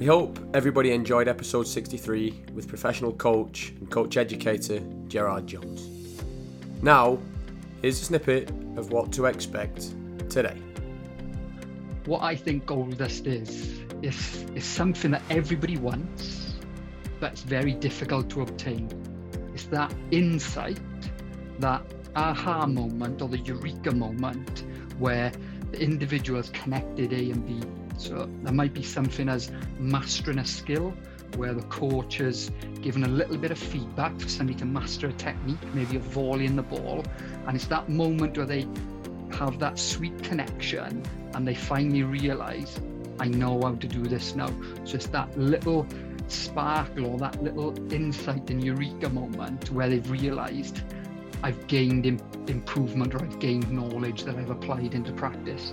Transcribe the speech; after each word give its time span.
We 0.00 0.06
hope 0.06 0.38
everybody 0.54 0.92
enjoyed 0.92 1.28
episode 1.28 1.66
63 1.66 2.44
with 2.54 2.66
professional 2.68 3.12
coach 3.12 3.74
and 3.78 3.90
coach 3.90 4.16
educator 4.16 4.80
Gerard 5.08 5.46
Jones. 5.46 5.88
Now, 6.82 7.18
here's 7.82 8.00
a 8.00 8.04
snippet 8.06 8.50
of 8.76 8.92
what 8.92 9.12
to 9.12 9.26
expect 9.26 9.94
today. 10.30 10.56
What 12.06 12.22
I 12.22 12.34
think 12.34 12.64
Gold 12.64 12.96
Dust 12.96 13.26
is, 13.26 13.80
is, 14.02 14.46
is 14.54 14.64
something 14.64 15.10
that 15.10 15.22
everybody 15.28 15.76
wants, 15.76 16.54
but 17.20 17.32
it's 17.32 17.42
very 17.42 17.74
difficult 17.74 18.30
to 18.30 18.40
obtain. 18.40 18.88
It's 19.52 19.64
that 19.66 19.94
insight, 20.10 20.80
that 21.58 21.82
aha 22.16 22.66
moment 22.66 23.20
or 23.20 23.28
the 23.28 23.38
eureka 23.38 23.92
moment 23.92 24.64
where 24.98 25.30
the 25.72 25.80
individual 25.80 26.42
connected 26.52 27.12
A 27.12 27.30
and 27.30 27.46
B 27.46 27.60
so 28.00 28.30
there 28.42 28.52
might 28.54 28.72
be 28.72 28.82
something 28.82 29.28
as 29.28 29.52
mastering 29.78 30.38
a 30.38 30.44
skill 30.44 30.94
where 31.36 31.52
the 31.52 31.62
coach 31.64 32.16
has 32.16 32.50
given 32.80 33.04
a 33.04 33.08
little 33.08 33.36
bit 33.36 33.50
of 33.50 33.58
feedback 33.58 34.18
for 34.18 34.28
somebody 34.28 34.58
to 34.58 34.64
master 34.64 35.08
a 35.08 35.12
technique, 35.12 35.62
maybe 35.74 35.96
a 35.96 36.00
volley 36.00 36.46
in 36.46 36.56
the 36.56 36.62
ball. 36.62 37.04
And 37.46 37.54
it's 37.54 37.66
that 37.66 37.90
moment 37.90 38.38
where 38.38 38.46
they 38.46 38.66
have 39.32 39.58
that 39.58 39.78
sweet 39.78 40.20
connection 40.22 41.02
and 41.34 41.46
they 41.46 41.54
finally 41.54 42.02
realize, 42.02 42.80
I 43.18 43.28
know 43.28 43.60
how 43.60 43.74
to 43.74 43.86
do 43.86 44.02
this 44.04 44.34
now. 44.34 44.48
So 44.84 44.94
it's 44.94 45.08
that 45.08 45.38
little 45.38 45.86
sparkle 46.26 47.04
or 47.04 47.18
that 47.18 47.42
little 47.42 47.74
insight 47.92 48.48
and 48.48 48.64
eureka 48.64 49.10
moment 49.10 49.70
where 49.70 49.90
they've 49.90 50.10
realized 50.10 50.80
I've 51.42 51.66
gained 51.66 52.06
improvement 52.48 53.14
or 53.14 53.22
I've 53.22 53.38
gained 53.38 53.70
knowledge 53.70 54.24
that 54.24 54.36
I've 54.36 54.50
applied 54.50 54.94
into 54.94 55.12
practice. 55.12 55.72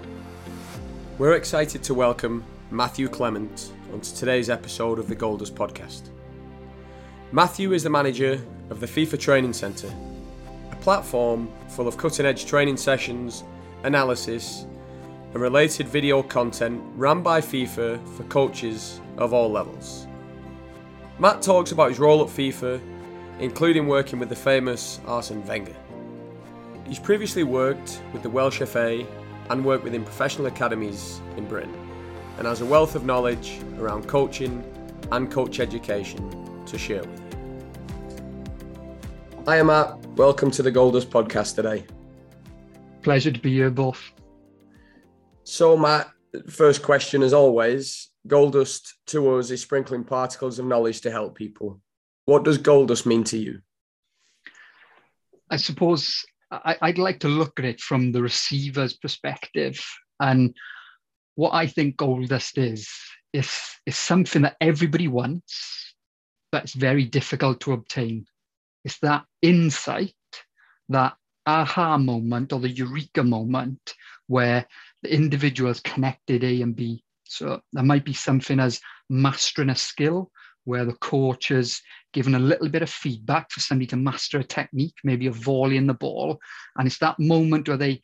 We're 1.18 1.34
excited 1.34 1.84
to 1.84 1.94
welcome 1.94 2.44
Matthew 2.72 3.08
Clement 3.08 3.74
onto 3.94 4.16
today's 4.16 4.50
episode 4.50 5.00
of 5.00 5.08
the 5.08 5.16
Goldust 5.16 5.54
podcast. 5.54 6.10
Matthew 7.32 7.74
is 7.74 7.84
the 7.84 7.90
manager 7.90 8.42
of 8.70 8.80
the 8.80 8.86
FIFA 8.86 9.20
Training 9.20 9.54
Centre, 9.54 9.94
a 10.72 10.76
platform 10.78 11.52
full 11.70 11.88
of 11.88 11.98
cutting 11.98 12.26
edge 12.26 12.46
training 12.46 12.78
sessions, 12.78 13.44
analysis, 13.84 14.66
and 15.34 15.42
related 15.42 15.88
video 15.88 16.24
content 16.24 16.82
run 16.96 17.22
by 17.22 17.42
FIFA 17.42 18.00
for 18.16 18.24
coaches 18.24 19.02
of 19.18 19.34
all 19.34 19.52
levels. 19.52 20.08
Matt 21.20 21.42
talks 21.42 21.72
about 21.72 21.90
his 21.90 22.00
role 22.00 22.22
at 22.22 22.28
FIFA, 22.28 22.80
including 23.40 23.88
working 23.88 24.18
with 24.18 24.30
the 24.30 24.36
famous 24.36 25.00
Arsene 25.06 25.46
Wenger. 25.46 25.76
He's 26.88 27.00
previously 27.00 27.44
worked 27.44 28.02
with 28.14 28.24
the 28.24 28.30
Welsh 28.30 28.62
FA 28.64 29.06
and 29.50 29.64
worked 29.64 29.84
within 29.84 30.04
professional 30.04 30.48
academies 30.48 31.22
in 31.38 31.46
Britain, 31.48 31.74
and 32.38 32.48
has 32.48 32.62
a 32.62 32.66
wealth 32.66 32.96
of 32.96 33.06
knowledge 33.06 33.60
around 33.78 34.08
coaching 34.08 34.64
and 35.12 35.32
coach 35.32 35.60
education 35.60 36.64
to 36.66 36.78
share 36.78 37.04
with 37.04 37.20
you. 37.20 37.26
Hi, 39.46 39.62
Matt. 39.62 39.98
Welcome 40.18 40.52
to 40.52 40.64
the 40.64 40.72
Goldust 40.72 41.08
podcast 41.08 41.56
today. 41.56 41.86
Pleasure 43.04 43.32
to 43.32 43.40
be 43.40 43.54
here, 43.54 43.70
both. 43.70 44.12
So, 45.44 45.78
Matt, 45.78 46.10
first 46.50 46.82
question 46.82 47.22
as 47.24 47.34
always 47.34 48.10
Goldust 48.28 48.94
to 49.08 49.36
us 49.36 49.52
is 49.52 49.62
sprinkling 49.62 50.04
particles 50.04 50.60
of 50.60 50.66
knowledge 50.66 51.02
to 51.02 51.12
help 51.12 51.36
people. 51.36 51.80
What 52.28 52.44
does 52.44 52.58
Goldust 52.58 53.06
mean 53.06 53.24
to 53.26 53.38
you? 53.38 53.62
I 55.50 55.56
suppose 55.56 56.26
I, 56.52 56.76
would 56.82 56.98
like 56.98 57.22
to 57.22 57.30
look 57.30 57.58
at 57.58 57.64
it 57.64 57.80
from 57.80 58.12
the 58.12 58.22
receiver's 58.22 58.98
perspective. 58.98 59.80
And 60.20 60.54
what 61.36 61.52
I 61.52 61.68
think 61.68 61.96
gold 61.96 62.28
dust 62.28 62.58
is, 62.58 62.90
is, 63.32 63.50
is 63.86 63.96
something 63.96 64.42
that 64.42 64.58
everybody 64.60 65.08
wants, 65.08 65.96
but 66.52 66.64
it's 66.64 66.74
very 66.74 67.06
difficult 67.06 67.62
to 67.62 67.72
obtain. 67.72 68.26
It's 68.84 69.00
that 69.00 69.24
insight, 69.42 70.14
that 70.90 71.16
aha 71.46 71.98
moment 71.98 72.52
or 72.52 72.60
the 72.60 72.68
eureka 72.68 73.24
moment 73.24 73.94
where 74.28 74.68
the 75.02 75.14
individual 75.14 75.70
has 75.70 75.80
connected 75.80 76.44
A 76.44 76.62
and 76.62 76.76
B. 76.76 77.06
So 77.24 77.62
there 77.72 77.86
might 77.86 78.04
be 78.04 78.14
something 78.14 78.60
as 78.60 78.82
mastering 79.10 79.70
a 79.70 79.76
skill 79.76 80.30
where 80.68 80.84
the 80.84 80.94
coach 80.94 81.48
has 81.48 81.82
given 82.12 82.36
a 82.36 82.40
little 82.40 82.68
bit 82.68 82.82
of 82.82 82.90
feedback 82.90 83.50
for 83.50 83.62
somebody 83.62 83.88
to 83.88 83.96
master 83.96 84.40
a 84.40 84.44
technique, 84.44 84.96
maybe 85.04 85.28
a 85.28 85.32
volley 85.32 85.78
in 85.78 85.88
the 85.88 85.94
ball. 85.94 86.40
And 86.78 86.86
it's 86.86 87.00
that 87.00 87.20
moment 87.20 87.70
where 87.70 87.78
they 87.78 88.02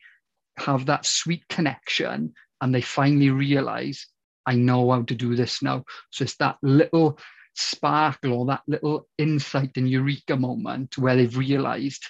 have 0.57 0.85
that 0.85 1.06
sweet 1.06 1.46
connection 1.50 2.34
and 2.62 2.73
they 2.73 2.81
finally 2.81 3.31
realize, 3.31 4.07
I 4.46 4.56
know 4.56 4.91
how 4.91 5.02
to 5.03 5.16
do 5.16 5.35
this 5.35 5.62
now. 5.62 5.84
So 6.12 6.23
it's 6.23 6.38
that 6.38 6.56
little 6.62 7.19
sparkle 7.53 8.34
or 8.34 8.46
that 8.46 8.63
little 8.66 9.09
insight 9.18 9.72
and 9.75 9.90
eureka 9.90 10.38
moment 10.38 10.97
where 10.97 11.18
they've 11.18 11.38
realized 11.38 12.06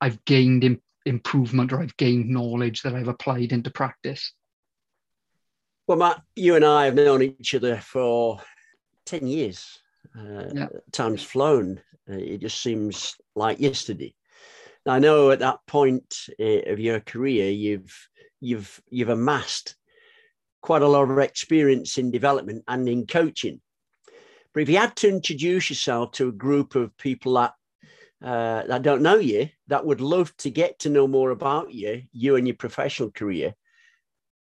I've 0.00 0.24
gained 0.24 0.64
Im- 0.64 0.82
improvement 1.06 1.72
or 1.72 1.80
I've 1.80 1.96
gained 1.96 2.28
knowledge 2.28 2.82
that 2.82 2.94
I've 2.94 3.08
applied 3.08 3.52
into 3.52 3.70
practice. 3.70 4.32
Well, 5.86 5.98
Matt, 5.98 6.22
you 6.34 6.56
and 6.56 6.64
I 6.64 6.86
have 6.86 6.94
known 6.94 7.22
each 7.22 7.54
other 7.54 7.76
for 7.76 8.40
10 9.06 9.26
years 9.26 9.80
uh, 10.18 10.50
yeah. 10.54 10.68
time's 10.92 11.22
flown. 11.22 11.80
Uh, 12.08 12.16
it 12.16 12.38
just 12.40 12.60
seems 12.60 13.16
like 13.34 13.60
yesterday. 13.60 14.14
Now, 14.86 14.92
I 14.94 14.98
know 14.98 15.30
at 15.30 15.38
that 15.40 15.60
point 15.66 16.14
uh, 16.38 16.70
of 16.70 16.78
your 16.78 17.00
career, 17.00 17.50
you've 17.50 18.08
you've 18.40 18.80
you've 18.90 19.08
amassed 19.08 19.76
quite 20.62 20.82
a 20.82 20.88
lot 20.88 21.10
of 21.10 21.18
experience 21.18 21.98
in 21.98 22.10
development 22.10 22.64
and 22.68 22.88
in 22.88 23.06
coaching. 23.06 23.60
But 24.52 24.62
if 24.62 24.68
you 24.68 24.78
had 24.78 24.96
to 24.96 25.08
introduce 25.08 25.68
yourself 25.68 26.12
to 26.12 26.28
a 26.28 26.32
group 26.32 26.74
of 26.74 26.96
people 26.96 27.34
that 27.34 27.54
uh, 28.22 28.62
that 28.66 28.82
don't 28.82 29.02
know 29.02 29.16
you, 29.16 29.48
that 29.66 29.84
would 29.84 30.00
love 30.00 30.34
to 30.38 30.50
get 30.50 30.78
to 30.80 30.90
know 30.90 31.06
more 31.06 31.30
about 31.30 31.72
you, 31.72 32.02
you 32.12 32.36
and 32.36 32.46
your 32.46 32.56
professional 32.56 33.10
career, 33.10 33.54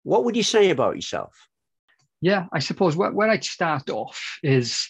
what 0.03 0.23
would 0.23 0.35
you 0.35 0.43
say 0.43 0.69
about 0.69 0.95
yourself? 0.95 1.47
Yeah, 2.21 2.45
I 2.51 2.59
suppose 2.59 2.95
where, 2.95 3.11
where 3.11 3.29
I'd 3.29 3.43
start 3.43 3.89
off 3.89 4.39
is 4.41 4.89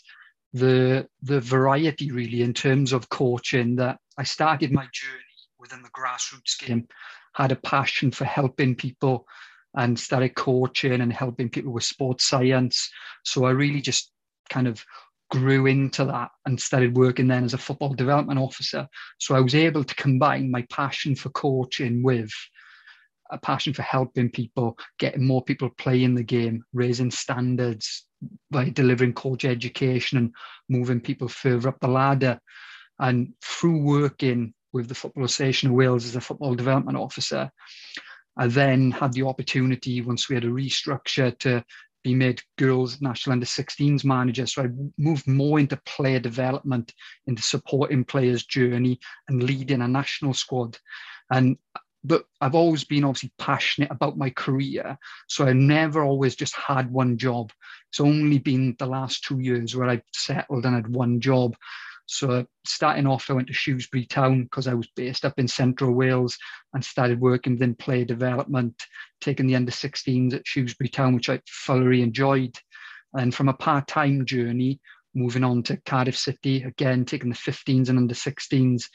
the 0.58 1.08
the 1.22 1.40
variety 1.40 2.12
really 2.12 2.42
in 2.42 2.54
terms 2.54 2.94
of 2.94 3.10
coaching 3.10 3.76
that 3.78 4.00
I 4.18 4.24
started 4.24 4.72
my 4.72 4.88
journey 4.92 5.24
within 5.60 5.82
the 5.82 5.90
grassroots 5.90 6.58
game, 6.60 6.88
had 7.34 7.52
a 7.52 7.56
passion 7.56 8.12
for 8.12 8.26
helping 8.26 8.76
people 8.76 9.28
and 9.76 10.00
started 10.00 10.36
coaching 10.36 11.02
and 11.02 11.14
helping 11.14 11.50
people 11.50 11.72
with 11.72 11.84
sports 11.84 12.26
science. 12.26 12.90
So 13.24 13.46
I 13.46 13.52
really 13.52 13.82
just 13.82 14.12
kind 14.50 14.68
of 14.68 14.84
grew 15.30 15.66
into 15.66 16.06
that 16.06 16.32
and 16.46 16.60
started 16.60 16.96
working 16.96 17.28
then 17.28 17.44
as 17.44 17.54
a 17.54 17.58
football 17.58 17.94
development 17.94 18.40
officer. 18.40 18.88
So 19.20 19.36
I 19.36 19.42
was 19.42 19.56
able 19.56 19.84
to 19.84 19.96
combine 19.96 20.50
my 20.50 20.66
passion 20.72 21.16
for 21.16 21.30
coaching 21.30 22.02
with 22.02 22.32
a 23.30 23.38
passion 23.38 23.74
for 23.74 23.82
helping 23.82 24.32
people, 24.32 24.78
getting 25.00 25.28
more 25.28 25.44
people 25.44 25.70
playing 25.78 26.16
the 26.16 26.24
game, 26.24 26.64
raising 26.74 27.12
standards 27.12 28.07
by 28.52 28.70
delivering 28.70 29.14
coach 29.14 29.46
education 29.46 30.18
and 30.18 30.34
moving 30.70 31.00
people 31.00 31.28
further 31.28 31.70
up 31.70 31.80
the 31.80 31.88
ladder. 31.88 32.40
And 33.00 33.34
through 33.44 33.82
working 33.84 34.54
with 34.74 34.88
the 34.88 34.96
Football 34.96 35.26
Association 35.26 35.70
of 35.70 35.76
Wales 35.76 36.06
as 36.06 36.16
a 36.16 36.22
football 36.22 36.56
development 36.56 36.98
officer, 36.98 37.52
I 38.38 38.48
then 38.48 38.92
had 38.92 39.14
the 39.14 39.24
opportunity, 39.24 40.02
once 40.02 40.30
we 40.30 40.36
had 40.36 40.46
a 40.46 40.50
restructure, 40.50 41.38
to 41.40 41.64
be 42.04 42.14
made 42.14 42.42
girls 42.58 43.02
national 43.02 43.34
under 43.34 43.46
16s 43.46 44.04
manager. 44.04 44.46
So 44.46 44.64
I 44.64 44.68
moved 44.98 45.28
more 45.28 45.60
into 45.60 45.80
player 45.86 46.20
development, 46.20 46.94
into 47.26 47.42
supporting 47.42 48.06
players' 48.06 48.46
journey 48.46 49.00
and 49.28 49.44
leading 49.44 49.82
a 49.82 49.88
national 49.88 50.34
squad. 50.34 50.78
And 51.32 51.58
but 52.04 52.26
I've 52.40 52.56
always 52.56 52.84
been 52.84 53.04
obviously 53.04 53.32
passionate 53.38 53.92
about 53.92 54.18
my 54.18 54.30
career. 54.30 54.98
So 55.28 55.46
I 55.46 55.54
never 55.54 56.04
always 56.04 56.36
just 56.36 56.56
had 56.56 56.92
one 56.92 57.18
job. 57.18 57.52
It's 57.90 58.00
only 58.00 58.40
been 58.40 58.76
the 58.80 58.86
last 58.86 59.24
two 59.24 59.40
years 59.40 59.76
where 59.76 59.90
I've 59.90 60.04
settled 60.14 60.66
and 60.66 60.76
had 60.76 60.94
one 60.94 61.20
job. 61.20 61.56
So 62.06 62.46
starting 62.66 63.06
off, 63.06 63.30
I 63.30 63.34
went 63.34 63.48
to 63.48 63.54
Shrewsbury 63.54 64.06
Town 64.06 64.44
because 64.44 64.68
I 64.68 64.74
was 64.74 64.88
based 64.96 65.26
up 65.26 65.38
in 65.38 65.48
central 65.48 65.92
Wales 65.92 66.38
and 66.74 66.84
started 66.84 67.20
working 67.20 67.54
within 67.54 67.76
player 67.76 68.06
development, 68.06 68.82
taking 69.20 69.48
the 69.48 69.56
under 69.56 69.72
16s 69.72 70.34
at 70.34 70.48
Shrewsbury 70.48 70.88
Town, 70.90 71.16
which 71.16 71.30
I 71.30 71.42
thoroughly 71.66 72.02
enjoyed. 72.02 72.58
And 73.14 73.36
from 73.36 73.50
a 73.50 73.54
part-time 73.54 74.26
journey, 74.26 74.80
moving 75.14 75.44
on 75.44 75.64
to 75.64 75.78
Cardiff 75.86 76.18
City, 76.18 76.64
again, 76.64 77.06
taking 77.06 77.30
the 77.30 77.36
15s 77.36 77.90
and 77.90 77.98
under 77.98 78.14
16s, 78.14 78.86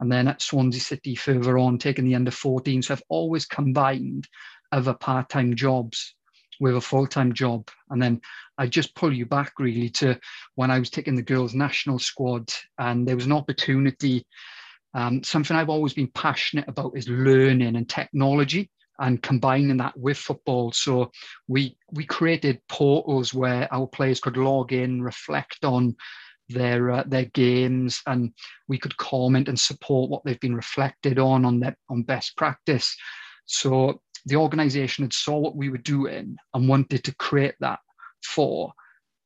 and 0.00 0.10
then 0.10 0.28
at 0.28 0.42
Swansea 0.42 0.80
City 0.80 1.14
further 1.14 1.58
on, 1.58 1.78
taking 1.78 2.04
the 2.04 2.14
under 2.14 2.30
14s. 2.30 2.84
So 2.84 2.94
I've 2.94 3.02
always 3.08 3.46
combined 3.46 4.28
other 4.72 4.94
part 4.94 5.28
time 5.28 5.56
jobs 5.56 6.14
with 6.60 6.76
a 6.76 6.80
full 6.80 7.06
time 7.06 7.32
job. 7.32 7.68
And 7.90 8.02
then 8.02 8.20
I 8.56 8.66
just 8.66 8.94
pull 8.94 9.12
you 9.12 9.26
back 9.26 9.52
really 9.58 9.90
to 9.90 10.18
when 10.56 10.70
I 10.70 10.78
was 10.78 10.90
taking 10.90 11.14
the 11.14 11.22
girls' 11.22 11.54
national 11.54 11.98
squad, 11.98 12.52
and 12.78 13.06
there 13.06 13.16
was 13.16 13.26
an 13.26 13.32
opportunity. 13.32 14.24
Um, 14.94 15.22
something 15.22 15.56
I've 15.56 15.68
always 15.68 15.92
been 15.92 16.10
passionate 16.14 16.68
about 16.68 16.96
is 16.96 17.08
learning 17.08 17.76
and 17.76 17.88
technology 17.88 18.70
and 18.98 19.22
combining 19.22 19.76
that 19.78 19.96
with 19.96 20.18
football. 20.18 20.72
So 20.72 21.10
we 21.46 21.76
we 21.92 22.04
created 22.04 22.60
portals 22.68 23.32
where 23.32 23.72
our 23.72 23.86
players 23.86 24.20
could 24.20 24.36
log 24.36 24.72
in, 24.72 25.02
reflect 25.02 25.64
on 25.64 25.96
their 26.48 26.90
uh, 26.90 27.04
their 27.06 27.26
games, 27.26 28.00
and 28.06 28.32
we 28.68 28.78
could 28.78 28.96
comment 28.96 29.48
and 29.48 29.58
support 29.58 30.10
what 30.10 30.24
they've 30.24 30.40
been 30.40 30.56
reflected 30.56 31.18
on 31.18 31.44
on 31.44 31.60
their 31.60 31.76
on 31.88 32.02
best 32.02 32.36
practice. 32.36 32.96
So 33.46 34.00
the 34.26 34.36
organisation 34.36 35.04
had 35.04 35.12
saw 35.12 35.38
what 35.38 35.56
we 35.56 35.68
were 35.68 35.78
doing 35.78 36.36
and 36.52 36.68
wanted 36.68 37.04
to 37.04 37.14
create 37.16 37.54
that 37.60 37.78
for 38.22 38.72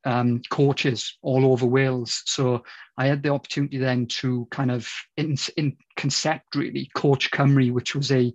um, 0.05 0.43
coaches 0.51 1.17
all 1.23 1.47
over 1.47 1.67
Wales. 1.67 2.23
So 2.27 2.63
I 2.97 3.07
had 3.07 3.23
the 3.23 3.31
opportunity 3.31 3.79
then 3.79 4.07
to 4.07 4.47
kind 4.51 4.71
of 4.71 4.89
in, 5.17 5.37
in 5.57 5.77
concept 5.97 6.55
really 6.55 6.91
Coach 6.95 7.31
Cymru, 7.31 7.73
which 7.73 7.95
was 7.95 8.11
a 8.13 8.33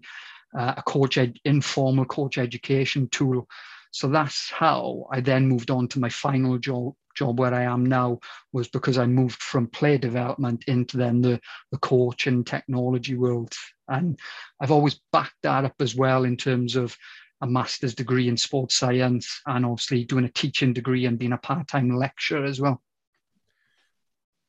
uh, 0.58 0.76
a 0.78 0.84
coach 0.84 1.18
ed- 1.18 1.40
informal 1.46 2.06
coach 2.06 2.38
education 2.38 3.08
tool. 3.10 3.48
So 3.92 4.10
that's 4.10 4.52
how 4.52 5.08
I 5.12 5.22
then 5.22 5.48
moved 5.48 5.72
on 5.72 5.88
to 5.90 6.00
my 6.00 6.10
final 6.10 6.58
job 6.58 6.94
job 7.18 7.40
where 7.40 7.54
I 7.54 7.64
am 7.64 7.86
now 7.86 8.20
was 8.54 8.68
because 8.68 8.98
I 8.98 9.08
moved 9.08 9.42
from 9.42 9.68
play 9.68 9.98
development 9.98 10.66
into 10.68 10.98
then 10.98 11.22
the, 11.22 11.42
the 11.72 11.80
coach 11.80 12.28
and 12.28 12.46
technology 12.46 13.16
world. 13.16 13.54
And 13.88 14.20
I've 14.62 14.72
always 14.72 15.02
backed 15.12 15.36
that 15.44 15.66
up 15.66 15.76
as 15.80 15.96
well 15.96 16.24
in 16.24 16.38
terms 16.38 16.76
of 16.76 16.96
a 17.42 17.48
master's 17.48 17.96
degree 17.96 18.28
in 18.28 18.38
sports 18.38 18.78
science 18.78 19.42
and 19.46 19.66
obviously 19.66 20.06
doing 20.06 20.26
a 20.26 20.30
teaching 20.30 20.74
degree 20.74 21.06
and 21.06 21.20
being 21.20 21.34
a 21.34 21.38
part-time 21.38 21.90
lecturer 21.90 22.46
as 22.46 22.62
well. 22.62 22.82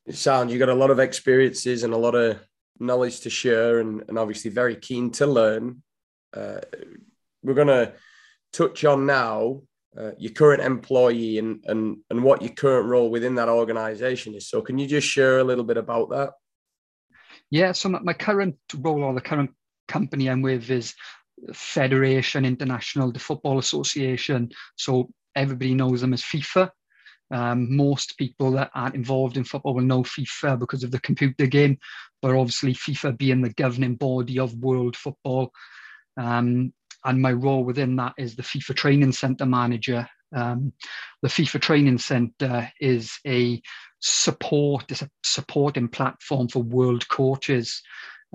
It 0.06 0.16
sounds 0.16 0.52
you 0.52 0.58
got 0.58 0.68
a 0.68 0.74
lot 0.74 0.90
of 0.90 0.98
experiences 0.98 1.82
and 1.82 1.92
a 1.92 1.98
lot 1.98 2.14
of 2.14 2.38
knowledge 2.78 3.20
to 3.20 3.30
share 3.30 3.80
and, 3.80 4.04
and 4.08 4.18
obviously 4.18 4.50
very 4.50 4.76
keen 4.76 5.10
to 5.12 5.26
learn. 5.26 5.82
Uh, 6.34 6.60
we're 7.42 7.54
going 7.54 7.68
to 7.68 7.92
touch 8.52 8.84
on 8.84 9.06
now 9.06 9.62
uh, 9.96 10.12
your 10.18 10.32
current 10.32 10.62
employee 10.62 11.38
and, 11.38 11.64
and, 11.66 11.98
and 12.10 12.22
what 12.22 12.42
your 12.42 12.52
current 12.52 12.88
role 12.88 13.10
within 13.10 13.34
that 13.36 13.48
organization 13.48 14.34
is. 14.34 14.48
So, 14.48 14.60
can 14.60 14.78
you 14.78 14.86
just 14.86 15.06
share 15.06 15.38
a 15.38 15.44
little 15.44 15.64
bit 15.64 15.76
about 15.76 16.10
that? 16.10 16.32
Yeah, 17.50 17.72
so 17.72 17.88
my 17.88 18.12
current 18.12 18.56
role 18.76 19.04
or 19.04 19.14
the 19.14 19.20
current 19.20 19.50
company 19.88 20.28
I'm 20.28 20.42
with 20.42 20.70
is 20.70 20.94
Federation 21.52 22.44
International, 22.44 23.12
the 23.12 23.18
Football 23.18 23.58
Association. 23.58 24.50
So 24.76 25.10
everybody 25.34 25.74
knows 25.74 26.00
them 26.00 26.12
as 26.12 26.22
FIFA. 26.22 26.70
Um, 27.30 27.76
most 27.76 28.16
people 28.16 28.52
that 28.52 28.70
aren't 28.74 28.94
involved 28.94 29.36
in 29.36 29.44
football 29.44 29.74
will 29.74 29.82
know 29.82 30.02
FIFA 30.02 30.58
because 30.58 30.82
of 30.82 30.90
the 30.90 31.00
computer 31.00 31.46
game, 31.46 31.78
but 32.22 32.34
obviously 32.34 32.74
FIFA 32.74 33.18
being 33.18 33.42
the 33.42 33.50
governing 33.50 33.96
body 33.96 34.38
of 34.38 34.54
world 34.54 34.96
football. 34.96 35.52
Um, 36.18 36.72
and 37.04 37.22
my 37.22 37.32
role 37.32 37.64
within 37.64 37.96
that 37.96 38.14
is 38.18 38.34
the 38.34 38.42
FIFA 38.42 38.74
Training 38.74 39.12
Centre 39.12 39.46
manager. 39.46 40.08
Um, 40.34 40.72
the 41.22 41.28
FIFA 41.28 41.60
Training 41.60 41.98
Centre 41.98 42.70
is 42.80 43.18
a 43.26 43.62
support, 44.00 44.90
it's 44.90 45.02
a 45.02 45.10
supporting 45.22 45.88
platform 45.88 46.48
for 46.48 46.62
world 46.62 47.08
coaches. 47.08 47.80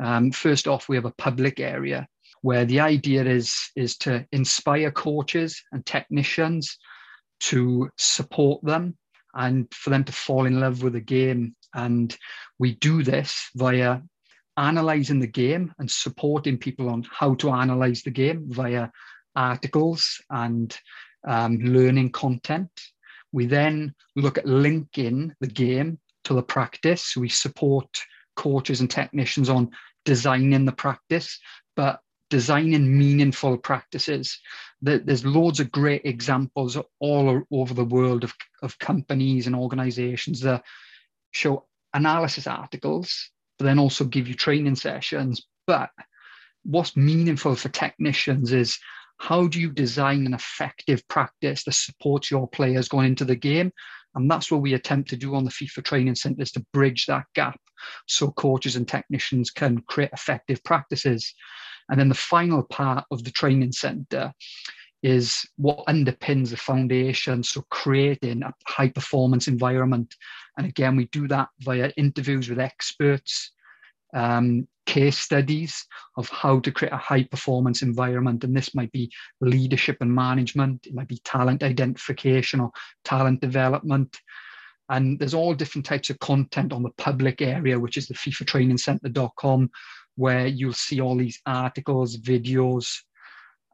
Um, 0.02 0.32
first 0.32 0.68
off, 0.68 0.90
we 0.90 0.96
have 0.96 1.06
a 1.06 1.14
public 1.18 1.60
area 1.60 2.08
where 2.42 2.66
the 2.66 2.80
idea 2.80 3.24
is, 3.24 3.56
is 3.76 3.98
to 3.98 4.26
inspire 4.32 4.92
coaches 4.92 5.62
and 5.72 5.86
technicians 5.86 6.78
to 7.42 7.90
support 7.98 8.64
them 8.64 8.98
and 9.34 9.68
for 9.74 9.90
them 9.90 10.04
to 10.04 10.12
fall 10.12 10.46
in 10.46 10.60
love 10.60 10.84
with 10.84 10.94
the 10.94 11.02
game. 11.02 11.56
And 11.74 12.16
we 12.60 12.76
do 12.76 13.04
this 13.04 13.50
via 13.56 14.02
analyzing 14.58 15.20
the 15.20 15.28
game 15.28 15.74
and 15.80 15.90
supporting 15.90 16.58
people 16.58 16.90
on 16.90 17.06
how 17.12 17.34
to 17.36 17.50
analyze 17.50 18.04
the 18.04 18.12
game 18.12 18.46
via 18.50 18.90
articles 19.36 20.22
and 20.30 20.78
um, 21.28 21.58
learning 21.60 22.12
content. 22.12 22.70
We 23.32 23.46
then 23.46 23.96
look 24.16 24.38
at 24.38 24.46
linking 24.46 25.34
the 25.40 25.48
game 25.48 26.00
to 26.26 26.34
the 26.34 26.44
practice. 26.44 27.16
We 27.18 27.30
support 27.30 27.88
coaches 28.36 28.80
and 28.80 28.90
technicians 28.90 29.50
on 29.50 29.72
designing 30.06 30.66
the 30.66 30.72
practice, 30.72 31.40
but 31.76 32.00
designing 32.30 32.98
meaningful 32.98 33.58
practices. 33.58 34.40
There's 34.82 35.26
loads 35.26 35.60
of 35.60 35.72
great 35.72 36.02
examples 36.04 36.78
all 37.00 37.44
over 37.52 37.74
the 37.74 37.86
world 37.86 38.24
of, 38.24 38.34
of 38.62 38.80
companies 38.80 39.48
and 39.48 39.56
organizations 39.56 40.42
that 40.42 40.64
show 41.32 41.66
analysis 41.94 42.48
articles, 42.48 43.30
but 43.58 43.66
then 43.66 43.80
also 43.80 44.06
give 44.06 44.28
you 44.28 44.34
training 44.34 44.76
sessions. 44.76 45.46
But 45.68 45.90
what's 46.64 46.98
meaningful 46.98 47.56
for 47.56 47.70
technicians 47.70 48.52
is 48.52 48.78
how 49.18 49.48
do 49.48 49.60
you 49.60 49.72
design 49.72 50.26
an 50.26 50.34
effective 50.34 51.08
practice 51.08 51.64
that 51.64 51.74
supports 51.74 52.30
your 52.30 52.48
players 52.48 52.88
going 52.88 53.08
into 53.08 53.26
the 53.26 53.36
game? 53.36 53.72
And 54.16 54.30
that's 54.30 54.52
what 54.52 54.62
we 54.62 54.74
attempt 54.74 55.10
to 55.10 55.18
do 55.18 55.36
on 55.36 55.44
the 55.44 55.52
FIFA 55.52 55.84
training 55.84 56.16
centers 56.16 56.52
to 56.52 56.66
bridge 56.74 57.06
that 57.08 57.26
gap 57.34 57.60
so 58.08 58.32
coaches 58.32 58.76
and 58.76 58.88
technicians 58.88 59.52
can 59.52 59.82
create 59.82 60.12
effective 60.14 60.64
practices. 60.64 61.34
And 61.90 62.00
then 62.00 62.10
the 62.10 62.16
final 62.16 62.64
part 62.64 63.06
of 63.12 63.24
the 63.24 63.32
training 63.32 63.72
center 63.72 64.34
is 65.04 65.46
what 65.58 65.86
underpins 65.88 66.50
the 66.50 66.58
foundation. 66.58 67.44
So 67.44 67.64
creating 67.70 68.42
a 68.42 68.54
high 68.66 68.90
performance 68.90 69.50
environment. 69.50 70.16
And 70.58 70.66
again, 70.66 70.96
we 70.96 71.08
do 71.08 71.28
that 71.28 71.50
via 71.60 71.92
interviews 71.98 72.50
with 72.50 72.60
experts, 72.60 73.52
um, 74.16 74.66
case 74.86 75.18
studies 75.18 75.86
of 76.18 76.30
how 76.30 76.60
to 76.62 76.72
create 76.72 76.94
a 76.94 76.98
high 76.98 77.24
performance 77.24 77.82
environment. 77.82 78.46
And 78.46 78.56
this 78.56 78.74
might 78.74 78.92
be 78.94 79.12
leadership 79.42 79.98
and 80.00 80.14
management, 80.14 80.88
it 80.88 80.94
might 80.94 81.10
be 81.10 81.20
talent 81.26 81.64
identification 81.64 82.62
or 82.62 82.72
talent 83.04 83.42
development. 83.42 84.18
And 84.90 85.20
there's 85.20 85.34
all 85.34 85.54
different 85.54 85.86
types 85.86 86.10
of 86.10 86.20
content 86.20 86.72
on 86.72 86.84
the 86.84 86.92
public 86.98 87.42
area, 87.42 87.80
which 87.80 87.98
is 87.98 88.08
the 88.08 88.14
FIFAtrainingcenter.com, 88.14 89.70
where 90.16 90.48
you'll 90.48 90.74
see 90.74 91.02
all 91.02 91.18
these 91.18 91.42
articles, 91.46 92.18
videos, 92.18 93.02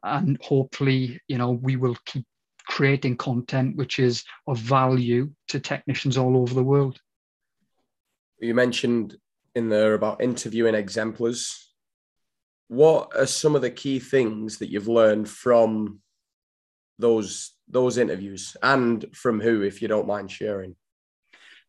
and 0.02 0.38
hopefully, 0.42 1.20
you 1.28 1.38
know, 1.38 1.50
we 1.50 1.76
will 1.76 1.96
keep 2.04 2.24
creating 2.66 3.16
content 3.16 3.76
which 3.76 3.98
is 3.98 4.24
of 4.46 4.56
value 4.58 5.30
to 5.48 5.58
technicians 5.58 6.16
all 6.16 6.36
over 6.36 6.54
the 6.54 6.62
world. 6.62 7.00
You 8.38 8.54
mentioned 8.54 9.16
in 9.54 9.68
there 9.68 9.94
about 9.94 10.22
interviewing 10.22 10.74
exemplars. 10.74 11.74
What 12.68 13.10
are 13.16 13.26
some 13.26 13.56
of 13.56 13.62
the 13.62 13.70
key 13.70 13.98
things 13.98 14.58
that 14.58 14.70
you've 14.70 14.88
learned 14.88 15.28
from 15.28 16.00
those 16.98 17.52
those 17.68 17.98
interviews 17.98 18.56
and 18.62 19.04
from 19.14 19.40
who, 19.40 19.62
if 19.62 19.80
you 19.80 19.88
don't 19.88 20.06
mind 20.06 20.30
sharing? 20.30 20.76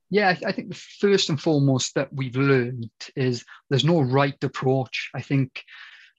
Yeah, 0.10 0.36
I 0.46 0.52
think 0.52 0.70
the 0.70 0.82
first 1.00 1.30
and 1.30 1.40
foremost 1.40 1.96
that 1.96 2.12
we've 2.12 2.36
learned 2.36 2.90
is 3.16 3.46
there's 3.70 3.86
no 3.86 4.02
right 4.02 4.36
approach. 4.44 5.10
I 5.16 5.22
think 5.22 5.64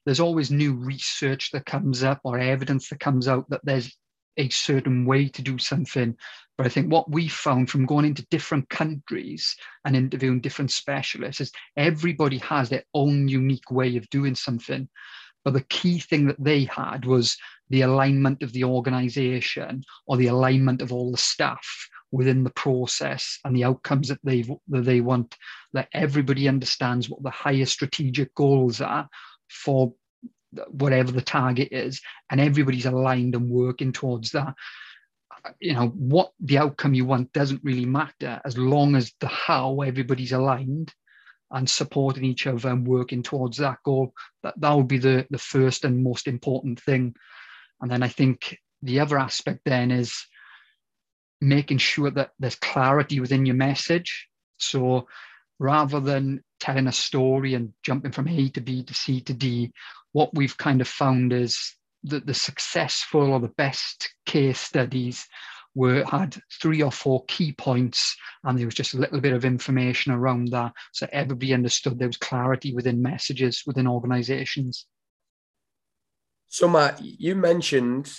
there's 0.05 0.19
always 0.19 0.51
new 0.51 0.73
research 0.73 1.51
that 1.51 1.65
comes 1.65 2.03
up 2.03 2.21
or 2.23 2.39
evidence 2.39 2.89
that 2.89 2.99
comes 2.99 3.27
out 3.27 3.49
that 3.49 3.61
there's 3.63 3.95
a 4.37 4.49
certain 4.49 5.05
way 5.05 5.27
to 5.29 5.41
do 5.41 5.57
something. 5.57 6.15
But 6.57 6.65
I 6.65 6.69
think 6.69 6.91
what 6.91 7.09
we 7.09 7.27
found 7.27 7.69
from 7.69 7.85
going 7.85 8.05
into 8.05 8.25
different 8.29 8.69
countries 8.69 9.55
and 9.85 9.95
interviewing 9.95 10.41
different 10.41 10.71
specialists 10.71 11.41
is 11.41 11.51
everybody 11.77 12.37
has 12.39 12.69
their 12.69 12.83
own 12.93 13.27
unique 13.27 13.71
way 13.71 13.97
of 13.97 14.09
doing 14.09 14.35
something. 14.35 14.87
But 15.43 15.53
the 15.53 15.63
key 15.63 15.99
thing 15.99 16.27
that 16.27 16.41
they 16.41 16.65
had 16.65 17.05
was 17.05 17.37
the 17.69 17.81
alignment 17.81 18.43
of 18.43 18.53
the 18.53 18.63
organization 18.63 19.83
or 20.05 20.17
the 20.17 20.27
alignment 20.27 20.81
of 20.81 20.93
all 20.93 21.11
the 21.11 21.17
staff 21.17 21.89
within 22.11 22.43
the 22.43 22.51
process 22.51 23.39
and 23.43 23.55
the 23.55 23.63
outcomes 23.63 24.07
that 24.07 24.19
they 24.23 24.43
that 24.67 24.85
they 24.85 25.01
want 25.01 25.35
that 25.73 25.89
everybody 25.93 26.47
understands 26.47 27.09
what 27.09 27.23
the 27.23 27.31
higher 27.31 27.65
strategic 27.65 28.33
goals 28.35 28.79
are 28.79 29.09
for 29.53 29.93
whatever 30.69 31.11
the 31.11 31.21
target 31.21 31.69
is 31.71 32.01
and 32.29 32.39
everybody's 32.39 32.85
aligned 32.85 33.35
and 33.35 33.49
working 33.49 33.91
towards 33.91 34.31
that. 34.31 34.53
You 35.59 35.73
know 35.73 35.87
what 35.89 36.31
the 36.39 36.57
outcome 36.57 36.93
you 36.93 37.05
want 37.05 37.33
doesn't 37.33 37.63
really 37.63 37.85
matter 37.85 38.39
as 38.45 38.57
long 38.57 38.95
as 38.95 39.11
the 39.19 39.27
how 39.27 39.81
everybody's 39.81 40.31
aligned 40.31 40.93
and 41.51 41.69
supporting 41.69 42.23
each 42.23 42.47
other 42.47 42.69
and 42.69 42.87
working 42.87 43.23
towards 43.23 43.57
that 43.57 43.77
goal. 43.83 44.13
That 44.43 44.59
that 44.59 44.73
would 44.73 44.87
be 44.87 44.99
the 44.99 45.27
the 45.29 45.37
first 45.37 45.85
and 45.85 46.03
most 46.03 46.27
important 46.27 46.79
thing. 46.81 47.15
And 47.81 47.91
then 47.91 48.03
i 48.03 48.07
think 48.07 48.57
the 48.81 48.99
other 48.99 49.17
aspect 49.17 49.61
then 49.65 49.91
is 49.91 50.25
making 51.41 51.77
sure 51.77 52.11
that 52.11 52.31
there's 52.39 52.55
clarity 52.55 53.19
within 53.19 53.45
your 53.45 53.55
message. 53.55 54.27
So 54.57 55.07
rather 55.59 55.99
than 55.99 56.43
telling 56.63 56.87
a 56.87 56.91
story 56.93 57.53
and 57.55 57.73
jumping 57.83 58.13
from 58.13 58.27
A 58.29 58.49
to 58.49 58.61
B 58.61 58.83
to 58.83 58.93
C 58.93 59.19
to 59.21 59.33
D, 59.33 59.73
what 60.13 60.33
we've 60.33 60.57
kind 60.57 60.79
of 60.79 60.87
found 60.87 61.33
is 61.33 61.75
that 62.05 62.25
the 62.25 62.33
successful 62.33 63.33
or 63.33 63.39
the 63.39 63.49
best 63.57 64.13
case 64.25 64.59
studies 64.59 65.27
were 65.75 66.03
had 66.05 66.37
three 66.61 66.81
or 66.81 66.91
four 66.91 67.25
key 67.27 67.51
points 67.51 68.15
and 68.43 68.57
there 68.57 68.65
was 68.65 68.75
just 68.75 68.93
a 68.93 68.97
little 68.97 69.19
bit 69.19 69.33
of 69.33 69.43
information 69.43 70.11
around 70.11 70.49
that 70.49 70.71
so 70.91 71.07
everybody 71.11 71.51
understood 71.53 71.97
there 71.97 72.07
was 72.07 72.17
clarity 72.17 72.75
within 72.75 73.01
messages 73.01 73.63
within 73.65 73.87
organizations 73.87 74.85
So, 76.47 76.67
Matt, 76.67 77.01
you 77.01 77.33
mentioned 77.33 78.13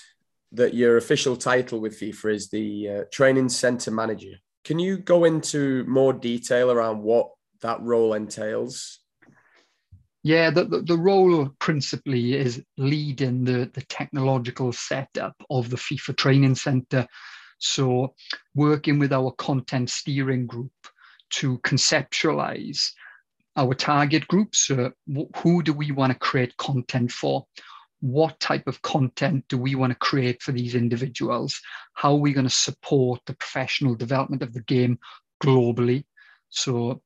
that 0.50 0.74
your 0.74 0.96
official 0.96 1.36
title 1.36 1.78
with 1.78 2.00
FIFA 2.00 2.34
is 2.34 2.50
the 2.50 2.88
uh, 2.88 3.04
training 3.12 3.48
center 3.48 3.92
manager. 3.92 4.34
Can 4.64 4.80
you 4.80 4.98
go 4.98 5.22
into 5.22 5.84
more 5.84 6.12
detail 6.12 6.72
around 6.72 7.04
what 7.04 7.30
that 7.62 7.80
role 7.80 8.14
entails? 8.14 9.00
Yeah, 10.22 10.50
the, 10.50 10.64
the, 10.64 10.80
the, 10.80 10.96
role 10.96 11.50
principally 11.58 12.34
is 12.34 12.62
leading 12.78 13.44
the, 13.44 13.70
the 13.74 13.82
technological 13.82 14.72
setup 14.72 15.36
of 15.50 15.68
the 15.68 15.76
FIFA 15.76 16.16
Training 16.16 16.54
Center. 16.54 17.06
So, 17.58 18.14
working 18.54 18.98
with 18.98 19.12
our 19.12 19.32
content 19.32 19.90
steering 19.90 20.46
group 20.46 20.72
to 21.34 21.58
conceptualize 21.58 22.90
our 23.56 23.74
target 23.74 24.26
groups. 24.28 24.70
Who 25.36 25.62
do 25.62 25.72
we 25.72 25.90
want 25.92 26.12
to 26.12 26.18
create 26.18 26.56
content 26.56 27.12
for? 27.12 27.46
What 28.00 28.38
type 28.40 28.66
of 28.66 28.82
content 28.82 29.44
do 29.48 29.56
we 29.56 29.74
want 29.74 29.92
to 29.92 29.98
create 29.98 30.42
for 30.42 30.52
these 30.52 30.74
individuals? 30.74 31.60
How 31.94 32.12
are 32.12 32.20
we 32.20 32.32
going 32.32 32.46
to 32.46 32.54
support 32.54 33.20
the 33.26 33.34
professional 33.34 33.94
development 33.94 34.42
of 34.42 34.52
the 34.52 34.62
game 34.62 34.98
globally? 35.42 36.04
So, 36.50 37.02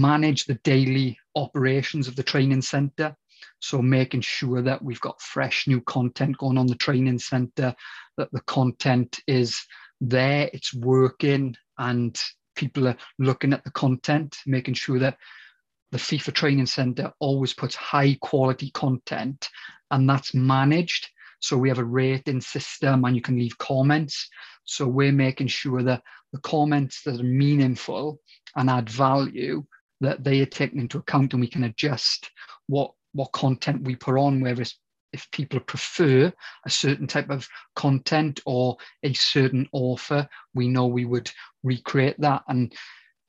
manage 0.00 0.44
the 0.44 0.54
daily 0.64 1.18
operations 1.34 2.08
of 2.08 2.16
the 2.16 2.22
training 2.22 2.62
center. 2.62 3.16
So, 3.60 3.82
making 3.82 4.20
sure 4.20 4.62
that 4.62 4.82
we've 4.82 5.00
got 5.00 5.20
fresh 5.20 5.66
new 5.66 5.80
content 5.80 6.38
going 6.38 6.58
on 6.58 6.66
the 6.66 6.74
training 6.74 7.18
center, 7.18 7.74
that 8.16 8.30
the 8.32 8.40
content 8.42 9.20
is 9.26 9.60
there, 10.00 10.48
it's 10.52 10.74
working, 10.74 11.56
and 11.78 12.16
people 12.54 12.88
are 12.88 12.96
looking 13.18 13.52
at 13.52 13.64
the 13.64 13.70
content, 13.70 14.36
making 14.46 14.74
sure 14.74 14.98
that 14.98 15.16
the 15.90 15.98
FIFA 15.98 16.34
Training 16.34 16.66
Center 16.66 17.12
always 17.18 17.54
puts 17.54 17.74
high 17.74 18.18
quality 18.20 18.70
content 18.72 19.48
and 19.90 20.08
that's 20.08 20.34
managed. 20.34 21.08
So 21.40 21.56
we 21.56 21.68
have 21.68 21.78
a 21.78 21.84
rating 21.84 22.40
system 22.40 23.04
and 23.04 23.16
you 23.16 23.22
can 23.22 23.38
leave 23.38 23.56
comments. 23.58 24.28
So 24.64 24.86
we're 24.86 25.12
making 25.12 25.46
sure 25.46 25.82
that 25.84 26.02
the 26.32 26.40
comments 26.40 27.02
that 27.04 27.20
are 27.20 27.24
meaningful 27.24 28.20
and 28.56 28.68
add 28.68 28.90
value 28.90 29.64
that 30.00 30.24
they 30.24 30.40
are 30.40 30.46
taken 30.46 30.78
into 30.78 30.98
account 30.98 31.32
and 31.32 31.40
we 31.40 31.48
can 31.48 31.64
adjust 31.64 32.30
what 32.66 32.92
what 33.14 33.32
content 33.32 33.82
we 33.82 33.96
put 33.96 34.18
on, 34.18 34.40
whether 34.40 34.64
if 35.12 35.30
people 35.32 35.60
prefer 35.60 36.32
a 36.66 36.70
certain 36.70 37.06
type 37.06 37.30
of 37.30 37.48
content 37.74 38.40
or 38.44 38.76
a 39.02 39.12
certain 39.14 39.66
author, 39.72 40.28
we 40.54 40.68
know 40.68 40.86
we 40.86 41.04
would 41.04 41.30
recreate 41.62 42.20
that. 42.20 42.42
And 42.48 42.72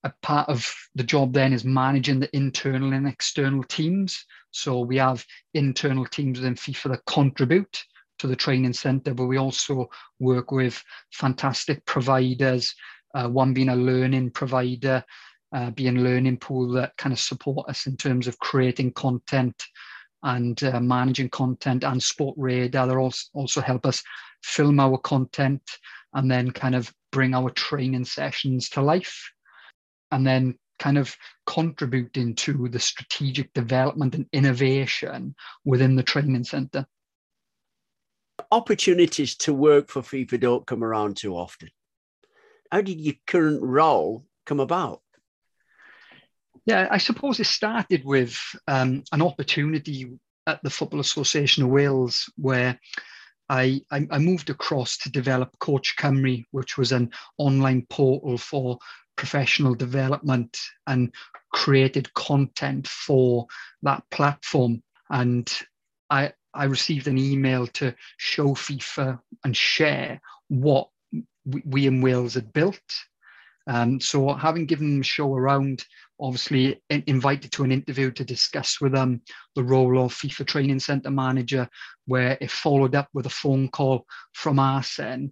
a 0.04 0.12
part 0.22 0.50
of 0.50 0.74
the 0.96 1.04
job 1.04 1.34
then 1.34 1.54
is 1.54 1.66
managing 1.66 2.20
the 2.20 2.36
internal 2.36 2.94
and 2.94 3.08
external 3.08 3.64
teams. 3.64 4.26
So 4.52 4.80
we 4.80 4.98
have 4.98 5.26
internal 5.54 6.06
teams 6.06 6.40
within 6.40 6.56
FIFA 6.56 6.92
that 6.92 7.06
contribute 7.06 7.84
to 8.20 8.28
the 8.28 8.36
training 8.36 8.74
center, 8.74 9.14
but 9.14 9.26
we 9.26 9.38
also 9.38 9.90
work 10.20 10.52
with 10.52 10.82
fantastic 11.12 11.86
providers, 11.86 12.76
uh, 13.16 13.28
one 13.28 13.54
being 13.54 13.70
a 13.70 13.76
learning 13.76 14.32
provider, 14.32 15.04
uh, 15.54 15.72
being 15.72 16.04
learning 16.04 16.38
pool 16.38 16.72
that 16.74 16.96
kind 16.98 17.14
of 17.14 17.20
support 17.20 17.68
us 17.70 17.88
in 17.88 17.98
terms 17.98 18.28
of 18.28 18.38
creating 18.40 18.92
content 18.94 19.64
and 20.24 20.64
uh, 20.64 20.80
managing 20.80 21.30
content 21.30 21.84
and 21.84 22.02
Sportradar 22.02 22.88
that 22.88 22.98
also, 22.98 23.28
also 23.34 23.62
help 23.62 23.86
us 23.86 24.04
film 24.44 24.80
our 24.80 24.98
content 24.98 25.62
and 26.14 26.30
then 26.30 26.52
kind 26.52 26.76
of 26.76 26.94
bring 27.12 27.34
our 27.34 27.50
training 27.52 28.06
sessions 28.06 28.70
to 28.70 28.82
life 28.82 29.32
and 30.12 30.26
then 30.26 30.56
kind 30.80 30.98
of 30.98 31.16
contributing 31.46 32.34
to 32.36 32.68
the 32.70 32.80
strategic 32.80 33.52
development 33.54 34.16
and 34.16 34.26
innovation 34.32 35.36
within 35.66 35.96
the 35.96 36.04
training 36.04 36.44
center. 36.44 36.86
Opportunities 38.52 39.36
to 39.38 39.54
work 39.54 39.90
for 39.90 40.02
FIFA 40.02 40.40
don't 40.40 40.66
come 40.66 40.84
around 40.84 41.18
too 41.18 41.36
often. 41.36 41.70
How 42.72 42.82
did 42.82 43.02
your 43.02 43.16
current 43.28 43.62
role 43.62 44.26
come 44.46 44.60
about? 44.60 45.02
Yeah, 46.70 46.88
I 46.92 47.00
suppose 47.00 47.40
it 47.40 47.48
started 47.48 48.06
with 48.06 48.38
um, 48.68 49.04
an 49.12 49.24
opportunity 49.24 50.06
at 50.46 50.62
the 50.62 50.70
Football 50.70 51.00
Association 51.00 51.64
of 51.64 51.70
Wales 51.70 52.32
where 52.36 52.80
I, 53.50 53.82
I, 53.90 54.20
moved 54.20 54.52
across 54.52 54.96
to 55.00 55.12
develop 55.12 55.58
Coach 55.58 55.96
Cymru, 55.98 56.44
which 56.52 56.78
was 56.78 56.92
an 56.92 57.10
online 57.40 57.88
portal 57.90 58.38
for 58.38 58.78
professional 59.16 59.74
development 59.74 60.60
and 60.86 61.12
created 61.52 62.14
content 62.14 62.88
for 62.88 63.48
that 63.82 64.04
platform. 64.12 64.84
And 65.10 65.52
I, 66.12 66.34
I 66.54 66.66
received 66.66 67.08
an 67.08 67.18
email 67.18 67.66
to 67.66 67.96
show 68.18 68.50
FIFA 68.50 69.20
and 69.44 69.58
share 69.58 70.22
what 70.50 70.90
we 71.66 71.88
in 71.88 72.02
Wales 72.02 72.36
had 72.36 72.54
built. 72.54 72.80
Um, 73.66 74.00
so 74.00 74.34
having 74.34 74.66
given 74.66 74.92
them 74.92 75.02
a 75.02 75.04
show 75.04 75.34
around, 75.34 75.84
obviously 76.20 76.82
invited 76.90 77.52
to 77.54 77.64
an 77.64 77.72
interview 77.72 78.12
to 78.12 78.26
discuss 78.26 78.82
with 78.82 78.94
them 78.94 79.22
the 79.56 79.64
role 79.64 80.04
of 80.04 80.14
FIFA 80.14 80.46
Training 80.48 80.80
Centre 80.80 81.12
manager, 81.12 81.70
where 82.06 82.38
it 82.42 82.52
followed 82.52 82.96
up 82.96 83.10
with 83.14 83.26
a 83.26 83.30
phone 83.30 83.70
call 83.70 84.06
from 84.34 84.60
Arsene 84.60 85.32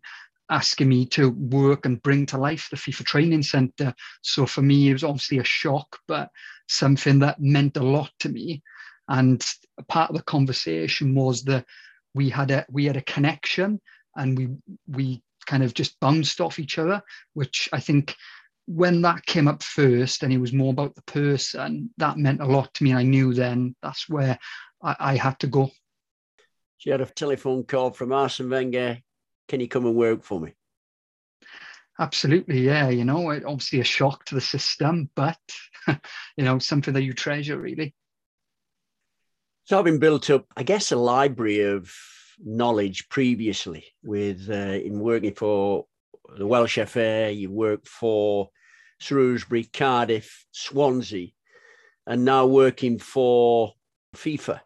asking 0.50 0.88
me 0.88 1.06
to 1.06 1.32
work 1.32 1.86
and 1.86 2.02
bring 2.02 2.26
to 2.26 2.38
life 2.38 2.70
the 2.70 2.78
FIFA 2.78 3.06
Training 3.06 3.44
Centre. 3.44 3.94
So 4.22 4.46
for 4.46 4.62
me, 4.62 4.90
it 4.90 4.94
was 4.94 5.04
obviously 5.04 5.40
a 5.40 5.44
shock, 5.44 6.00
but 6.08 6.30
something 6.68 7.20
that 7.20 7.42
meant 7.42 7.78
a 7.78 7.84
lot 7.84 8.12
to 8.20 8.30
me. 8.30 8.64
And 9.10 9.44
part 9.88 10.10
of 10.10 10.16
the 10.16 10.24
conversation 10.24 11.16
was 11.16 11.44
that 11.44 11.66
we 12.14 12.30
had 12.30 12.52
a 12.52 12.66
we 12.70 12.86
had 12.86 12.98
a 12.98 13.02
connection, 13.02 13.80
and 14.16 14.38
we 14.38 14.50
we 14.88 15.24
kind 15.46 15.64
of 15.64 15.74
just 15.74 16.00
bounced 16.00 16.42
off 16.42 16.60
each 16.60 16.78
other, 16.78 17.02
which 17.34 17.70
I 17.72 17.80
think 17.80 18.16
when 18.68 19.02
that 19.02 19.26
came 19.26 19.48
up 19.48 19.64
first 19.64 20.24
and 20.24 20.32
it 20.32 20.38
was 20.38 20.54
more 20.54 20.72
about 20.72 20.94
the 20.96 21.02
person, 21.04 21.90
that 21.98 22.18
meant 22.18 22.42
a 22.42 22.46
lot 22.46 22.74
to 22.76 22.84
me. 22.84 22.94
I 22.94 23.04
knew 23.04 23.34
then 23.34 23.76
that's 23.82 24.08
where 24.08 24.38
I, 24.84 24.96
I 25.00 25.16
had 25.16 25.40
to 25.40 25.48
go. 25.48 25.72
She 26.78 26.90
had 26.92 27.02
a 27.02 27.06
telephone 27.06 27.64
call 27.64 27.92
from 27.92 28.12
Arsene 28.12 28.50
Wenger 28.50 29.00
can 29.48 29.60
you 29.60 29.68
come 29.68 29.86
and 29.86 29.96
work 29.96 30.24
for 30.24 30.40
me? 30.40 30.54
Absolutely, 32.00 32.60
yeah. 32.60 32.90
You 32.90 33.06
know, 33.06 33.32
it, 33.32 33.46
obviously 33.46 33.80
a 33.80 33.84
shock 33.84 34.26
to 34.26 34.36
the 34.36 34.42
system, 34.42 35.10
but 35.16 35.40
you 35.88 36.44
know, 36.44 36.60
something 36.60 36.94
that 36.94 37.04
you 37.04 37.14
treasure 37.14 37.58
really. 37.58 37.96
So, 39.66 39.78
I've 39.78 39.86
been 39.86 40.00
built 40.00 40.30
up, 40.30 40.46
I 40.56 40.64
guess, 40.64 40.92
a 40.92 40.96
library 40.96 41.62
of 41.62 41.92
knowledge 42.40 43.10
previously 43.10 43.86
with 44.04 44.50
uh, 44.50 44.54
in 44.54 45.00
working 45.00 45.34
for 45.34 45.86
the 46.38 46.46
Welsh 46.46 46.78
FA, 46.88 47.32
you 47.32 47.50
worked 47.50 47.88
for 47.88 48.50
Shrewsbury, 49.00 49.66
Cardiff, 49.66 50.46
Swansea, 50.52 51.30
and 52.06 52.26
now 52.26 52.46
working 52.46 53.00
for 53.00 53.74
FIFA. 54.16 54.62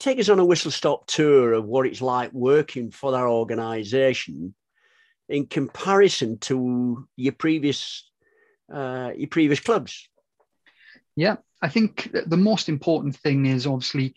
Take 0.00 0.18
us 0.18 0.28
on 0.28 0.38
a 0.40 0.44
whistle 0.44 0.70
stop 0.70 1.06
tour 1.06 1.52
of 1.52 1.64
what 1.64 1.86
it's 1.86 2.02
like 2.02 2.32
working 2.32 2.90
for 2.90 3.12
that 3.12 3.24
organization 3.24 4.54
in 5.28 5.46
comparison 5.46 6.38
to 6.38 7.06
your 7.16 7.32
previous 7.32 8.10
uh, 8.72 9.12
your 9.16 9.28
previous 9.28 9.60
clubs. 9.60 10.08
Yeah 11.16 11.36
i 11.64 11.68
think 11.68 12.10
the 12.26 12.36
most 12.36 12.68
important 12.68 13.16
thing 13.16 13.46
is 13.46 13.66
obviously 13.66 14.14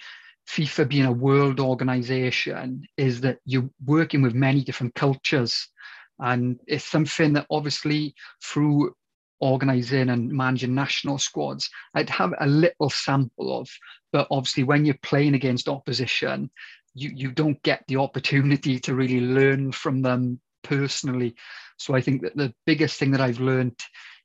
fifa 0.49 0.87
being 0.87 1.05
a 1.05 1.19
world 1.27 1.59
organization 1.59 2.83
is 2.97 3.21
that 3.21 3.39
you're 3.45 3.69
working 3.85 4.21
with 4.21 4.33
many 4.33 4.63
different 4.63 4.93
cultures 4.95 5.69
and 6.19 6.59
it's 6.67 6.85
something 6.85 7.33
that 7.33 7.47
obviously 7.49 8.15
through 8.43 8.93
organizing 9.39 10.09
and 10.09 10.31
managing 10.31 10.73
national 10.73 11.17
squads, 11.17 11.69
I'd 11.93 12.09
have 12.09 12.33
a 12.39 12.47
little 12.47 12.89
sample 12.89 13.59
of. 13.59 13.69
But 14.11 14.27
obviously, 14.31 14.63
when 14.63 14.85
you're 14.85 14.97
playing 15.03 15.35
against 15.35 15.69
opposition, 15.69 16.49
you, 16.95 17.11
you 17.13 17.31
don't 17.31 17.61
get 17.63 17.83
the 17.87 17.97
opportunity 17.97 18.79
to 18.79 18.95
really 18.95 19.21
learn 19.21 19.71
from 19.71 20.01
them 20.01 20.39
personally. 20.63 21.35
So 21.77 21.93
I 21.93 22.01
think 22.01 22.23
that 22.23 22.35
the 22.35 22.53
biggest 22.65 22.97
thing 22.97 23.11
that 23.11 23.21
I've 23.21 23.39
learned 23.39 23.79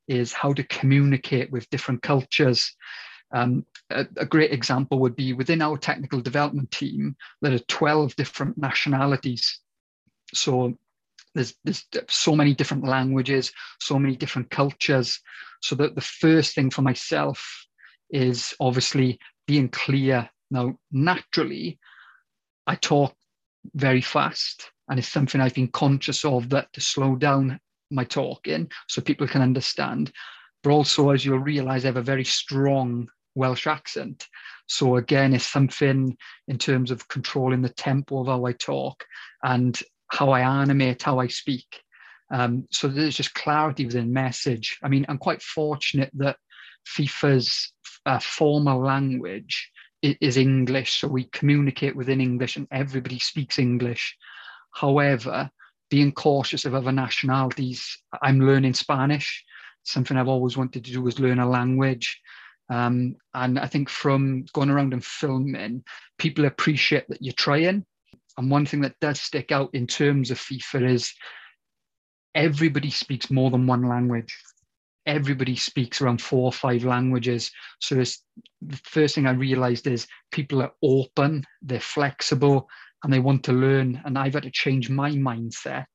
is 0.09 0.33
how 0.33 0.53
to 0.53 0.65
communicate 0.65 1.51
with 1.51 1.69
different 1.71 2.03
cultures. 2.03 2.75
Um, 3.33 3.65
a, 3.91 4.07
a, 4.17 4.27
great 4.27 4.53
example 4.53 4.99
would 4.99 5.17
be 5.17 5.33
within 5.33 5.63
our 5.63 5.79
technical 5.79 6.21
development 6.21 6.71
team, 6.71 7.17
there 7.41 7.55
are 7.55 7.59
12 7.61 8.15
different 8.17 8.59
nationalities. 8.59 9.61
So 10.35 10.77
there's, 11.35 11.55
there's 11.65 11.87
so 12.09 12.37
many 12.37 12.55
different 12.55 12.85
languages, 12.85 13.53
so 13.81 13.99
many 13.99 14.17
different 14.17 14.51
cultures. 14.51 15.21
So 15.61 15.75
that 15.77 15.95
the 15.95 16.01
first 16.01 16.55
thing 16.55 16.71
for 16.71 16.83
myself 16.83 17.67
is 18.11 18.55
obviously 18.61 19.19
being 19.47 19.69
clear. 19.69 20.29
Now, 20.51 20.79
naturally, 20.91 21.79
I 22.67 22.75
talk 22.75 23.15
very 23.75 24.01
fast, 24.01 24.71
and 24.89 24.99
it's 24.99 25.09
something 25.09 25.41
I've 25.41 25.55
been 25.55 25.69
conscious 25.69 26.25
of 26.25 26.49
that 26.51 26.73
to 26.73 26.81
slow 26.81 27.17
down 27.17 27.61
my 27.91 28.05
talking 28.05 28.71
so 28.89 29.01
people 29.03 29.29
can 29.29 29.43
understand. 29.43 30.13
But 30.63 30.71
also, 30.71 31.11
as 31.11 31.25
you'll 31.25 31.39
realize, 31.39 31.85
I 31.85 31.89
have 31.89 31.97
a 31.97 32.03
very 32.03 32.25
strong 32.25 33.09
Welsh 33.35 33.67
accent. 33.67 34.27
So 34.67 34.97
again, 34.97 35.35
it's 35.35 35.47
something 35.47 36.17
in 36.49 36.59
terms 36.59 36.91
of 36.91 37.09
controlling 37.09 37.63
the 37.63 37.69
tempo 37.69 38.21
of 38.21 38.27
how 38.27 38.45
I 38.47 38.53
talk 38.53 39.05
and 39.43 39.81
how 40.13 40.31
I 40.31 40.41
animate, 40.41 41.03
how 41.03 41.19
I 41.19 41.29
speak. 41.29 41.67
Um, 42.31 42.69
so 42.71 42.87
there's 42.87 43.17
just 43.17 43.35
clarity 43.35 43.87
within 43.87 44.13
message. 44.13 44.79
I 44.83 44.89
mean, 44.89 45.07
I'm 45.09 45.19
quite 45.19 45.43
fortunate 45.43 46.11
that 46.15 46.37
FIFA's 46.87 47.73
uh, 48.05 48.19
formal 48.19 48.81
language 48.81 49.71
is 50.03 50.37
English, 50.37 51.01
so 51.01 51.09
we 51.09 51.25
communicate 51.25 51.97
within 51.97 52.21
English 52.21 52.57
and 52.57 52.67
everybody 52.71 53.19
speaks 53.19 53.59
English. 53.59 54.17
However, 54.73 55.51
being 55.89 56.13
cautious 56.13 56.67
of 56.67 56.75
other 56.75 56.93
nationalities, 56.93 57.99
I'm 58.21 58.41
learning 58.41 58.75
Spanish. 58.75 59.45
Something 59.85 60.17
I've 60.17 60.29
always 60.29 60.57
wanted 60.59 60.85
to 60.85 60.93
do 60.93 61.01
was 61.01 61.21
learn 61.21 61.39
a 61.39 61.49
language. 61.49 62.21
Um, 62.69 63.17
and 63.33 63.59
I 63.59 63.67
think 63.67 63.89
from 63.89 64.45
going 64.53 64.71
around 64.71 64.93
and 64.93 65.05
filming, 65.05 65.85
people 66.19 66.45
appreciate 66.45 67.09
that 67.09 67.23
you're 67.23 67.35
trying. 67.35 67.87
And 68.39 68.51
one 68.51 68.67
thing 68.67 68.81
that 68.83 68.99
does 69.01 69.21
stick 69.21 69.53
out 69.53 69.71
in 69.75 69.87
terms 69.87 70.31
of 70.31 70.39
FIFA 70.39 70.91
is 70.91 71.13
everybody 72.35 72.91
speaks 72.91 73.31
more 73.31 73.51
than 73.51 73.67
one 73.67 73.89
language. 73.89 74.37
Everybody 75.05 75.57
speaks 75.57 76.01
around 76.01 76.23
four 76.23 76.45
or 76.45 76.53
five 76.53 76.85
languages. 76.85 77.51
So 77.81 77.97
the 77.97 78.81
first 78.85 79.15
thing 79.15 79.27
I 79.27 79.33
realized 79.33 79.87
is 79.87 80.07
people 80.31 80.63
are 80.63 80.73
open, 80.83 81.45
they're 81.61 81.81
flexible, 81.81 82.69
and 83.03 83.13
they 83.13 83.19
want 83.19 83.43
to 83.45 83.53
learn. 83.53 84.01
And 84.05 84.17
I've 84.17 84.35
had 84.35 84.45
to 84.45 84.51
change 84.51 84.89
my 84.89 85.11
mindset 85.11 85.87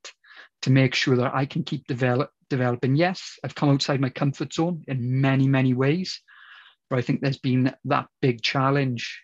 to 0.61 0.69
make 0.69 0.93
sure 0.93 1.15
that 1.15 1.33
I 1.33 1.45
can 1.45 1.63
keep 1.63 1.87
develop, 1.87 2.31
developing. 2.49 2.95
Yes, 2.95 3.37
I've 3.43 3.55
come 3.55 3.69
outside 3.69 4.01
my 4.01 4.09
comfort 4.09 4.53
zone 4.53 4.83
in 4.87 5.21
many, 5.21 5.47
many 5.47 5.73
ways, 5.73 6.21
but 6.89 6.99
I 6.99 7.01
think 7.01 7.21
there's 7.21 7.39
been 7.39 7.73
that 7.85 8.07
big 8.21 8.41
challenge. 8.41 9.21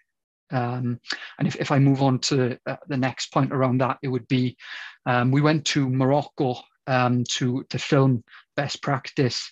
Um, 0.51 1.00
and 1.39 1.47
if, 1.47 1.55
if 1.55 1.71
I 1.71 1.79
move 1.79 2.01
on 2.01 2.19
to 2.19 2.57
uh, 2.67 2.75
the 2.88 2.97
next 2.97 3.33
point 3.33 3.51
around 3.51 3.79
that, 3.79 3.97
it 4.01 4.07
would 4.07 4.27
be 4.27 4.57
um, 5.05 5.31
we 5.31 5.41
went 5.41 5.65
to 5.67 5.89
Morocco 5.89 6.55
um, 6.88 7.23
to, 7.35 7.63
to 7.69 7.79
film 7.79 8.23
best 8.55 8.81
practice. 8.81 9.51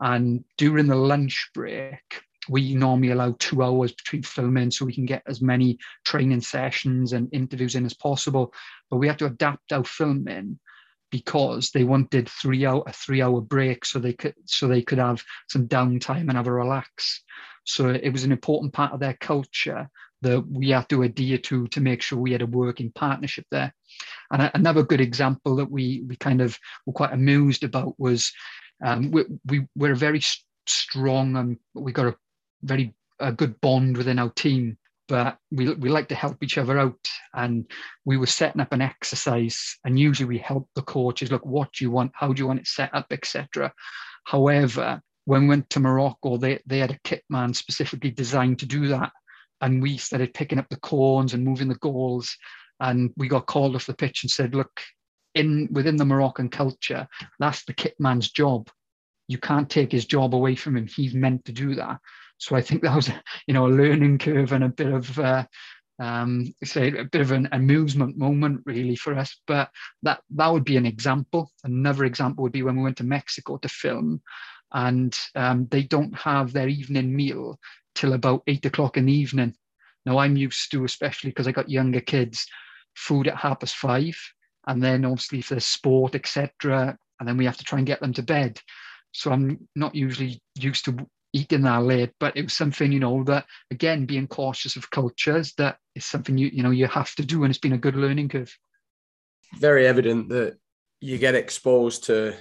And 0.00 0.44
during 0.58 0.86
the 0.86 0.96
lunch 0.96 1.50
break, 1.54 2.22
we 2.48 2.74
normally 2.74 3.12
allow 3.12 3.36
two 3.38 3.62
hours 3.62 3.92
between 3.92 4.22
filming 4.22 4.70
so 4.70 4.84
we 4.84 4.94
can 4.94 5.06
get 5.06 5.22
as 5.26 5.40
many 5.40 5.78
training 6.04 6.40
sessions 6.40 7.12
and 7.12 7.28
interviews 7.32 7.76
in 7.76 7.86
as 7.86 7.94
possible. 7.94 8.52
But 8.90 8.96
we 8.96 9.06
had 9.06 9.18
to 9.20 9.26
adapt 9.26 9.72
our 9.72 9.84
filming 9.84 10.58
because 11.10 11.70
they 11.70 11.84
wanted 11.84 12.28
three 12.28 12.66
hour 12.66 12.82
a 12.86 12.92
three 12.92 13.22
hour 13.22 13.40
break 13.40 13.84
so 13.84 13.98
they 13.98 14.14
could 14.14 14.34
so 14.46 14.66
they 14.66 14.82
could 14.82 14.98
have 14.98 15.22
some 15.48 15.68
downtime 15.68 16.22
and 16.22 16.32
have 16.32 16.48
a 16.48 16.52
relax. 16.52 17.22
So 17.64 17.90
it 17.90 18.10
was 18.10 18.24
an 18.24 18.32
important 18.32 18.72
part 18.72 18.92
of 18.92 18.98
their 18.98 19.16
culture 19.20 19.88
that 20.22 20.44
we 20.48 20.70
had 20.70 20.88
to 20.88 21.02
adhere 21.02 21.38
to 21.38 21.66
to 21.68 21.80
make 21.80 22.02
sure 22.02 22.18
we 22.18 22.32
had 22.32 22.42
a 22.42 22.46
working 22.46 22.90
partnership 22.94 23.44
there. 23.50 23.74
And 24.32 24.50
another 24.54 24.82
good 24.82 25.00
example 25.00 25.56
that 25.56 25.70
we 25.70 26.04
we 26.06 26.16
kind 26.16 26.40
of 26.40 26.58
were 26.86 26.92
quite 26.92 27.12
amused 27.12 27.64
about 27.64 27.94
was 27.98 28.32
um, 28.84 29.10
we, 29.10 29.24
we 29.46 29.66
we're 29.76 29.94
very 29.94 30.22
strong 30.66 31.36
and 31.36 31.58
we 31.74 31.92
got 31.92 32.06
a 32.06 32.16
very 32.62 32.94
a 33.20 33.32
good 33.32 33.60
bond 33.60 33.96
within 33.96 34.18
our 34.18 34.30
team 34.30 34.78
but 35.08 35.36
we, 35.50 35.74
we 35.74 35.90
like 35.90 36.08
to 36.08 36.14
help 36.14 36.42
each 36.42 36.56
other 36.56 36.78
out. 36.78 37.06
And 37.34 37.66
we 38.06 38.16
were 38.16 38.26
setting 38.26 38.62
up 38.62 38.72
an 38.72 38.80
exercise 38.80 39.76
and 39.84 39.98
usually 39.98 40.28
we 40.28 40.38
help 40.38 40.70
the 40.74 40.82
coaches 40.82 41.30
look 41.30 41.44
what 41.44 41.72
do 41.72 41.84
you 41.84 41.90
want? 41.90 42.12
How 42.14 42.32
do 42.32 42.40
you 42.40 42.46
want 42.46 42.60
it 42.60 42.66
set 42.66 42.94
up? 42.94 43.06
etc 43.10 43.72
however 44.24 45.00
when 45.24 45.42
we 45.42 45.48
went 45.48 45.68
to 45.70 45.80
morocco 45.80 46.36
they, 46.36 46.60
they 46.66 46.78
had 46.78 46.90
a 46.90 47.00
kit 47.04 47.22
man 47.28 47.54
specifically 47.54 48.10
designed 48.10 48.58
to 48.58 48.66
do 48.66 48.88
that 48.88 49.12
and 49.62 49.80
we 49.80 49.96
started 49.96 50.34
picking 50.34 50.58
up 50.58 50.68
the 50.68 50.76
cones 50.76 51.32
and 51.32 51.44
moving 51.44 51.68
the 51.68 51.76
goals. 51.76 52.36
And 52.80 53.12
we 53.16 53.28
got 53.28 53.46
called 53.46 53.76
off 53.76 53.86
the 53.86 53.94
pitch 53.94 54.24
and 54.24 54.30
said 54.30 54.54
look 54.54 54.82
in 55.34 55.68
within 55.70 55.96
the 55.96 56.04
moroccan 56.04 56.50
culture 56.50 57.08
that's 57.38 57.64
the 57.64 57.72
kit 57.72 57.94
man's 57.98 58.30
job. 58.30 58.68
You 59.28 59.38
can't 59.38 59.70
take 59.70 59.90
his 59.90 60.04
job 60.04 60.34
away 60.34 60.56
from 60.56 60.76
him. 60.76 60.86
He's 60.86 61.14
meant 61.14 61.46
to 61.46 61.52
do 61.52 61.74
that. 61.76 62.00
So 62.36 62.56
I 62.56 62.60
think 62.60 62.82
that 62.82 62.94
was, 62.94 63.08
you 63.46 63.54
know, 63.54 63.66
a 63.66 63.68
learning 63.68 64.18
curve 64.18 64.52
and 64.52 64.64
a 64.64 64.68
bit 64.68 64.88
of, 64.88 65.18
uh, 65.18 65.44
um, 66.00 66.52
say, 66.64 66.88
a 66.88 67.04
bit 67.04 67.20
of 67.20 67.30
an 67.30 67.48
amusement 67.52 68.18
moment 68.18 68.62
really 68.66 68.96
for 68.96 69.14
us. 69.16 69.40
But 69.46 69.70
that 70.02 70.20
that 70.30 70.48
would 70.48 70.64
be 70.64 70.76
an 70.76 70.86
example. 70.86 71.52
Another 71.62 72.04
example 72.04 72.42
would 72.42 72.52
be 72.52 72.64
when 72.64 72.76
we 72.76 72.82
went 72.82 72.96
to 72.96 73.04
Mexico 73.04 73.58
to 73.58 73.68
film, 73.68 74.20
and 74.72 75.16
um, 75.36 75.68
they 75.70 75.84
don't 75.84 76.14
have 76.18 76.52
their 76.52 76.68
evening 76.68 77.14
meal 77.14 77.58
till 77.94 78.12
about 78.12 78.42
eight 78.46 78.64
o'clock 78.64 78.96
in 78.96 79.06
the 79.06 79.12
evening. 79.12 79.54
Now 80.04 80.18
I'm 80.18 80.36
used 80.36 80.70
to, 80.72 80.84
especially 80.84 81.30
because 81.30 81.46
I 81.46 81.52
got 81.52 81.70
younger 81.70 82.00
kids, 82.00 82.46
food 82.96 83.28
at 83.28 83.36
half 83.36 83.60
past 83.60 83.76
five, 83.76 84.16
and 84.66 84.82
then 84.82 85.04
obviously 85.04 85.40
if 85.40 85.48
there's 85.48 85.66
sport, 85.66 86.14
etc., 86.14 86.96
and 87.20 87.28
then 87.28 87.36
we 87.36 87.44
have 87.44 87.56
to 87.56 87.64
try 87.64 87.78
and 87.78 87.86
get 87.86 88.00
them 88.00 88.12
to 88.14 88.22
bed. 88.22 88.60
So 89.12 89.30
I'm 89.30 89.68
not 89.76 89.94
usually 89.94 90.42
used 90.56 90.84
to 90.86 91.06
eating 91.32 91.62
that 91.62 91.82
late, 91.82 92.10
but 92.18 92.36
it 92.36 92.42
was 92.42 92.52
something, 92.52 92.90
you 92.90 93.00
know, 93.00 93.24
that 93.24 93.46
again, 93.70 94.06
being 94.06 94.26
cautious 94.26 94.76
of 94.76 94.90
cultures, 94.90 95.54
that 95.58 95.78
is 95.94 96.04
something 96.04 96.36
you, 96.36 96.48
you 96.48 96.62
know, 96.62 96.70
you 96.70 96.86
have 96.86 97.14
to 97.14 97.24
do. 97.24 97.44
And 97.44 97.50
it's 97.50 97.60
been 97.60 97.72
a 97.72 97.78
good 97.78 97.96
learning 97.96 98.28
curve. 98.28 98.54
Very 99.58 99.86
evident 99.86 100.28
that 100.30 100.58
you 101.00 101.18
get 101.18 101.34
exposed 101.34 102.04
to 102.04 102.34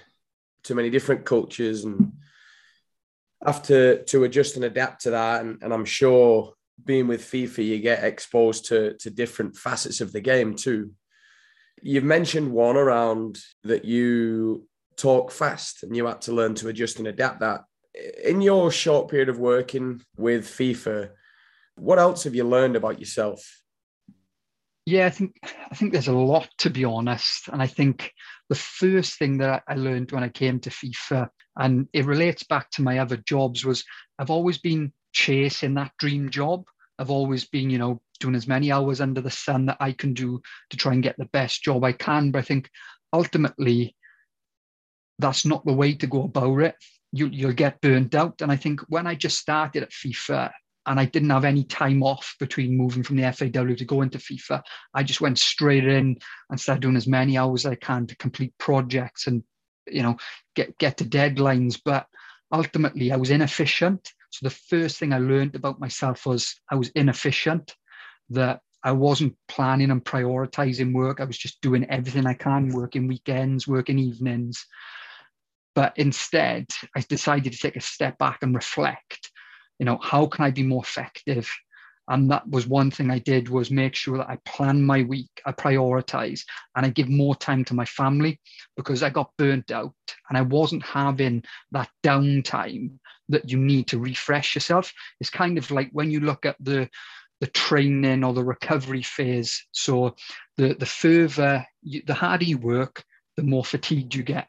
to 0.64 0.76
many 0.76 0.90
different 0.90 1.26
cultures 1.26 1.86
and 1.86 2.12
have 3.46 3.64
to 3.64 4.04
to 4.06 4.24
adjust 4.24 4.56
and 4.56 4.66
adapt 4.66 5.02
to 5.04 5.12
that. 5.12 5.42
And, 5.42 5.62
and 5.62 5.74
I'm 5.74 5.86
sure 5.86 6.54
being 6.84 7.08
with 7.08 7.22
FIFA, 7.22 7.66
you 7.66 7.80
get 7.80 8.04
exposed 8.04 8.66
to 8.66 8.96
to 9.00 9.10
different 9.10 9.56
facets 9.56 10.02
of 10.02 10.12
the 10.12 10.22
game 10.22 10.56
too. 10.56 10.92
You've 11.82 12.04
mentioned 12.04 12.52
one 12.52 12.78
around 12.78 13.40
that 13.64 13.86
you 13.86 14.68
talk 14.98 15.32
fast 15.32 15.84
and 15.84 15.96
you 15.96 16.06
had 16.06 16.22
to 16.22 16.32
learn 16.32 16.54
to 16.56 16.68
adjust 16.68 17.00
and 17.00 17.08
adapt 17.08 17.40
that 17.40 17.62
in 18.24 18.42
your 18.42 18.72
short 18.72 19.10
period 19.10 19.30
of 19.30 19.40
working 19.40 20.02
with 20.18 20.46
FIFA, 20.46 21.10
what 21.76 22.00
else 22.00 22.24
have 22.24 22.36
you 22.36 22.44
learned 22.44 22.76
about 22.76 23.00
yourself? 23.00 23.62
Yeah, 24.86 25.06
I 25.06 25.10
think 25.10 25.38
I 25.44 25.76
think 25.76 25.92
there's 25.92 26.08
a 26.08 26.14
lot 26.14 26.50
to 26.60 26.70
be 26.70 26.86
honest, 26.86 27.48
and 27.50 27.62
I 27.62 27.68
think 27.68 28.14
the 28.52 28.56
first 28.56 29.18
thing 29.18 29.38
that 29.38 29.64
I 29.66 29.76
learned 29.76 30.12
when 30.12 30.26
I 30.26 30.28
came 30.28 30.60
to 30.60 30.70
FIFA, 30.70 31.30
and 31.56 31.88
it 31.94 32.06
relates 32.06 32.44
back 32.44 32.70
to 32.72 32.82
my 32.82 32.98
other 32.98 33.16
jobs, 33.16 33.64
was 33.64 33.86
I've 34.20 34.30
always 34.30 34.58
been 34.58 34.92
chasing 35.14 35.76
that 35.76 35.94
dream 35.98 36.30
job. 36.30 36.66
I've 37.00 37.10
always 37.10 37.46
been, 37.46 37.70
you 37.70 37.78
know, 37.78 38.02
doing 38.20 38.36
as 38.36 38.50
many 38.50 38.70
hours 38.70 39.00
under 39.00 39.22
the 39.22 39.32
sun 39.32 39.68
that 39.68 39.78
I 39.80 39.94
can 39.94 40.14
do 40.14 40.42
to 40.70 40.76
try 40.76 40.92
and 40.92 41.02
get 41.02 41.16
the 41.18 41.30
best 41.32 41.64
job 41.64 41.86
I 41.86 41.94
can. 41.94 42.32
But 42.32 42.40
I 42.40 42.42
think 42.42 42.70
ultimately 43.14 43.96
that's 45.18 45.46
not 45.46 45.66
the 45.66 45.72
way 45.72 45.94
to 45.94 46.08
go 46.08 46.24
about 46.24 46.60
it 46.60 46.76
you, 47.12 47.28
you'll 47.28 47.54
get 47.54 47.82
burnt 47.82 48.16
out. 48.16 48.42
And 48.42 48.52
I 48.52 48.56
think 48.56 48.82
when 48.88 49.08
I 49.08 49.16
just 49.16 49.38
started 49.38 49.84
at 49.84 49.92
FIFA 49.92 50.52
and 50.86 51.00
I 51.00 51.06
didn't 51.06 51.30
have 51.30 51.46
any 51.46 51.63
time 51.63 52.02
off 52.04 52.36
between 52.39 52.78
moving 52.78 53.04
from 53.04 53.17
the 53.17 53.32
FAW 53.32 53.76
to 53.76 53.86
go 53.86 54.02
into 54.02 54.17
FIFA, 54.17 54.62
I 54.94 55.04
just 55.04 55.22
went 55.22 55.38
straight 55.39 55.86
in 55.86 56.17
and 56.50 56.60
started 56.60 56.82
doing 56.82 56.96
as 56.96 57.08
many 57.08 57.38
hours 57.38 57.65
as 57.65 57.74
I 57.74 57.76
can 57.76 58.08
to 58.08 58.15
complete 58.15 58.54
projects 58.58 59.28
and 59.28 59.44
you 59.88 60.04
know 60.04 60.17
get 60.56 60.78
get 60.78 60.98
to 60.98 61.06
deadlines. 61.06 61.80
But 61.84 62.08
ultimately, 62.52 63.12
I 63.12 63.17
was 63.17 63.30
inefficient. 63.30 64.12
So 64.32 64.48
the 64.48 64.56
first 64.70 64.98
thing 64.98 65.13
I 65.13 65.20
learned 65.20 65.56
about 65.56 65.80
myself 65.80 66.26
was 66.26 66.60
I 66.70 66.76
was 66.76 66.89
inefficient. 66.89 67.76
That 68.30 68.62
I 68.84 68.94
wasn't 68.94 69.36
planning 69.48 69.91
and 69.91 70.04
prioritizing 70.04 70.94
work. 70.94 71.20
I 71.20 71.26
was 71.26 71.38
just 71.38 71.62
doing 71.62 71.86
everything 71.89 72.26
I 72.26 72.34
can, 72.34 72.70
working 72.70 73.08
weekends, 73.08 73.67
working 73.67 74.00
evenings. 74.00 74.65
But 75.76 75.94
instead, 75.98 76.67
I 76.96 77.02
decided 77.02 77.54
to 77.54 77.60
take 77.60 77.76
a 77.76 77.82
step 77.82 78.17
back 78.17 78.39
and 78.41 78.56
reflect. 78.56 79.21
You 79.82 79.86
know, 79.86 79.98
how 79.98 80.28
can 80.28 80.46
I 80.46 80.52
be 80.52 80.62
more 80.62 80.84
effective? 80.84 81.50
And 82.08 82.30
that 82.30 82.48
was 82.48 82.67
one 82.67 82.91
thing 82.91 83.10
I 83.10 83.17
did 83.17 83.50
was 83.50 83.72
make 83.72 83.96
sure 83.96 84.20
that 84.20 84.30
I 84.30 84.38
plan 84.46 84.84
my 84.84 85.02
week, 85.02 85.41
I 85.44 85.54
prioritize, 85.54 86.41
and 86.76 86.86
I 86.86 86.89
give 86.89 87.10
more 87.10 87.34
time 87.34 87.65
to 87.65 87.74
my 87.74 87.86
family 87.86 88.39
because 88.78 89.02
I 89.02 89.10
got 89.10 89.36
burnt 89.39 89.72
out 89.72 89.96
and 90.30 90.38
I 90.38 90.44
wasn't 90.44 90.86
having 90.86 91.44
that 91.72 91.89
downtime 92.04 93.00
that 93.30 93.50
you 93.50 93.58
need 93.58 93.88
to 93.88 93.98
refresh 93.98 94.54
yourself. 94.54 94.94
It's 95.20 95.32
kind 95.32 95.58
of 95.58 95.72
like 95.72 95.89
when 95.94 96.12
you 96.12 96.20
look 96.20 96.46
at 96.46 96.58
the 96.60 96.88
the 97.39 97.48
training 97.48 98.24
or 98.24 98.36
the 98.36 98.44
recovery 98.44 99.02
phase. 99.02 99.65
So 99.72 100.15
the 100.58 100.76
the 100.76 100.86
further, 100.86 101.65
you, 101.82 102.04
the 102.06 102.13
harder 102.13 102.46
you 102.46 102.60
work, 102.60 103.04
the 103.36 103.41
more 103.41 103.65
fatigued 103.65 104.13
you 104.13 104.22
get 104.22 104.48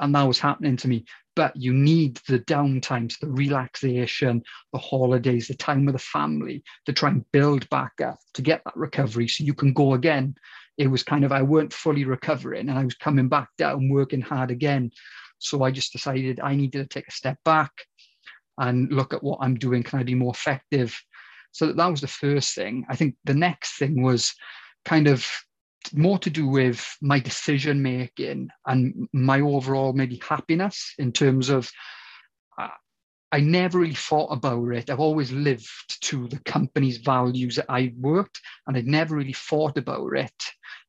and 0.00 0.14
that 0.14 0.22
was 0.22 0.38
happening 0.38 0.76
to 0.76 0.88
me. 0.88 1.04
But 1.38 1.54
you 1.54 1.72
need 1.72 2.16
the 2.26 2.40
downtime, 2.40 3.16
the 3.20 3.28
relaxation, 3.28 4.42
the 4.72 4.78
holidays, 4.80 5.46
the 5.46 5.54
time 5.54 5.84
with 5.84 5.94
the 5.94 6.00
family 6.00 6.64
to 6.84 6.92
try 6.92 7.10
and 7.10 7.24
build 7.30 7.70
back 7.70 7.92
up 8.00 8.18
to 8.34 8.42
get 8.42 8.60
that 8.64 8.76
recovery 8.76 9.28
so 9.28 9.44
you 9.44 9.54
can 9.54 9.72
go 9.72 9.94
again. 9.94 10.34
It 10.78 10.88
was 10.88 11.04
kind 11.04 11.24
of, 11.24 11.30
I 11.30 11.42
weren't 11.42 11.72
fully 11.72 12.04
recovering 12.04 12.68
and 12.68 12.76
I 12.76 12.84
was 12.84 12.96
coming 12.96 13.28
back 13.28 13.50
down, 13.56 13.88
working 13.88 14.20
hard 14.20 14.50
again. 14.50 14.90
So 15.38 15.62
I 15.62 15.70
just 15.70 15.92
decided 15.92 16.40
I 16.40 16.56
needed 16.56 16.78
to 16.82 16.88
take 16.88 17.06
a 17.06 17.12
step 17.12 17.38
back 17.44 17.70
and 18.58 18.92
look 18.92 19.14
at 19.14 19.22
what 19.22 19.38
I'm 19.40 19.54
doing. 19.54 19.84
Can 19.84 20.00
I 20.00 20.02
be 20.02 20.16
more 20.16 20.32
effective? 20.34 21.00
So 21.52 21.72
that 21.72 21.86
was 21.86 22.00
the 22.00 22.08
first 22.08 22.56
thing. 22.56 22.84
I 22.88 22.96
think 22.96 23.14
the 23.22 23.34
next 23.34 23.78
thing 23.78 24.02
was 24.02 24.34
kind 24.84 25.06
of 25.06 25.24
more 25.94 26.18
to 26.18 26.30
do 26.30 26.46
with 26.46 26.84
my 27.00 27.18
decision 27.18 27.82
making 27.82 28.48
and 28.66 29.08
my 29.12 29.40
overall 29.40 29.92
maybe 29.92 30.20
happiness 30.28 30.94
in 30.98 31.12
terms 31.12 31.48
of 31.48 31.70
uh, 32.60 32.68
I 33.30 33.40
never 33.40 33.80
really 33.80 33.94
thought 33.94 34.28
about 34.28 34.68
it. 34.68 34.88
I've 34.88 35.00
always 35.00 35.30
lived 35.30 36.02
to 36.02 36.28
the 36.28 36.38
company's 36.40 36.98
values 36.98 37.56
that 37.56 37.66
I 37.68 37.92
worked, 37.98 38.40
and 38.66 38.76
I'd 38.76 38.86
never 38.86 39.16
really 39.16 39.34
thought 39.34 39.76
about 39.76 40.16
it 40.16 40.42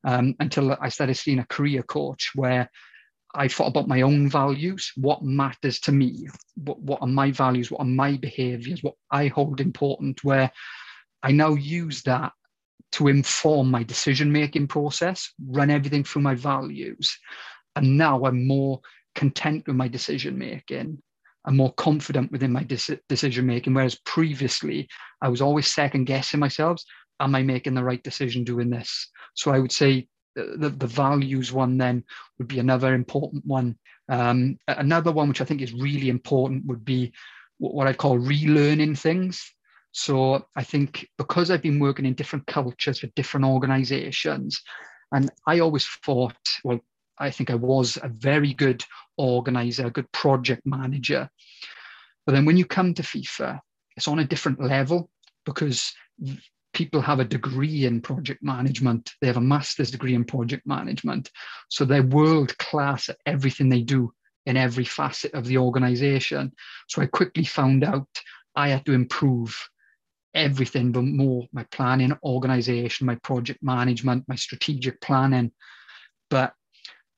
um, 0.06 0.36
until 0.40 0.78
I 0.80 0.88
started 0.88 1.16
seeing 1.16 1.40
a 1.40 1.46
career 1.46 1.84
coach 1.84 2.32
where 2.36 2.70
I 3.36 3.48
thought 3.48 3.68
about 3.68 3.88
my 3.88 4.02
own 4.02 4.30
values, 4.30 4.92
what 4.96 5.22
matters 5.22 5.80
to 5.82 5.92
me, 5.92 6.28
what, 6.56 6.80
what 6.82 7.02
are 7.02 7.08
my 7.08 7.32
values, 7.32 7.70
what 7.70 7.82
are 7.82 7.86
my 7.86 8.18
behaviors, 8.18 8.82
what 8.82 8.96
I 9.12 9.28
hold 9.28 9.60
important, 9.60 10.24
where 10.24 10.50
I 11.22 11.32
now 11.34 11.54
use 11.54 12.02
that 12.04 12.32
to 12.94 13.08
inform 13.08 13.70
my 13.70 13.84
decision 13.84 14.32
making 14.32 14.68
process, 14.68 15.32
run 15.48 15.70
everything 15.70 16.04
through 16.04 16.24
my 16.24 16.36
values. 16.36 17.18
And 17.76 17.98
now 17.98 18.26
I'm 18.26 18.48
more 18.48 18.82
content 19.16 19.68
with 19.68 19.76
my 19.76 19.88
decision 19.88 20.38
making. 20.38 21.02
I'm 21.46 21.56
more 21.56 21.74
confident 21.74 22.32
within 22.32 22.52
my 22.52 22.66
decision 23.08 23.46
making. 23.46 23.74
Whereas 23.74 24.00
previously, 24.06 24.88
I 25.22 25.30
was 25.30 25.42
always 25.42 25.68
second 25.68 26.06
guessing 26.06 26.40
myself. 26.40 26.82
Am 27.20 27.36
I 27.36 27.44
making 27.44 27.74
the 27.74 27.84
right 27.84 28.04
decision 28.04 28.44
doing 28.44 28.70
this? 28.70 29.10
So 29.36 29.52
I 29.52 29.60
would 29.60 29.72
say 29.72 30.08
the, 30.36 30.74
the 30.76 30.88
values 30.88 31.52
one 31.52 31.78
then 31.78 32.04
would 32.38 32.48
be 32.48 32.60
another 32.60 32.94
important 32.94 33.46
one. 33.46 33.78
Um, 34.10 34.58
another 34.68 35.12
one, 35.12 35.30
which 35.30 35.42
I 35.42 35.46
think 35.46 35.62
is 35.62 35.74
really 35.74 36.10
important, 36.10 36.66
would 36.66 36.84
be 36.84 37.14
what 37.58 37.88
I'd 37.88 37.98
call 37.98 38.18
relearning 38.18 38.98
things. 38.98 39.54
So 39.92 40.46
I 40.56 40.64
think 40.64 41.08
because 41.18 41.50
I've 41.50 41.62
been 41.62 41.80
working 41.80 42.06
in 42.06 42.14
different 42.14 42.46
cultures 42.48 43.00
for 43.00 43.08
different 43.16 43.46
organizations, 43.46 44.62
and 45.12 45.30
I 45.48 45.60
always 45.60 45.86
thought, 46.06 46.38
well, 46.64 46.80
I 47.18 47.32
think 47.32 47.50
I 47.50 47.56
was 47.56 47.98
a 48.02 48.10
very 48.10 48.54
good 48.54 48.84
organizer, 49.18 49.88
a 49.88 49.92
good 49.92 50.12
project 50.12 50.62
manager. 50.66 51.30
But 52.26 52.34
then 52.34 52.46
when 52.46 52.58
you 52.58 52.66
come 52.66 52.94
to 52.94 53.02
FIFA, 53.02 53.60
it's 53.98 54.08
on 54.08 54.20
a 54.20 54.26
different 54.26 54.62
level 54.62 55.10
because 55.46 55.94
people 56.74 57.02
have 57.02 57.20
a 57.20 57.26
degree 57.26 57.86
in 57.86 58.02
project 58.02 58.44
management, 58.44 59.12
they 59.20 59.28
have 59.28 59.38
a 59.38 59.42
master's 59.42 59.92
degree 59.92 60.14
in 60.14 60.24
project 60.24 60.66
management. 60.68 61.32
So 61.70 61.84
they're 61.84 62.04
world 62.04 62.58
class 62.60 63.10
at 63.10 63.18
everything 63.26 63.70
they 63.70 63.82
do 63.82 64.14
in 64.46 64.56
every 64.56 64.86
facet 64.86 65.34
of 65.34 65.46
the 65.46 65.58
organization. 65.58 66.54
So 66.88 67.02
I 67.02 67.08
quickly 67.08 67.44
found 67.44 67.84
out 67.84 68.08
I 68.56 68.70
had 68.70 68.86
to 68.86 68.94
improve 68.94 69.70
everything, 70.34 70.92
but 70.92 71.04
more 71.04 71.48
my 71.52 71.66
planning, 71.72 72.18
organization, 72.24 73.08
my 73.08 73.16
project 73.16 73.62
management, 73.64 74.26
my 74.28 74.36
strategic 74.36 75.02
planning. 75.02 75.52
But 76.30 76.54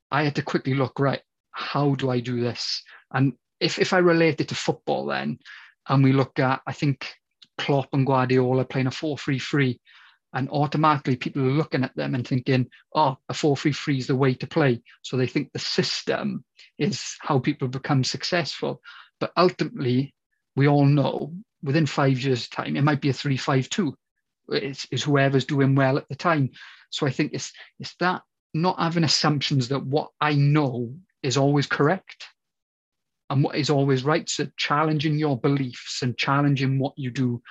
I 0.10 0.24
had 0.24 0.36
to 0.36 0.41
quickly 0.41 0.74
look, 0.74 1.00
right, 1.00 1.21
how 1.52 1.95
do 1.95 2.10
I 2.10 2.19
do 2.19 2.41
this? 2.41 2.84
And 3.13 3.34
if, 3.60 3.80
if 3.80 3.93
I 3.93 4.00
relate 4.00 4.41
it 4.41 4.50
to 4.50 4.56
football 4.56 5.06
then, 5.06 5.39
and 5.88 6.04
we 6.04 6.13
look 6.13 6.39
at, 6.39 6.62
I 6.65 6.74
think 6.74 7.13
Klopp 7.58 7.89
and 7.93 8.06
Guardiola 8.06 8.65
playing 8.65 8.88
a 8.88 8.91
4 8.91 9.17
3 9.17 9.39
3, 9.39 9.80
and 10.34 10.50
automatically 10.50 11.17
people 11.17 11.43
are 11.43 11.52
looking 11.52 11.84
at 11.84 11.95
them 11.95 12.15
and 12.15 12.26
thinking, 12.26 12.67
oh, 12.95 13.17
a 13.28 13.34
4 13.34 13.58
3 13.58 13.74
3 13.74 13.97
is 13.97 14.08
the 14.08 14.15
way 14.15 14.34
to 14.36 14.47
play. 14.47 14.82
So 15.02 15.17
they 15.17 15.28
think 15.28 15.52
the 15.52 15.60
system 15.60 16.45
is 16.80 17.15
how 17.19 17.39
people 17.39 17.67
become 17.67 18.04
successful. 18.04 18.82
But 19.19 19.32
ultimately, 19.36 20.13
we 20.55 20.67
all 20.67 20.85
know 20.85 21.33
within 21.63 21.85
five 21.85 22.19
years' 22.19 22.47
time, 22.49 22.75
it 22.75 22.83
might 22.83 23.01
be 23.01 23.09
a 23.09 23.13
3 23.13 23.37
5 23.37 23.69
2. 23.69 23.95
It's, 24.49 24.87
it's 24.91 25.03
whoever's 25.03 25.45
doing 25.45 25.75
well 25.75 25.97
at 25.97 26.07
the 26.09 26.15
time. 26.15 26.51
So 26.89 27.07
I 27.07 27.11
think 27.11 27.31
it's, 27.33 27.53
it's 27.79 27.95
that 27.99 28.21
not 28.53 28.79
having 28.79 29.03
assumptions 29.03 29.69
that 29.69 29.85
what 29.85 30.09
I 30.19 30.33
know 30.33 30.93
is 31.23 31.37
always 31.37 31.67
correct 31.67 32.25
and 33.29 33.43
what 33.43 33.55
is 33.55 33.69
always 33.69 34.03
right. 34.03 34.29
So 34.29 34.47
challenging 34.57 35.17
your 35.17 35.39
beliefs 35.39 36.01
and 36.01 36.17
challenging 36.17 36.79
what 36.79 36.93
you 36.97 37.11
do 37.11 37.41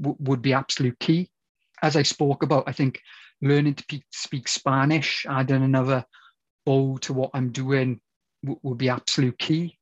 w- 0.00 0.16
would 0.20 0.42
be 0.42 0.52
absolute 0.52 0.98
key. 0.98 1.30
As 1.80 1.94
I 1.94 2.02
spoke 2.02 2.42
about, 2.42 2.64
I 2.66 2.72
think 2.72 3.00
learning 3.40 3.74
to 3.74 3.84
pe- 3.86 4.02
speak 4.10 4.48
Spanish, 4.48 5.24
adding 5.28 5.62
another 5.62 6.04
bow 6.66 6.98
to 6.98 7.12
what 7.12 7.30
I'm 7.34 7.52
doing 7.52 8.00
w- 8.44 8.58
would 8.64 8.78
be 8.78 8.88
absolute 8.88 9.38
key. 9.38 9.78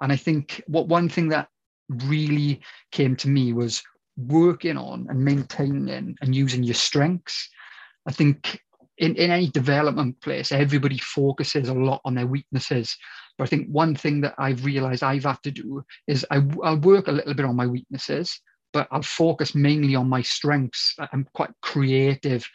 And 0.00 0.10
I 0.10 0.16
think 0.16 0.62
what 0.66 0.88
one 0.88 1.10
thing 1.10 1.28
that 1.28 1.48
really 1.88 2.60
came 2.92 3.16
to 3.16 3.28
me 3.28 3.52
was 3.52 3.82
working 4.16 4.76
on 4.76 5.06
and 5.08 5.24
maintaining 5.24 6.16
and 6.20 6.34
using 6.34 6.62
your 6.62 6.74
strengths. 6.74 7.48
I 8.08 8.12
think 8.12 8.60
in, 8.98 9.14
in 9.16 9.30
any 9.30 9.48
development 9.50 10.20
place, 10.20 10.52
everybody 10.52 10.98
focuses 10.98 11.68
a 11.68 11.74
lot 11.74 12.00
on 12.04 12.14
their 12.14 12.26
weaknesses. 12.26 12.96
But 13.36 13.44
I 13.44 13.46
think 13.48 13.68
one 13.68 13.94
thing 13.94 14.22
that 14.22 14.34
I've 14.38 14.64
realized 14.64 15.02
I've 15.02 15.24
had 15.24 15.42
to 15.42 15.50
do 15.50 15.84
is 16.06 16.24
I, 16.30 16.42
I'll 16.62 16.80
work 16.80 17.08
a 17.08 17.12
little 17.12 17.34
bit 17.34 17.44
on 17.44 17.56
my 17.56 17.66
weaknesses, 17.66 18.40
but 18.72 18.88
I'll 18.90 19.02
focus 19.02 19.54
mainly 19.54 19.94
on 19.94 20.08
my 20.08 20.22
strengths. 20.22 20.94
I'm 21.12 21.26
quite 21.34 21.50
creative. 21.60 22.48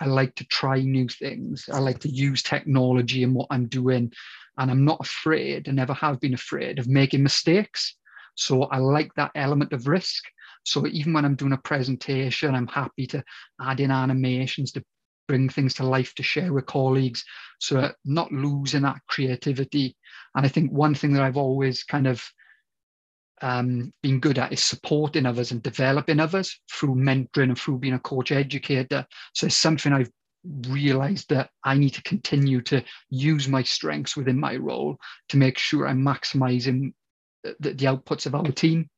I 0.00 0.06
like 0.06 0.36
to 0.36 0.44
try 0.44 0.80
new 0.80 1.08
things. 1.08 1.68
I 1.72 1.80
like 1.80 1.98
to 2.00 2.08
use 2.08 2.42
technology 2.42 3.24
in 3.24 3.34
what 3.34 3.48
I'm 3.50 3.66
doing. 3.66 4.12
And 4.56 4.70
I'm 4.70 4.84
not 4.84 5.00
afraid, 5.00 5.66
and 5.66 5.76
never 5.76 5.94
have 5.94 6.20
been 6.20 6.34
afraid 6.34 6.78
of 6.78 6.88
making 6.88 7.22
mistakes. 7.22 7.94
So 8.38 8.64
I 8.64 8.78
like 8.78 9.12
that 9.14 9.32
element 9.34 9.72
of 9.72 9.88
risk. 9.88 10.24
So 10.64 10.86
even 10.86 11.12
when 11.12 11.24
I'm 11.24 11.34
doing 11.34 11.52
a 11.52 11.58
presentation, 11.58 12.54
I'm 12.54 12.68
happy 12.68 13.06
to 13.08 13.22
add 13.60 13.80
in 13.80 13.90
animations 13.90 14.72
to 14.72 14.84
bring 15.26 15.48
things 15.48 15.74
to 15.74 15.84
life 15.84 16.14
to 16.14 16.22
share 16.22 16.52
with 16.52 16.66
colleagues. 16.66 17.24
So 17.58 17.92
not 18.04 18.30
losing 18.32 18.82
that 18.82 19.00
creativity. 19.08 19.96
And 20.34 20.46
I 20.46 20.48
think 20.48 20.70
one 20.70 20.94
thing 20.94 21.12
that 21.14 21.22
I've 21.22 21.36
always 21.36 21.82
kind 21.82 22.06
of 22.06 22.22
um, 23.42 23.92
been 24.02 24.20
good 24.20 24.38
at 24.38 24.52
is 24.52 24.62
supporting 24.62 25.26
others 25.26 25.50
and 25.50 25.62
developing 25.62 26.20
others 26.20 26.60
through 26.72 26.94
mentoring 26.94 27.50
and 27.50 27.58
through 27.58 27.78
being 27.78 27.94
a 27.94 28.00
coach 28.00 28.30
educator. 28.30 29.04
So 29.34 29.46
it's 29.46 29.56
something 29.56 29.92
I've 29.92 30.10
realized 30.68 31.28
that 31.30 31.50
I 31.64 31.74
need 31.74 31.94
to 31.94 32.02
continue 32.02 32.62
to 32.62 32.84
use 33.10 33.48
my 33.48 33.62
strengths 33.62 34.16
within 34.16 34.38
my 34.38 34.56
role 34.56 34.96
to 35.30 35.36
make 35.36 35.58
sure 35.58 35.86
I'm 35.86 36.02
maximizing 36.02 36.92
the, 37.60 37.74
the 37.74 37.86
outputs 37.86 38.26
of 38.26 38.34
our 38.34 38.50
team. 38.52 38.88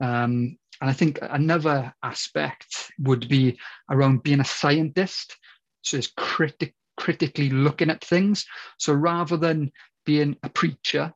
Um, 0.00 0.58
and 0.80 0.90
I 0.90 0.92
think 0.92 1.18
another 1.22 1.94
aspect 2.02 2.90
would 2.98 3.28
be 3.28 3.58
around 3.90 4.22
being 4.22 4.40
a 4.40 4.44
scientist. 4.44 5.36
So 5.82 5.96
it's 5.96 6.12
critic, 6.16 6.74
critically 6.96 7.50
looking 7.50 7.90
at 7.90 8.04
things. 8.04 8.44
So 8.78 8.92
rather 8.92 9.36
than 9.36 9.70
being 10.04 10.36
a 10.42 10.48
preacher, 10.48 11.12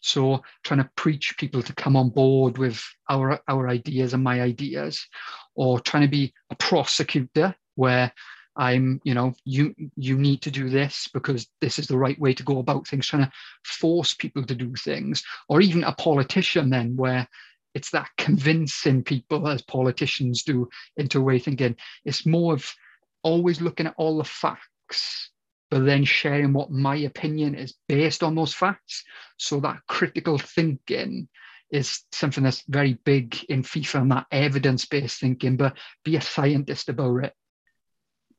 so 0.00 0.42
trying 0.62 0.82
to 0.82 0.90
preach 0.96 1.34
people 1.38 1.62
to 1.62 1.74
come 1.74 1.96
on 1.96 2.10
board 2.10 2.58
with 2.58 2.84
our, 3.08 3.40
our 3.48 3.68
ideas 3.68 4.12
and 4.12 4.22
my 4.22 4.42
ideas, 4.42 5.06
or 5.54 5.80
trying 5.80 6.02
to 6.02 6.08
be 6.08 6.34
a 6.50 6.54
prosecutor 6.56 7.54
where 7.74 8.12
I'm, 8.56 9.00
you 9.04 9.14
know, 9.14 9.34
you 9.44 9.74
you 9.96 10.16
need 10.16 10.42
to 10.42 10.50
do 10.50 10.68
this 10.68 11.08
because 11.12 11.48
this 11.60 11.78
is 11.78 11.86
the 11.86 11.98
right 11.98 12.18
way 12.18 12.34
to 12.34 12.42
go 12.42 12.58
about 12.58 12.86
things, 12.86 13.06
trying 13.06 13.24
to 13.24 13.32
force 13.64 14.14
people 14.14 14.44
to 14.44 14.54
do 14.54 14.72
things, 14.74 15.22
or 15.48 15.60
even 15.60 15.84
a 15.84 15.92
politician 15.92 16.70
then 16.70 16.96
where 16.96 17.28
it's 17.74 17.90
that 17.90 18.08
convincing 18.16 19.02
people 19.04 19.46
as 19.48 19.60
politicians 19.62 20.42
do 20.42 20.68
into 20.96 21.18
a 21.18 21.22
way 21.22 21.38
thinking. 21.38 21.76
It's 22.04 22.24
more 22.24 22.54
of 22.54 22.74
always 23.22 23.60
looking 23.60 23.86
at 23.86 23.94
all 23.98 24.16
the 24.18 24.24
facts, 24.24 25.30
but 25.70 25.84
then 25.84 26.04
sharing 26.04 26.54
what 26.54 26.70
my 26.70 26.96
opinion 26.96 27.54
is 27.54 27.74
based 27.88 28.22
on 28.22 28.34
those 28.34 28.54
facts. 28.54 29.04
So 29.36 29.60
that 29.60 29.80
critical 29.88 30.38
thinking 30.38 31.28
is 31.70 32.04
something 32.12 32.44
that's 32.44 32.62
very 32.68 32.94
big 33.04 33.36
in 33.48 33.62
FIFA 33.62 34.00
and 34.02 34.12
that 34.12 34.26
evidence-based 34.30 35.20
thinking, 35.20 35.56
but 35.56 35.76
be 36.04 36.16
a 36.16 36.20
scientist 36.20 36.88
about 36.88 37.24
it 37.24 37.34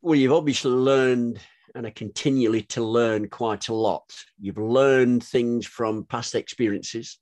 well, 0.02 0.16
you've 0.16 0.34
obviously 0.34 0.72
learned 0.72 1.40
and 1.76 1.86
are 1.86 1.92
continually 1.92 2.64
to 2.64 2.84
learn 2.84 3.30
quite 3.30 3.68
a 3.68 3.74
lot. 3.74 4.14
You've 4.40 4.58
learned 4.58 5.24
things 5.24 5.66
from 5.66 6.06
past 6.06 6.36
experiences. 6.36 7.20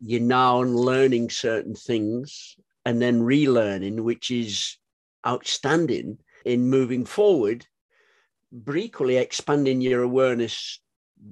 You're 0.00 0.20
now 0.20 0.62
learning 0.62 1.30
certain 1.30 1.74
things 1.74 2.56
and 2.84 3.00
then 3.00 3.22
relearning, 3.22 4.00
which 4.00 4.30
is 4.30 4.76
outstanding 5.26 6.18
in 6.44 6.68
moving 6.68 7.04
forward, 7.04 7.66
but 8.52 8.76
equally 8.76 9.16
expanding 9.16 9.80
your 9.80 10.02
awareness 10.02 10.80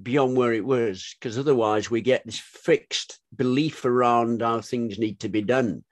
beyond 0.01 0.35
where 0.35 0.53
it 0.53 0.65
was, 0.65 1.15
because 1.19 1.37
otherwise 1.37 1.91
we 1.91 2.01
get 2.01 2.25
this 2.25 2.39
fixed 2.39 3.19
belief 3.35 3.85
around 3.85 4.41
how 4.41 4.59
things 4.59 4.97
need 4.97 5.19
to 5.19 5.29
be 5.29 5.41
done. 5.41 5.83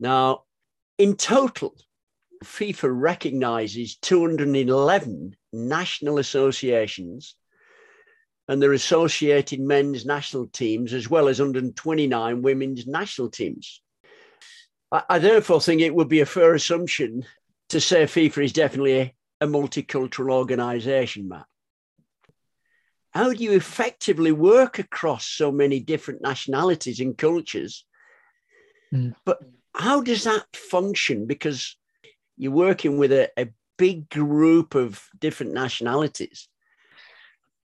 Now, 0.00 0.42
in 0.98 1.16
total, 1.16 1.74
FIFA 2.44 2.90
recognizes 2.92 3.96
211 3.96 5.36
national 5.52 6.18
associations 6.18 7.34
and 8.48 8.60
their 8.60 8.72
associated 8.72 9.60
men's 9.60 10.04
national 10.04 10.46
teams, 10.48 10.92
as 10.92 11.08
well 11.08 11.28
as 11.28 11.38
129 11.38 12.42
women's 12.42 12.86
national 12.86 13.30
teams. 13.30 13.80
I, 14.90 15.02
I 15.08 15.18
therefore 15.18 15.60
think 15.60 15.80
it 15.80 15.94
would 15.94 16.08
be 16.08 16.20
a 16.20 16.26
fair 16.26 16.54
assumption 16.54 17.24
to 17.68 17.80
say 17.80 18.04
FIFA 18.04 18.44
is 18.44 18.52
definitely 18.52 18.98
a, 18.98 19.14
a 19.42 19.46
multicultural 19.46 20.32
organisation, 20.32 21.28
Matt. 21.28 21.46
How 23.12 23.32
do 23.32 23.42
you 23.42 23.52
effectively 23.52 24.32
work 24.32 24.78
across 24.78 25.26
so 25.26 25.50
many 25.50 25.80
different 25.80 26.22
nationalities 26.22 27.00
and 27.00 27.16
cultures? 27.16 27.84
Mm. 28.92 29.14
But 29.24 29.40
how 29.74 30.00
does 30.00 30.24
that 30.24 30.46
function? 30.54 31.26
Because 31.26 31.76
you're 32.40 32.52
working 32.52 32.96
with 32.96 33.12
a, 33.12 33.28
a 33.38 33.48
big 33.76 34.08
group 34.08 34.74
of 34.74 35.06
different 35.20 35.52
nationalities. 35.52 36.48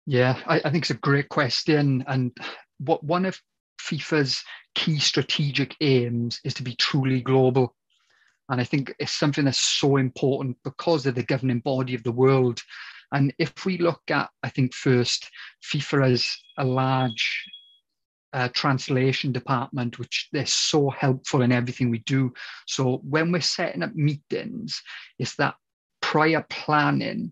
Yeah, 0.06 0.38
I, 0.46 0.58
I 0.66 0.70
think 0.70 0.84
it's 0.84 0.90
a 0.92 0.96
great 0.96 1.30
question. 1.30 2.04
And 2.08 2.36
what 2.80 3.02
one 3.02 3.26
of 3.26 3.40
FIFA's 3.82 4.44
key 4.76 5.00
strategic 5.00 5.78
aims 5.80 6.42
is 6.44 6.54
to 6.56 6.64
be 6.64 6.76
truly 6.76 7.22
global. 7.22 7.74
And 8.50 8.60
I 8.60 8.66
think 8.66 8.94
it's 9.00 9.14
something 9.14 9.46
that's 9.46 9.62
so 9.62 9.96
important 9.96 10.58
because 10.66 11.04
they're 11.04 11.14
the 11.14 11.24
governing 11.24 11.62
body 11.62 11.96
of 11.96 12.04
the 12.04 12.12
world. 12.12 12.62
And 13.14 13.34
if 13.40 13.66
we 13.66 13.78
look 13.78 14.02
at, 14.10 14.30
I 14.44 14.50
think 14.50 14.74
first, 14.74 15.32
FIFA 15.64 16.12
as 16.12 16.38
a 16.58 16.66
large 16.66 17.46
uh, 18.36 18.50
translation 18.50 19.32
department, 19.32 19.98
which 19.98 20.28
they're 20.34 20.46
so 20.46 20.90
helpful 20.90 21.42
in 21.42 21.54
everything 21.54 21.90
we 21.90 22.00
do. 22.00 22.34
So 22.68 22.98
when 23.10 23.32
we're 23.32 23.40
setting 23.40 23.82
up 23.82 23.96
meetings, 23.96 24.82
it's 25.18 25.38
that 25.38 25.56
prior 26.02 26.46
planning 26.50 27.32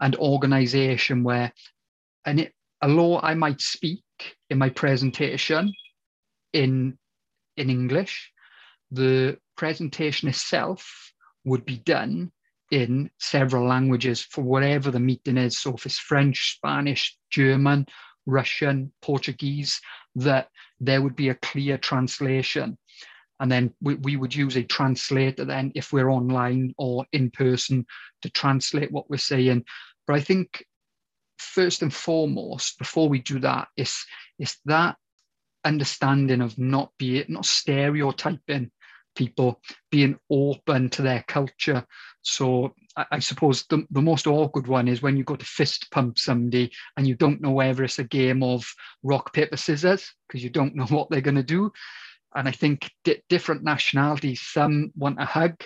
and 0.00 0.14
organization 0.16 1.24
where, 1.24 1.52
and 2.24 2.40
it, 2.40 2.52
although 2.80 3.18
I 3.18 3.34
might 3.34 3.60
speak 3.60 4.04
in 4.48 4.58
my 4.58 4.70
presentation 4.70 5.72
in 6.52 6.96
in 7.56 7.68
English, 7.68 8.30
the 8.92 9.38
presentation 9.56 10.28
itself 10.28 11.12
would 11.44 11.64
be 11.64 11.78
done 11.78 12.30
in 12.70 13.10
several 13.18 13.66
languages 13.66 14.22
for 14.22 14.42
whatever 14.42 14.92
the 14.92 15.00
meeting 15.00 15.38
is. 15.38 15.58
So 15.58 15.74
if 15.74 15.86
it's 15.86 15.98
French, 15.98 16.56
Spanish, 16.56 17.16
German, 17.30 17.86
Russian, 18.26 18.92
Portuguese, 19.02 19.80
that 20.16 20.48
there 20.80 21.02
would 21.02 21.16
be 21.16 21.28
a 21.28 21.34
clear 21.34 21.78
translation. 21.78 22.76
And 23.40 23.52
then 23.52 23.74
we, 23.80 23.94
we 23.96 24.16
would 24.16 24.34
use 24.34 24.56
a 24.56 24.62
translator 24.62 25.44
then 25.44 25.72
if 25.74 25.92
we're 25.92 26.10
online 26.10 26.74
or 26.78 27.04
in 27.12 27.30
person 27.30 27.86
to 28.22 28.30
translate 28.30 28.90
what 28.90 29.10
we're 29.10 29.18
saying. 29.18 29.64
But 30.06 30.16
I 30.16 30.20
think 30.20 30.64
first 31.38 31.82
and 31.82 31.92
foremost, 31.92 32.78
before 32.78 33.08
we 33.08 33.20
do 33.20 33.38
that, 33.40 33.68
is, 33.76 34.04
is 34.38 34.56
that 34.64 34.96
understanding 35.64 36.40
of 36.40 36.56
not 36.58 36.92
being 36.98 37.24
not 37.28 37.44
stereotyping 37.44 38.70
people 39.16 39.60
being 39.90 40.18
open 40.30 40.88
to 40.90 41.02
their 41.02 41.24
culture. 41.26 41.84
So 42.22 42.74
I, 42.96 43.06
I 43.12 43.18
suppose 43.18 43.64
the, 43.68 43.84
the 43.90 44.02
most 44.02 44.26
awkward 44.26 44.66
one 44.68 44.86
is 44.88 45.02
when 45.02 45.16
you 45.16 45.24
go 45.24 45.36
to 45.36 45.44
fist 45.44 45.90
pump 45.90 46.18
somebody 46.18 46.70
and 46.96 47.06
you 47.06 47.14
don't 47.14 47.40
know 47.40 47.52
whether 47.52 47.82
it's 47.82 47.98
a 47.98 48.04
game 48.04 48.42
of 48.42 48.64
rock, 49.02 49.32
paper, 49.32 49.56
scissors, 49.56 50.12
because 50.28 50.44
you 50.44 50.50
don't 50.50 50.74
know 50.76 50.86
what 50.86 51.10
they're 51.10 51.20
going 51.20 51.36
to 51.36 51.42
do. 51.42 51.72
And 52.34 52.48
I 52.48 52.52
think 52.52 52.90
di- 53.04 53.22
different 53.28 53.64
nationalities, 53.64 54.42
some 54.42 54.92
want 54.96 55.20
a 55.20 55.24
hug, 55.24 55.64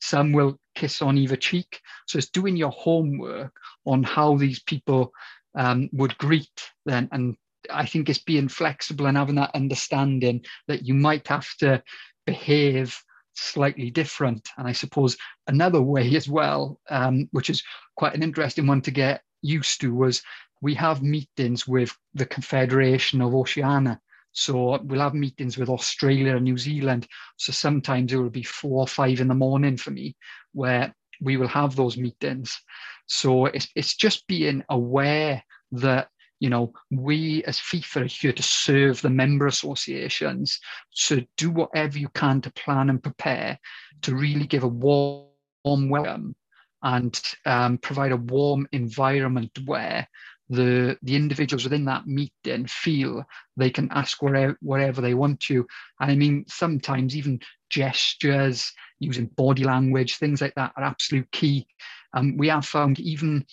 some 0.00 0.32
will 0.32 0.58
kiss 0.74 1.02
on 1.02 1.18
either 1.18 1.36
cheek. 1.36 1.80
So 2.06 2.18
it's 2.18 2.30
doing 2.30 2.56
your 2.56 2.70
homework 2.70 3.52
on 3.84 4.02
how 4.02 4.36
these 4.36 4.62
people 4.62 5.12
um, 5.54 5.88
would 5.92 6.16
greet 6.18 6.70
then. 6.86 7.08
And 7.12 7.36
I 7.70 7.86
think 7.86 8.08
it's 8.08 8.22
being 8.22 8.48
flexible 8.48 9.06
and 9.06 9.16
having 9.16 9.36
that 9.36 9.54
understanding 9.54 10.44
that 10.68 10.86
you 10.86 10.94
might 10.94 11.28
have 11.28 11.48
to 11.58 11.82
behave 12.26 12.98
slightly 13.34 13.90
different. 13.90 14.48
And 14.56 14.68
I 14.68 14.72
suppose 14.72 15.16
another 15.46 15.80
way 15.80 16.14
as 16.16 16.28
well, 16.28 16.80
um, 16.90 17.28
which 17.32 17.50
is 17.50 17.62
quite 17.96 18.14
an 18.14 18.22
interesting 18.22 18.66
one 18.66 18.82
to 18.82 18.90
get 18.90 19.22
used 19.42 19.80
to, 19.80 19.94
was 19.94 20.22
we 20.60 20.74
have 20.74 21.02
meetings 21.02 21.66
with 21.66 21.96
the 22.14 22.26
Confederation 22.26 23.20
of 23.20 23.34
Oceania. 23.34 24.00
So 24.32 24.80
we'll 24.82 25.00
have 25.00 25.14
meetings 25.14 25.58
with 25.58 25.68
Australia 25.68 26.36
and 26.36 26.44
New 26.44 26.56
Zealand. 26.56 27.06
So 27.36 27.52
sometimes 27.52 28.12
it 28.12 28.16
will 28.16 28.30
be 28.30 28.44
four 28.44 28.80
or 28.80 28.88
five 28.88 29.20
in 29.20 29.28
the 29.28 29.34
morning 29.34 29.76
for 29.76 29.90
me 29.90 30.16
where 30.52 30.94
we 31.20 31.36
will 31.36 31.48
have 31.48 31.76
those 31.76 31.96
meetings. 31.96 32.58
So 33.06 33.46
it's, 33.46 33.68
it's 33.74 33.96
just 33.96 34.26
being 34.26 34.64
aware 34.68 35.42
that 35.72 36.08
you 36.42 36.50
know, 36.50 36.72
we 36.90 37.44
as 37.44 37.60
FIFA 37.60 38.02
are 38.02 38.06
here 38.06 38.32
to 38.32 38.42
serve 38.42 39.00
the 39.00 39.08
member 39.08 39.46
associations. 39.46 40.58
So 40.90 41.20
do 41.36 41.50
whatever 41.52 41.98
you 41.98 42.08
can 42.16 42.40
to 42.40 42.52
plan 42.54 42.90
and 42.90 43.00
prepare 43.00 43.60
to 44.02 44.16
really 44.16 44.48
give 44.48 44.64
a 44.64 44.68
warm, 44.68 45.28
welcome 45.64 46.34
and 46.82 47.22
um, 47.46 47.78
provide 47.78 48.10
a 48.10 48.16
warm 48.16 48.66
environment 48.72 49.56
where 49.66 50.08
the 50.48 50.98
the 51.02 51.14
individuals 51.14 51.62
within 51.62 51.84
that 51.84 52.08
meeting 52.08 52.66
feel 52.66 53.22
they 53.56 53.70
can 53.70 53.88
ask 53.92 54.20
wherever, 54.20 54.58
wherever 54.62 55.00
they 55.00 55.14
want 55.14 55.38
to. 55.42 55.64
And 56.00 56.10
I 56.10 56.16
mean, 56.16 56.44
sometimes 56.48 57.16
even 57.16 57.38
gestures, 57.70 58.72
using 58.98 59.26
body 59.36 59.62
language, 59.62 60.16
things 60.16 60.40
like 60.40 60.56
that 60.56 60.72
are 60.76 60.82
absolute 60.82 61.30
key. 61.30 61.68
Um, 62.14 62.36
we 62.36 62.48
have 62.48 62.66
found 62.66 62.98
even 62.98 63.46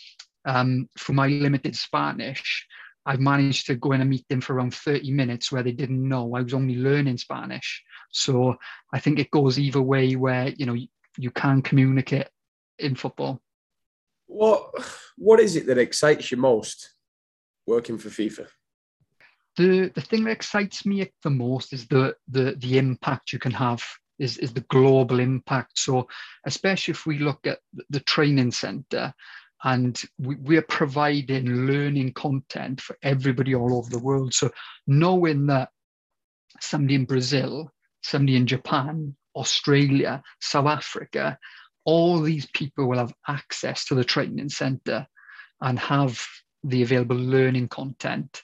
um, 0.49 0.89
for 0.97 1.13
my 1.13 1.27
limited 1.27 1.75
Spanish, 1.75 2.65
I've 3.05 3.19
managed 3.19 3.67
to 3.67 3.75
go 3.75 3.91
in 3.91 4.01
and 4.01 4.09
meet 4.09 4.27
them 4.29 4.41
for 4.41 4.55
around 4.55 4.73
30 4.73 5.11
minutes 5.11 5.51
where 5.51 5.63
they 5.63 5.71
didn't 5.71 6.07
know 6.07 6.35
I 6.35 6.41
was 6.41 6.53
only 6.53 6.75
learning 6.75 7.17
Spanish. 7.17 7.83
So 8.11 8.55
I 8.91 8.99
think 8.99 9.19
it 9.19 9.31
goes 9.31 9.59
either 9.59 9.81
way 9.81 10.15
where, 10.15 10.49
you 10.49 10.65
know, 10.65 10.73
you, 10.73 10.87
you 11.17 11.31
can 11.31 11.61
communicate 11.61 12.27
in 12.79 12.95
football. 12.95 13.41
What 14.25 14.71
what 15.17 15.39
is 15.39 15.55
it 15.55 15.65
that 15.67 15.77
excites 15.77 16.31
you 16.31 16.37
most 16.37 16.93
working 17.65 17.97
for 17.97 18.09
FIFA? 18.09 18.47
The 19.57 19.91
the 19.93 20.01
thing 20.01 20.23
that 20.23 20.31
excites 20.31 20.85
me 20.85 21.11
the 21.23 21.29
most 21.29 21.73
is 21.73 21.87
the 21.87 22.15
the 22.27 22.55
the 22.57 22.77
impact 22.77 23.33
you 23.33 23.39
can 23.39 23.51
have 23.51 23.83
is, 24.19 24.37
is 24.37 24.53
the 24.53 24.65
global 24.69 25.19
impact. 25.19 25.79
So 25.79 26.07
especially 26.45 26.91
if 26.91 27.05
we 27.05 27.19
look 27.19 27.47
at 27.47 27.59
the 27.89 28.01
training 28.01 28.51
center, 28.51 29.13
and 29.63 30.01
we, 30.17 30.35
we're 30.35 30.61
providing 30.61 31.67
learning 31.67 32.13
content 32.13 32.81
for 32.81 32.97
everybody 33.03 33.53
all 33.53 33.75
over 33.75 33.89
the 33.89 33.99
world. 33.99 34.33
So 34.33 34.51
knowing 34.87 35.47
that 35.47 35.69
somebody 36.59 36.95
in 36.95 37.05
Brazil, 37.05 37.71
somebody 38.01 38.37
in 38.37 38.47
Japan, 38.47 39.15
Australia, 39.35 40.23
South 40.39 40.67
Africa, 40.67 41.37
all 41.85 42.21
these 42.21 42.45
people 42.47 42.87
will 42.87 42.97
have 42.97 43.13
access 43.27 43.85
to 43.85 43.95
the 43.95 44.03
training 44.03 44.49
center 44.49 45.07
and 45.61 45.79
have 45.79 46.25
the 46.63 46.81
available 46.81 47.15
learning 47.15 47.67
content 47.67 48.43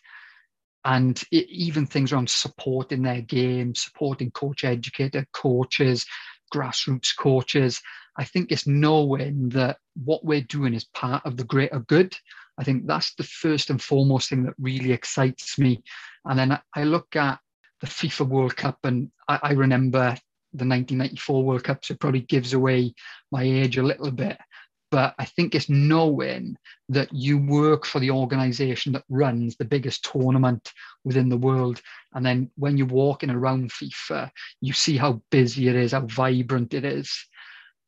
and 0.86 1.24
it, 1.32 1.50
even 1.50 1.86
things 1.86 2.14
around 2.14 2.30
supporting 2.30 3.02
their 3.02 3.22
game, 3.22 3.74
supporting 3.76 4.32
coach 4.32 4.64
educator 4.64 5.26
coaches, 5.34 6.06
grassroots 6.56 7.16
coaches. 7.18 7.82
I 8.18 8.24
think 8.24 8.52
it's 8.52 8.68
knowing 8.68 9.50
that 9.50 9.78
what 10.04 10.24
we're 10.24 10.42
doing 10.42 10.74
is 10.74 10.86
part 10.86 11.26
of 11.26 11.38
the 11.38 11.44
greater 11.44 11.80
good. 11.80 12.16
I 12.58 12.64
think 12.64 12.88
that's 12.88 13.14
the 13.16 13.24
first 13.24 13.70
and 13.70 13.82
foremost 13.82 14.30
thing 14.30 14.44
that 14.44 14.56
really 14.58 14.92
excites 14.92 15.60
me. 15.60 15.84
And 16.24 16.40
then 16.40 16.58
I 16.74 16.84
look 16.84 17.16
at 17.16 17.40
the 17.82 17.88
FIFA 17.88 18.28
World 18.30 18.56
Cup, 18.56 18.80
and 18.84 19.12
I, 19.28 19.40
I 19.44 19.52
remember 19.52 20.16
the 20.54 20.66
1994 20.66 21.44
World 21.44 21.64
Cup, 21.66 21.84
so 21.84 21.96
probably 21.96 22.22
gives 22.22 22.54
away 22.54 22.94
my 23.32 23.44
age 23.44 23.78
a 23.78 23.84
little 23.84 24.12
bit. 24.12 24.38
But 24.96 25.14
I 25.20 25.26
think 25.26 25.54
it's 25.54 25.68
knowing 25.68 26.56
that 26.88 27.12
you 27.12 27.38
work 27.38 27.86
for 27.86 28.00
the 28.00 28.12
organization 28.12 28.94
that 28.94 29.04
runs 29.10 29.58
the 29.58 29.66
biggest 29.66 30.10
tournament 30.10 30.72
within 31.04 31.28
the 31.28 31.36
world. 31.36 31.82
And 32.14 32.26
then 32.26 32.50
when 32.56 32.78
you're 32.78 32.88
walking 32.88 33.30
around 33.30 33.74
FIFA, 33.74 34.32
you 34.62 34.72
see 34.72 34.96
how 34.96 35.22
busy 35.32 35.68
it 35.68 35.76
is, 35.76 35.92
how 35.92 36.06
vibrant 36.06 36.74
it 36.74 36.86
is. 36.86 37.14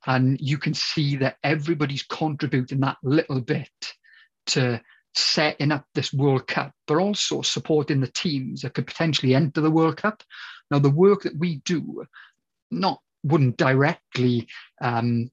And 0.05 0.37
you 0.41 0.57
can 0.57 0.73
see 0.73 1.15
that 1.15 1.37
everybody's 1.45 2.03
contributing 2.03 2.81
that 2.81 2.97
little 3.01 3.39
bit 3.39 3.69
to 4.47 4.81
setting 5.15 5.71
up 5.71 5.85
this 5.95 6.11
World 6.11 6.45
Cup, 6.45 6.73
but 6.87 6.97
also 6.97 7.41
supporting 7.41 8.01
the 8.01 8.11
teams 8.11 8.63
that 8.63 8.73
could 8.73 8.85
potentially 8.85 9.33
enter 9.33 9.61
the 9.61 9.71
World 9.71 9.95
Cup. 9.95 10.23
Now, 10.71 10.79
the 10.79 10.89
work 10.89 11.23
that 11.23 11.37
we 11.37 11.61
do 11.63 12.03
not 12.69 12.99
wouldn't 13.23 13.55
directly 13.55 14.49
um, 14.81 15.31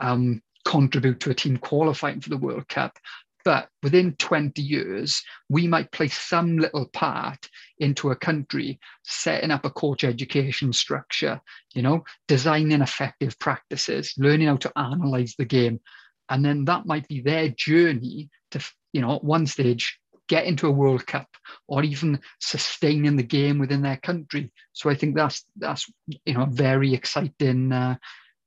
um, 0.00 0.40
contribute 0.66 1.20
to 1.20 1.30
a 1.30 1.34
team 1.34 1.56
qualifying 1.56 2.20
for 2.20 2.28
the 2.28 2.36
World 2.36 2.68
Cup. 2.68 2.98
But 3.44 3.68
within 3.82 4.16
20 4.16 4.60
years, 4.60 5.22
we 5.48 5.68
might 5.68 5.92
play 5.92 6.08
some 6.08 6.58
little 6.58 6.86
part 6.86 7.48
into 7.78 8.10
a 8.10 8.16
country 8.16 8.80
setting 9.04 9.52
up 9.52 9.64
a 9.64 9.70
coach 9.70 10.02
education 10.02 10.72
structure, 10.72 11.40
you 11.72 11.82
know, 11.82 12.04
designing 12.26 12.82
effective 12.82 13.38
practices, 13.38 14.12
learning 14.18 14.48
how 14.48 14.56
to 14.56 14.72
analyze 14.76 15.36
the 15.38 15.44
game. 15.44 15.80
And 16.28 16.44
then 16.44 16.64
that 16.64 16.86
might 16.86 17.06
be 17.06 17.20
their 17.20 17.50
journey 17.50 18.30
to, 18.50 18.60
you 18.92 19.00
know, 19.00 19.14
at 19.14 19.22
one 19.22 19.46
stage 19.46 19.96
get 20.28 20.46
into 20.46 20.66
a 20.66 20.72
World 20.72 21.06
Cup 21.06 21.28
or 21.68 21.82
even 21.84 22.20
sustaining 22.40 23.16
the 23.16 23.22
game 23.22 23.58
within 23.58 23.82
their 23.82 23.98
country. 23.98 24.52
So 24.72 24.90
I 24.90 24.94
think 24.94 25.14
that's 25.14 25.44
that's 25.56 25.86
you 26.24 26.34
know 26.34 26.42
a 26.42 26.50
very 26.50 26.94
exciting 26.94 27.72
uh, 27.72 27.96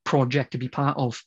project 0.04 0.52
to 0.52 0.58
be 0.58 0.68
part 0.68 0.98
of. 0.98 1.24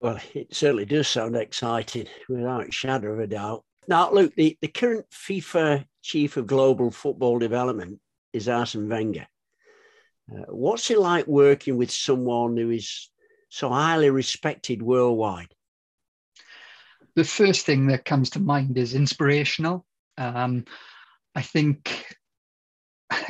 Well, 0.00 0.18
it 0.34 0.54
certainly 0.54 0.86
does 0.86 1.08
sound 1.08 1.36
exciting, 1.36 2.06
without 2.28 2.68
a 2.68 2.72
shadow 2.72 3.12
of 3.12 3.20
a 3.20 3.26
doubt. 3.26 3.64
Now, 3.86 4.10
look, 4.10 4.34
the, 4.34 4.56
the 4.62 4.68
current 4.68 5.06
FIFA 5.10 5.84
chief 6.02 6.36
of 6.36 6.46
global 6.46 6.90
football 6.90 7.38
development 7.38 8.00
is 8.32 8.48
Arsene 8.48 8.88
Wenger. 8.88 9.26
Uh, 10.32 10.44
what's 10.48 10.90
it 10.90 10.98
like 10.98 11.26
working 11.26 11.76
with 11.76 11.90
someone 11.90 12.56
who 12.56 12.70
is 12.70 13.10
so 13.48 13.68
highly 13.68 14.10
respected 14.10 14.80
worldwide? 14.80 15.52
The 17.16 17.24
first 17.24 17.66
thing 17.66 17.88
that 17.88 18.04
comes 18.04 18.30
to 18.30 18.40
mind 18.40 18.78
is 18.78 18.94
inspirational. 18.94 19.84
Um, 20.16 20.64
I 21.34 21.42
think 21.42 22.16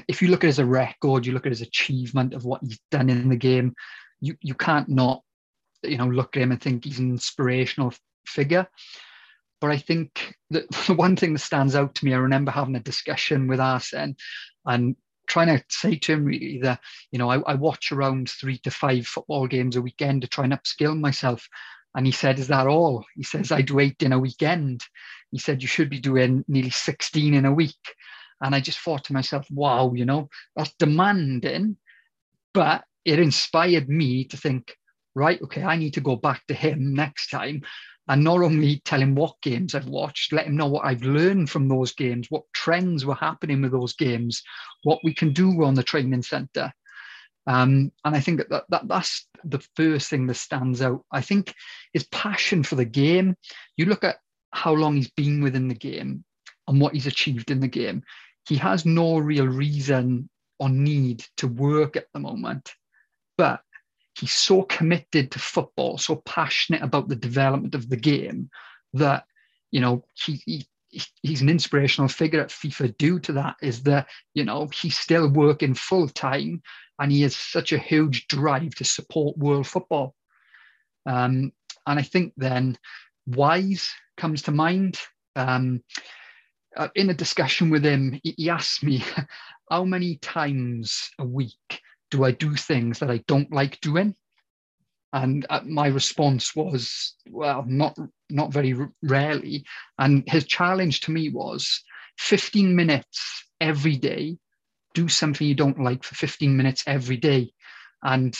if 0.07 0.21
you 0.21 0.29
look 0.29 0.45
at 0.45 0.59
a 0.59 0.65
record, 0.65 1.27
you 1.27 1.33
look 1.33 1.47
at 1.47 1.53
his 1.53 1.63
achievement 1.63 2.35
of 2.35 2.45
what 2.45 2.63
he's 2.63 2.79
done 2.91 3.09
in 3.09 3.29
the 3.29 3.37
game, 3.37 3.75
you, 4.21 4.37
you 4.43 4.55
can't 4.55 4.89
not 4.89 5.23
you 5.83 5.99
know 5.99 6.07
look 6.07 6.37
at 6.37 6.43
him 6.43 6.53
and 6.53 6.61
think 6.61 6.85
he's 6.85 6.99
an 6.99 7.11
inspirational 7.11 7.93
figure. 8.27 8.67
But 9.61 9.71
I 9.71 9.79
think 9.79 10.35
the 10.51 10.95
one 10.95 11.17
thing 11.17 11.33
that 11.35 11.41
stands 11.41 11.75
out 11.75 11.95
to 11.97 12.05
me, 12.05 12.15
I 12.15 12.19
remember 12.19 12.51
having 12.51 12.77
a 12.77 12.81
discussion 12.81 13.47
with 13.47 13.61
Arsene 13.61 14.17
and 14.65 14.97
trying 15.27 15.47
to 15.47 15.65
say 15.69 15.97
to 15.97 16.13
him 16.13 16.25
really 16.25 16.59
that, 16.63 16.81
you 17.13 17.19
know, 17.19 17.31
I, 17.31 17.39
I 17.41 17.55
watch 17.55 17.93
around 17.93 18.31
three 18.31 18.59
to 18.59 18.71
five 18.71 19.07
football 19.07 19.47
games 19.47 19.77
a 19.77 19.83
weekend 19.83 20.23
to 20.23 20.29
try 20.29 20.45
and 20.45 20.53
upskill 20.53 20.99
myself. 20.99 21.49
And 21.95 22.07
he 22.07 22.13
said, 22.13 22.39
Is 22.39 22.49
that 22.49 22.67
all? 22.67 23.05
He 23.17 23.23
says, 23.23 23.53
I 23.53 23.63
do 23.63 23.79
eight 23.79 24.03
in 24.03 24.13
a 24.13 24.19
weekend. 24.19 24.83
He 25.31 25.39
said, 25.39 25.63
You 25.63 25.69
should 25.69 25.91
be 25.91 26.01
doing 26.01 26.45
nearly 26.49 26.71
16 26.71 27.35
in 27.35 27.45
a 27.45 27.53
week. 27.53 27.75
And 28.41 28.55
I 28.55 28.61
just 28.61 28.79
thought 28.79 29.05
to 29.05 29.13
myself, 29.13 29.47
wow, 29.51 29.93
you 29.95 30.05
know, 30.05 30.31
that's 30.57 30.73
demanding. 30.79 31.77
But 32.55 32.85
it 33.05 33.19
inspired 33.19 33.89
me 33.89 34.25
to 34.25 34.37
think, 34.37 34.77
right, 35.15 35.41
okay, 35.43 35.63
I 35.63 35.77
need 35.77 35.95
to 35.95 36.01
go 36.01 36.17
back 36.17 36.47
to 36.49 36.55
him 36.55 36.95
next 36.95 37.29
time 37.29 37.63
and 38.09 38.25
not 38.25 38.43
only 38.43 38.81
tell 38.85 39.01
him 39.01 39.15
what 39.15 39.41
games 39.41 39.75
I've 39.75 39.89
watched, 39.89 40.33
let 40.33 40.47
him 40.47 40.57
know 40.57 40.67
what 40.67 40.85
I've 40.85 41.03
learned 41.03 41.49
from 41.49 41.69
those 41.69 41.93
games, 41.93 42.27
what 42.29 42.43
trends 42.53 43.05
were 43.07 43.15
happening 43.15 43.63
with 43.63 43.73
those 43.73 43.93
games, 43.93 44.43
what 44.83 44.99
we 45.05 45.15
can 45.15 45.33
do 45.33 45.63
on 45.63 45.75
the 45.75 45.85
training 45.85 46.23
centre. 46.23 46.73
Um, 47.47 47.93
and 48.05 48.17
I 48.17 48.21
think 48.21 48.39
that, 48.39 48.51
that, 48.51 48.65
that 48.69 48.89
that's 48.89 49.29
the 49.45 49.65
first 49.77 50.11
thing 50.11 50.27
that 50.27 50.35
stands 50.35 50.83
out. 50.83 51.05
I 51.13 51.21
think 51.21 51.55
his 51.93 52.05
passion 52.09 52.63
for 52.63 52.75
the 52.75 52.85
game. 52.85 53.37
You 53.77 53.87
look 53.87 54.05
at 54.05 54.17
how 54.53 54.73
long 54.73 54.97
he's 54.97 55.11
been 55.11 55.43
within 55.43 55.69
the 55.69 55.75
game 55.75 56.25
and 56.67 56.81
what 56.81 56.95
he's 56.95 57.07
achieved 57.07 57.51
in 57.51 57.61
the 57.61 57.69
game. 57.69 58.03
He 58.49 58.57
has 58.57 58.85
no 58.85 59.19
real 59.19 59.47
reason 59.47 60.29
or 60.59 60.69
need 60.69 61.25
to 61.37 61.47
work 61.47 61.97
at 61.97 62.07
the 62.13 62.21
moment, 62.21 62.73
but 63.39 63.61
he's 64.21 64.33
so 64.33 64.63
committed 64.63 65.31
to 65.31 65.39
football, 65.39 65.99
so 65.99 66.17
passionate 66.27 66.83
about 66.83 67.09
the 67.09 67.17
development 67.17 67.75
of 67.75 67.89
the 67.89 67.97
game 67.97 68.51
that 68.93 69.25
you 69.71 69.81
know 69.81 70.05
he, 70.15 70.43
he 70.47 70.67
he's 71.23 71.41
an 71.41 71.49
inspirational 71.49 72.09
figure 72.09 72.41
at 72.41 72.49
FIFA 72.49 72.97
due 72.99 73.21
to 73.21 73.33
that 73.33 73.57
is 73.63 73.83
that 73.85 74.09
you 74.35 74.45
know 74.45 74.69
he's 74.69 74.99
still 74.99 75.29
working 75.29 75.75
full 75.75 76.09
time 76.09 76.63
and 76.99 77.11
he 77.11 77.23
has 77.23 77.35
such 77.35 77.73
a 77.73 77.79
huge 77.79 78.27
drive 78.27 78.75
to 78.75 78.85
support 78.85 79.39
world 79.39 79.67
football. 79.67 80.15
Um, 81.07 81.53
and 81.87 81.99
I 81.99 82.03
think 82.03 82.35
then 82.37 82.77
Wise 83.27 83.91
comes 84.17 84.43
to 84.43 84.53
mind. 84.53 84.99
Um, 85.35 85.83
uh, 86.77 86.89
in 86.95 87.11
a 87.11 87.15
discussion 87.15 87.71
with 87.71 87.85
him, 87.85 88.21
he, 88.23 88.35
he 88.37 88.51
asked 88.51 88.83
me 88.83 89.03
how 89.71 89.85
many 89.85 90.17
times 90.17 91.11
a 91.19 91.25
week 91.25 91.81
do 92.11 92.25
I 92.25 92.33
do 92.33 92.55
things 92.55 92.99
that 92.99 93.11
I 93.11 93.19
don't 93.27 93.53
like 93.53 93.81
doing? 93.81 94.15
And 95.13 95.45
uh, 95.51 95.61
my 95.65 95.89
response 95.89 96.55
was, 96.55 97.15
well, 97.29 97.65
not 97.67 97.97
not 98.29 98.53
very 98.53 98.77
rarely. 99.03 99.65
And 99.99 100.23
his 100.29 100.45
challenge 100.47 101.01
to 101.03 101.11
me 101.11 101.31
was 101.31 101.83
15 102.19 102.77
minutes 102.77 103.45
every 103.61 103.97
day, 103.97 104.39
do 104.95 105.09
something 105.09 105.47
you 105.47 105.55
don't 105.55 105.83
like 105.83 106.05
for 106.05 106.15
15 106.15 106.57
minutes 106.57 106.85
every 106.87 107.17
day. 107.17 107.53
And 108.03 108.37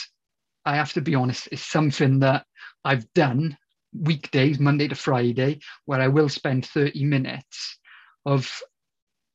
I 0.65 0.75
have 0.75 0.93
to 0.93 1.01
be 1.01 1.15
honest, 1.15 1.49
it's 1.51 1.65
something 1.65 2.19
that 2.19 2.45
I've 2.85 3.11
done 3.13 3.57
weekdays, 3.93 4.59
Monday 4.59 4.87
to 4.87 4.95
Friday, 4.95 5.59
where 5.85 6.01
I 6.01 6.07
will 6.07 6.29
spend 6.29 6.65
30 6.65 7.03
minutes 7.05 7.79
of, 8.25 8.61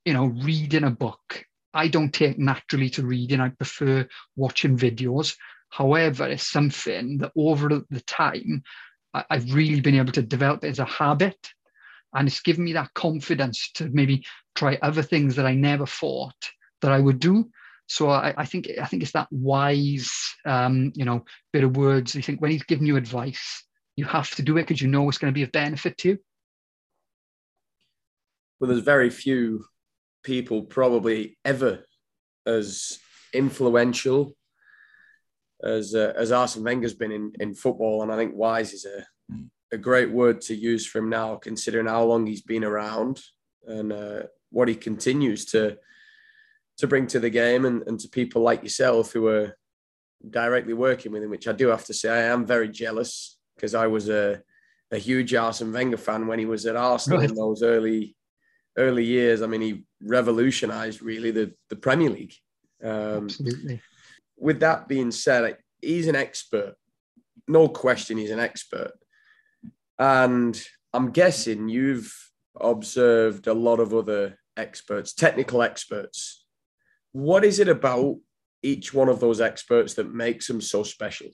you 0.04 0.14
know, 0.14 0.26
reading 0.26 0.84
a 0.84 0.90
book 0.90 1.45
I 1.76 1.88
don't 1.88 2.12
take 2.12 2.38
naturally 2.38 2.88
to 2.90 3.06
reading. 3.06 3.40
I 3.40 3.50
prefer 3.50 4.08
watching 4.34 4.78
videos. 4.78 5.36
However, 5.68 6.26
it's 6.26 6.50
something 6.50 7.18
that 7.18 7.32
over 7.36 7.68
the 7.90 8.00
time 8.00 8.62
I've 9.12 9.52
really 9.52 9.82
been 9.82 9.96
able 9.96 10.12
to 10.12 10.22
develop 10.22 10.64
as 10.64 10.78
a 10.78 10.86
habit. 10.86 11.36
And 12.14 12.28
it's 12.28 12.40
given 12.40 12.64
me 12.64 12.72
that 12.72 12.94
confidence 12.94 13.70
to 13.74 13.90
maybe 13.90 14.24
try 14.54 14.78
other 14.80 15.02
things 15.02 15.36
that 15.36 15.44
I 15.44 15.54
never 15.54 15.86
thought 15.86 16.50
that 16.80 16.92
I 16.92 16.98
would 16.98 17.20
do. 17.20 17.50
So 17.88 18.08
I, 18.08 18.32
I 18.36 18.46
think 18.46 18.70
I 18.80 18.86
think 18.86 19.02
it's 19.02 19.12
that 19.12 19.28
wise, 19.30 20.10
um, 20.46 20.92
you 20.96 21.04
know, 21.04 21.24
bit 21.52 21.62
of 21.62 21.76
words. 21.76 22.14
You 22.14 22.22
think 22.22 22.40
when 22.40 22.50
he's 22.50 22.62
giving 22.62 22.86
you 22.86 22.96
advice, 22.96 23.64
you 23.96 24.06
have 24.06 24.30
to 24.36 24.42
do 24.42 24.56
it 24.56 24.62
because 24.62 24.80
you 24.80 24.88
know 24.88 25.08
it's 25.08 25.18
going 25.18 25.32
to 25.32 25.38
be 25.38 25.42
of 25.42 25.52
benefit 25.52 25.98
to 25.98 26.08
you. 26.08 26.18
Well, 28.58 28.70
there's 28.70 28.82
very 28.82 29.10
few 29.10 29.66
people 30.26 30.62
probably 30.62 31.38
ever 31.44 31.84
as 32.44 32.98
influential 33.32 34.36
as 35.62 35.94
uh, 35.94 36.12
as 36.16 36.32
Arsene 36.32 36.64
Wenger's 36.64 36.94
been 36.94 37.12
in, 37.12 37.32
in 37.40 37.54
football, 37.54 38.02
and 38.02 38.12
I 38.12 38.16
think 38.16 38.34
wise 38.34 38.72
is 38.74 38.84
a 38.84 39.06
a 39.72 39.78
great 39.78 40.10
word 40.10 40.40
to 40.42 40.54
use 40.54 40.86
for 40.86 40.98
him 40.98 41.08
now, 41.08 41.36
considering 41.36 41.86
how 41.86 42.04
long 42.04 42.26
he's 42.26 42.42
been 42.42 42.64
around 42.64 43.20
and 43.66 43.92
uh, 43.92 44.22
what 44.50 44.68
he 44.68 44.74
continues 44.74 45.46
to 45.46 45.78
to 46.78 46.86
bring 46.86 47.06
to 47.06 47.20
the 47.20 47.30
game 47.30 47.64
and, 47.64 47.82
and 47.86 47.98
to 48.00 48.08
people 48.08 48.42
like 48.42 48.62
yourself 48.62 49.12
who 49.12 49.28
are 49.28 49.56
directly 50.28 50.74
working 50.74 51.12
with 51.12 51.22
him. 51.22 51.30
Which 51.30 51.48
I 51.48 51.52
do 51.52 51.68
have 51.68 51.84
to 51.86 51.94
say, 51.94 52.10
I 52.10 52.32
am 52.32 52.44
very 52.44 52.68
jealous 52.68 53.38
because 53.54 53.74
I 53.74 53.86
was 53.86 54.08
a 54.08 54.42
a 54.90 54.98
huge 54.98 55.34
Arsene 55.34 55.72
Wenger 55.72 55.96
fan 55.96 56.26
when 56.26 56.38
he 56.38 56.46
was 56.46 56.66
at 56.66 56.76
Arsenal 56.76 57.20
right. 57.20 57.30
in 57.30 57.36
those 57.36 57.62
early 57.62 58.16
early 58.76 59.04
years. 59.04 59.42
I 59.42 59.46
mean, 59.46 59.60
he 59.60 59.84
revolutionized 60.02 61.02
really 61.02 61.30
the, 61.30 61.52
the 61.70 61.76
Premier 61.76 62.10
League. 62.10 62.34
Um, 62.82 63.24
Absolutely. 63.24 63.80
With 64.38 64.60
that 64.60 64.88
being 64.88 65.10
said, 65.10 65.56
he's 65.80 66.08
an 66.08 66.16
expert. 66.16 66.74
No 67.48 67.68
question, 67.68 68.18
he's 68.18 68.30
an 68.30 68.40
expert. 68.40 68.92
And 69.98 70.60
I'm 70.92 71.10
guessing 71.10 71.68
you've 71.68 72.12
observed 72.60 73.46
a 73.46 73.54
lot 73.54 73.80
of 73.80 73.94
other 73.94 74.38
experts, 74.56 75.12
technical 75.12 75.62
experts. 75.62 76.44
What 77.12 77.44
is 77.44 77.60
it 77.60 77.68
about 77.68 78.16
each 78.62 78.92
one 78.92 79.08
of 79.08 79.20
those 79.20 79.40
experts 79.40 79.94
that 79.94 80.12
makes 80.12 80.46
them 80.48 80.60
so 80.60 80.82
special? 80.82 81.28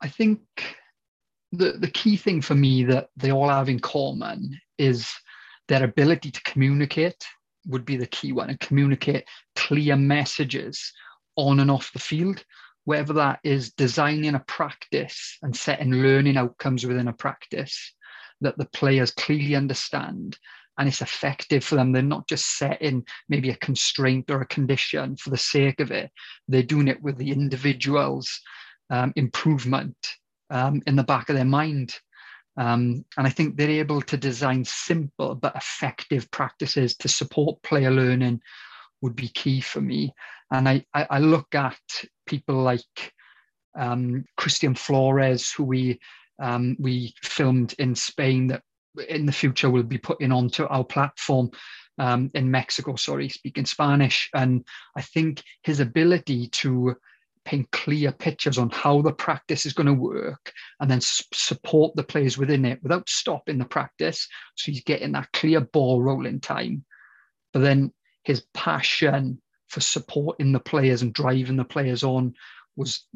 I 0.00 0.08
think 0.08 0.40
the, 1.52 1.72
the 1.72 1.90
key 1.90 2.16
thing 2.16 2.40
for 2.40 2.54
me 2.54 2.84
that 2.84 3.08
they 3.16 3.32
all 3.32 3.48
have 3.48 3.68
in 3.68 3.80
common 3.80 4.58
is 4.78 5.10
their 5.68 5.84
ability 5.84 6.30
to 6.30 6.42
communicate 6.42 7.24
would 7.66 7.84
be 7.84 7.96
the 7.96 8.06
key 8.06 8.32
one 8.32 8.50
and 8.50 8.60
communicate 8.60 9.24
clear 9.56 9.96
messages 9.96 10.92
on 11.36 11.60
and 11.60 11.70
off 11.70 11.92
the 11.92 11.98
field 11.98 12.44
whether 12.84 13.12
that 13.12 13.38
is 13.44 13.72
designing 13.72 14.34
a 14.34 14.40
practice 14.40 15.38
and 15.42 15.54
setting 15.54 15.92
learning 15.92 16.36
outcomes 16.36 16.86
within 16.86 17.08
a 17.08 17.12
practice 17.12 17.94
that 18.40 18.56
the 18.56 18.64
players 18.66 19.10
clearly 19.10 19.54
understand 19.54 20.38
and 20.78 20.88
it's 20.88 21.02
effective 21.02 21.62
for 21.62 21.76
them. 21.76 21.92
They're 21.92 22.02
not 22.02 22.26
just 22.26 22.56
setting 22.56 23.04
maybe 23.28 23.50
a 23.50 23.56
constraint 23.56 24.30
or 24.30 24.40
a 24.40 24.46
condition 24.46 25.16
for 25.16 25.28
the 25.28 25.36
sake 25.36 25.78
of 25.78 25.90
it. 25.90 26.10
They're 26.48 26.62
doing 26.62 26.88
it 26.88 27.02
with 27.02 27.18
the 27.18 27.32
individual's 27.32 28.40
um, 28.88 29.12
improvement 29.14 29.96
um, 30.50 30.82
in 30.86 30.96
the 30.96 31.04
back 31.04 31.28
of 31.28 31.36
their 31.36 31.44
mind. 31.44 31.94
Um, 32.56 33.04
and 33.16 33.26
I 33.26 33.30
think 33.30 33.56
they're 33.56 33.70
able 33.70 34.02
to 34.02 34.16
design 34.16 34.64
simple 34.64 35.34
but 35.34 35.56
effective 35.56 36.30
practices 36.30 36.96
to 36.96 37.08
support 37.08 37.62
player 37.62 37.90
learning 37.90 38.40
would 39.00 39.16
be 39.16 39.28
key 39.28 39.60
for 39.60 39.80
me. 39.80 40.12
And 40.50 40.68
I, 40.68 40.84
I, 40.92 41.06
I 41.10 41.18
look 41.20 41.54
at 41.54 41.80
people 42.26 42.56
like 42.56 43.12
um, 43.78 44.24
Christian 44.36 44.74
Flores, 44.74 45.52
who 45.52 45.64
we 45.64 46.00
um, 46.40 46.76
we 46.78 47.14
filmed 47.22 47.74
in 47.78 47.94
Spain 47.94 48.48
that 48.48 48.62
in 49.08 49.26
the 49.26 49.32
future 49.32 49.70
will 49.70 49.82
be 49.82 49.98
putting 49.98 50.32
onto 50.32 50.64
our 50.64 50.84
platform 50.84 51.50
um, 51.98 52.30
in 52.34 52.50
Mexico, 52.50 52.96
sorry, 52.96 53.28
speaking 53.28 53.66
Spanish. 53.66 54.28
And 54.34 54.64
I 54.96 55.02
think 55.02 55.42
his 55.62 55.80
ability 55.80 56.48
to 56.48 56.96
paint 57.44 57.70
clear 57.70 58.12
pictures 58.12 58.58
on 58.58 58.70
how 58.70 59.00
the 59.02 59.12
practice 59.12 59.66
is 59.66 59.72
going 59.72 59.86
to 59.86 59.94
work 59.94 60.52
and 60.80 60.90
then 60.90 61.00
support 61.00 61.94
the 61.96 62.02
players 62.02 62.36
within 62.36 62.64
it 62.64 62.82
without 62.82 63.08
stopping 63.08 63.58
the 63.58 63.64
practice. 63.64 64.28
So 64.56 64.70
he's 64.72 64.84
getting 64.84 65.12
that 65.12 65.32
clear 65.32 65.60
ball 65.60 66.02
rolling 66.02 66.40
time. 66.40 66.84
But 67.52 67.60
then 67.60 67.92
his 68.24 68.44
passion 68.54 69.40
for 69.68 69.80
supporting 69.80 70.52
the 70.52 70.60
players 70.60 71.02
and 71.02 71.12
driving 71.12 71.56
the 71.56 71.64
players 71.64 72.04
on 72.04 72.34
was 72.76 73.06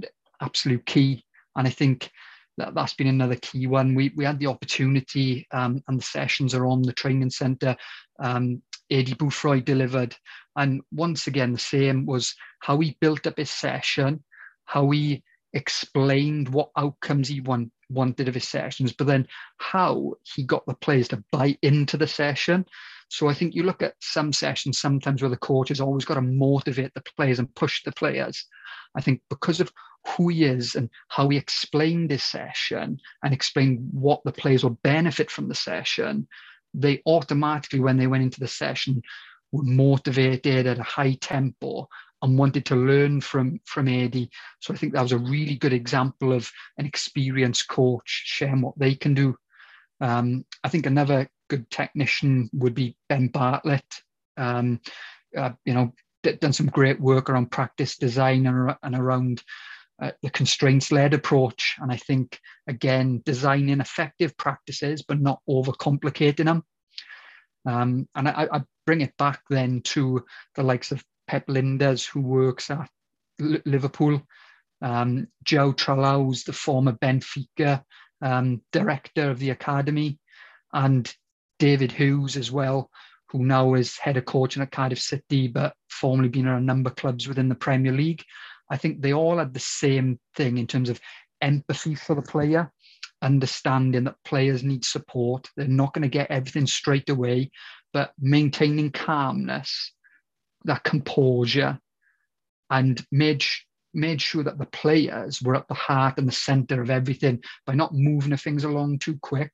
absolute 0.40 0.86
key. 0.86 1.24
And 1.56 1.66
I 1.66 1.70
think 1.70 2.10
that, 2.56 2.74
that's 2.74 2.94
been 2.94 3.08
another 3.08 3.36
key 3.36 3.66
one. 3.66 3.94
We, 3.94 4.12
we 4.16 4.24
had 4.24 4.38
the 4.38 4.46
opportunity 4.46 5.46
um, 5.50 5.82
and 5.88 5.98
the 5.98 6.04
sessions 6.04 6.54
are 6.54 6.66
on 6.66 6.82
the 6.82 6.92
training 6.92 7.30
centre. 7.30 7.76
Um, 8.18 8.62
Eddie 8.90 9.14
Bouffroy 9.14 9.60
delivered. 9.62 10.16
And 10.56 10.82
once 10.92 11.26
again, 11.26 11.52
the 11.52 11.58
same 11.58 12.06
was 12.06 12.34
how 12.60 12.78
he 12.78 12.96
built 13.00 13.26
up 13.26 13.38
his 13.38 13.50
session, 13.50 14.22
how 14.64 14.90
he 14.90 15.22
explained 15.52 16.48
what 16.48 16.70
outcomes 16.76 17.28
he 17.28 17.40
want, 17.40 17.70
wanted 17.88 18.28
of 18.28 18.34
his 18.34 18.48
sessions, 18.48 18.92
but 18.92 19.06
then 19.06 19.26
how 19.58 20.14
he 20.22 20.42
got 20.42 20.66
the 20.66 20.74
players 20.74 21.08
to 21.08 21.22
buy 21.30 21.56
into 21.62 21.96
the 21.96 22.06
session. 22.06 22.64
So 23.08 23.28
I 23.28 23.34
think 23.34 23.54
you 23.54 23.62
look 23.62 23.82
at 23.82 23.94
some 24.00 24.32
sessions 24.32 24.78
sometimes 24.78 25.22
where 25.22 25.30
the 25.30 25.36
coach 25.36 25.68
has 25.68 25.80
always 25.80 26.04
got 26.04 26.14
to 26.14 26.22
motivate 26.22 26.92
the 26.94 27.02
players 27.16 27.38
and 27.38 27.54
push 27.54 27.82
the 27.84 27.92
players. 27.92 28.46
I 28.96 29.00
think 29.00 29.20
because 29.28 29.60
of 29.60 29.72
who 30.06 30.28
he 30.28 30.44
is 30.44 30.74
and 30.74 30.90
how 31.08 31.28
he 31.28 31.36
explained 31.36 32.10
his 32.10 32.22
session 32.22 32.98
and 33.22 33.32
explained 33.32 33.88
what 33.92 34.22
the 34.24 34.32
players 34.32 34.62
will 34.62 34.78
benefit 34.82 35.30
from 35.30 35.48
the 35.48 35.54
session, 35.54 36.26
they 36.74 37.02
automatically, 37.06 37.80
when 37.80 37.96
they 37.96 38.06
went 38.06 38.24
into 38.24 38.40
the 38.40 38.48
session, 38.48 39.02
were 39.52 39.62
motivated 39.62 40.66
at 40.66 40.78
a 40.78 40.82
high 40.82 41.14
tempo 41.14 41.88
and 42.22 42.38
wanted 42.38 42.64
to 42.66 42.76
learn 42.76 43.20
from 43.20 43.60
from 43.64 43.86
Eddie. 43.86 44.30
So 44.60 44.74
I 44.74 44.76
think 44.76 44.92
that 44.92 45.02
was 45.02 45.12
a 45.12 45.18
really 45.18 45.56
good 45.56 45.72
example 45.72 46.32
of 46.32 46.50
an 46.78 46.86
experienced 46.86 47.68
coach 47.68 48.22
sharing 48.26 48.62
what 48.62 48.78
they 48.78 48.94
can 48.94 49.14
do. 49.14 49.36
Um, 50.00 50.44
I 50.64 50.68
think 50.68 50.86
another 50.86 51.28
good 51.48 51.70
technician 51.70 52.50
would 52.52 52.74
be 52.74 52.96
Ben 53.08 53.28
Bartlett. 53.28 54.02
Um, 54.36 54.80
uh, 55.36 55.50
you 55.64 55.74
know, 55.74 55.92
done 56.22 56.52
some 56.52 56.66
great 56.66 57.00
work 57.00 57.28
around 57.28 57.50
practice 57.50 57.96
design 57.96 58.46
and, 58.46 58.74
and 58.82 58.94
around 58.94 59.42
uh, 60.02 60.10
the 60.22 60.30
constraints 60.30 60.90
led 60.90 61.14
approach. 61.14 61.76
And 61.78 61.92
I 61.92 61.96
think, 61.96 62.38
again, 62.66 63.22
designing 63.24 63.80
effective 63.80 64.36
practices, 64.36 65.02
but 65.06 65.20
not 65.20 65.40
overcomplicating 65.48 66.46
them. 66.46 66.64
Um, 67.66 68.08
and 68.14 68.28
I, 68.28 68.48
I, 68.52 68.62
bring 68.86 69.00
it 69.00 69.16
back 69.16 69.40
then 69.48 69.80
to 69.80 70.22
the 70.54 70.62
likes 70.62 70.92
of 70.92 71.02
Pep 71.26 71.46
Lijnders, 71.46 72.06
who 72.06 72.20
works 72.20 72.70
at 72.70 72.90
L- 73.40 73.62
Liverpool, 73.64 74.20
um, 74.82 75.26
João 75.46 75.74
Tralhão, 75.74 76.44
the 76.44 76.52
former 76.52 76.92
Benfica 76.92 77.82
um, 78.20 78.60
director 78.72 79.30
of 79.30 79.38
the 79.38 79.50
academy, 79.50 80.18
and 80.72 81.14
David 81.58 81.92
Hughes 81.92 82.36
as 82.36 82.50
well, 82.50 82.90
who 83.30 83.44
now 83.44 83.74
is 83.74 83.98
head 83.98 84.16
of 84.16 84.24
coaching 84.24 84.62
at 84.62 84.70
Cardiff 84.70 85.00
City, 85.00 85.48
but 85.48 85.74
formerly 85.88 86.28
been 86.28 86.48
at 86.48 86.58
a 86.58 86.60
number 86.60 86.90
of 86.90 86.96
clubs 86.96 87.28
within 87.28 87.48
the 87.48 87.54
Premier 87.54 87.92
League. 87.92 88.24
I 88.74 88.76
think 88.76 89.00
they 89.00 89.12
all 89.12 89.38
had 89.38 89.54
the 89.54 89.60
same 89.60 90.18
thing 90.34 90.58
in 90.58 90.66
terms 90.66 90.90
of 90.90 91.00
empathy 91.40 91.94
for 91.94 92.16
the 92.16 92.22
player, 92.22 92.72
understanding 93.22 94.02
that 94.02 94.16
players 94.24 94.64
need 94.64 94.84
support. 94.84 95.48
They're 95.56 95.68
not 95.68 95.94
going 95.94 96.02
to 96.02 96.08
get 96.08 96.28
everything 96.28 96.66
straight 96.66 97.08
away, 97.08 97.52
but 97.92 98.10
maintaining 98.18 98.90
calmness, 98.90 99.92
that 100.64 100.82
composure, 100.82 101.78
and 102.68 103.00
made 103.12 103.44
made 103.96 104.20
sure 104.20 104.42
that 104.42 104.58
the 104.58 104.66
players 104.66 105.40
were 105.40 105.54
at 105.54 105.68
the 105.68 105.74
heart 105.74 106.18
and 106.18 106.26
the 106.26 106.32
center 106.32 106.82
of 106.82 106.90
everything 106.90 107.40
by 107.66 107.74
not 107.74 107.94
moving 107.94 108.30
the 108.30 108.36
things 108.36 108.64
along 108.64 108.98
too 108.98 109.16
quick, 109.22 109.52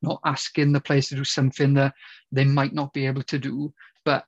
not 0.00 0.20
asking 0.24 0.70
the 0.70 0.80
players 0.80 1.08
to 1.08 1.16
do 1.16 1.24
something 1.24 1.74
that 1.74 1.92
they 2.30 2.44
might 2.44 2.72
not 2.72 2.92
be 2.92 3.04
able 3.04 3.24
to 3.24 3.36
do, 3.36 3.74
but 4.04 4.24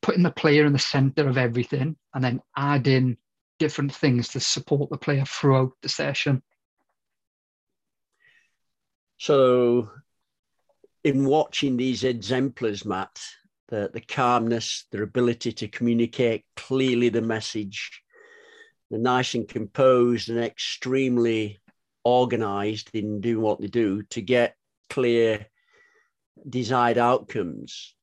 putting 0.00 0.22
the 0.22 0.30
player 0.30 0.64
in 0.64 0.72
the 0.72 0.78
center 0.78 1.28
of 1.28 1.36
everything 1.36 1.94
and 2.14 2.24
then 2.24 2.40
adding 2.56 3.18
different 3.58 3.94
things 3.94 4.28
to 4.28 4.40
support 4.40 4.90
the 4.90 4.98
player 4.98 5.24
throughout 5.24 5.72
the 5.82 5.88
session. 5.88 6.42
So, 9.16 9.90
in 11.02 11.24
watching 11.24 11.76
these 11.76 12.04
exemplars, 12.04 12.84
Matt, 12.84 13.20
the, 13.68 13.90
the 13.92 14.00
calmness, 14.00 14.86
their 14.90 15.02
ability 15.02 15.52
to 15.52 15.68
communicate 15.68 16.44
clearly 16.56 17.08
the 17.08 17.22
message, 17.22 18.02
the 18.90 18.98
nice 18.98 19.34
and 19.34 19.48
composed 19.48 20.28
and 20.28 20.38
extremely 20.38 21.60
organized 22.04 22.90
in 22.94 23.20
doing 23.20 23.40
what 23.40 23.60
they 23.60 23.66
do 23.66 24.02
to 24.04 24.20
get 24.20 24.56
clear 24.90 25.46
desired 26.48 26.98
outcomes 26.98 27.94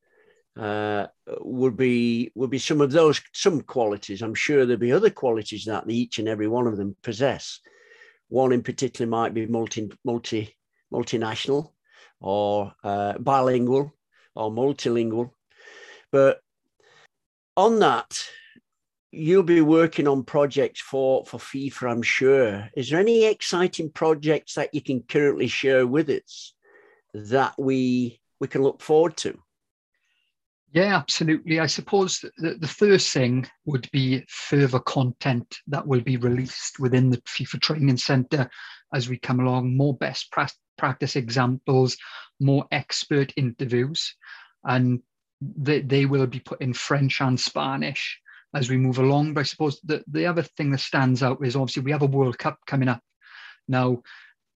uh, 0.57 1.07
would 1.39 1.77
be 1.77 2.31
would 2.35 2.49
be 2.49 2.59
some 2.59 2.81
of 2.81 2.91
those 2.91 3.21
some 3.33 3.61
qualities. 3.61 4.21
I'm 4.21 4.35
sure 4.35 4.65
there'd 4.65 4.79
be 4.79 4.91
other 4.91 5.09
qualities 5.09 5.65
that 5.65 5.89
each 5.89 6.19
and 6.19 6.27
every 6.27 6.47
one 6.47 6.67
of 6.67 6.77
them 6.77 6.95
possess. 7.01 7.59
One 8.27 8.51
in 8.51 8.63
particular 8.63 9.09
might 9.09 9.33
be 9.33 9.45
multi 9.45 9.91
multi 10.03 10.55
multinational 10.93 11.71
or 12.19 12.73
uh, 12.83 13.17
bilingual 13.17 13.93
or 14.35 14.51
multilingual. 14.51 15.31
But 16.11 16.41
on 17.55 17.79
that, 17.79 18.25
you'll 19.11 19.43
be 19.43 19.61
working 19.61 20.07
on 20.07 20.23
projects 20.23 20.81
for 20.81 21.25
for 21.25 21.37
FIFA. 21.37 21.91
I'm 21.91 22.01
sure. 22.01 22.69
Is 22.75 22.89
there 22.89 22.99
any 22.99 23.25
exciting 23.25 23.89
projects 23.89 24.55
that 24.55 24.73
you 24.73 24.81
can 24.81 25.03
currently 25.03 25.47
share 25.47 25.87
with 25.87 26.09
us 26.09 26.53
that 27.13 27.53
we 27.57 28.19
we 28.39 28.47
can 28.47 28.63
look 28.63 28.81
forward 28.81 29.15
to? 29.17 29.39
Yeah, 30.73 30.95
absolutely. 30.95 31.59
I 31.59 31.65
suppose 31.65 32.23
the, 32.37 32.55
the 32.55 32.67
first 32.67 33.11
thing 33.11 33.45
would 33.65 33.89
be 33.91 34.23
further 34.29 34.79
content 34.79 35.57
that 35.67 35.85
will 35.85 35.99
be 35.99 36.15
released 36.15 36.79
within 36.79 37.09
the 37.09 37.17
FIFA 37.23 37.61
Training 37.61 37.97
Centre 37.97 38.49
as 38.93 39.09
we 39.09 39.17
come 39.17 39.41
along, 39.41 39.75
more 39.75 39.95
best 39.97 40.31
pra- 40.31 40.47
practice 40.77 41.17
examples, 41.17 41.97
more 42.39 42.65
expert 42.71 43.33
interviews, 43.35 44.15
and 44.63 45.01
they, 45.41 45.81
they 45.81 46.05
will 46.05 46.27
be 46.27 46.39
put 46.39 46.61
in 46.61 46.73
French 46.73 47.19
and 47.19 47.37
Spanish 47.37 48.17
as 48.55 48.69
we 48.69 48.77
move 48.77 48.97
along. 48.97 49.33
But 49.33 49.41
I 49.41 49.43
suppose 49.43 49.81
the, 49.83 50.01
the 50.07 50.25
other 50.25 50.43
thing 50.43 50.71
that 50.71 50.79
stands 50.79 51.21
out 51.21 51.45
is 51.45 51.57
obviously 51.57 51.83
we 51.83 51.91
have 51.91 52.01
a 52.01 52.05
World 52.05 52.37
Cup 52.39 52.57
coming 52.65 52.87
up. 52.87 53.01
Now, 53.67 54.03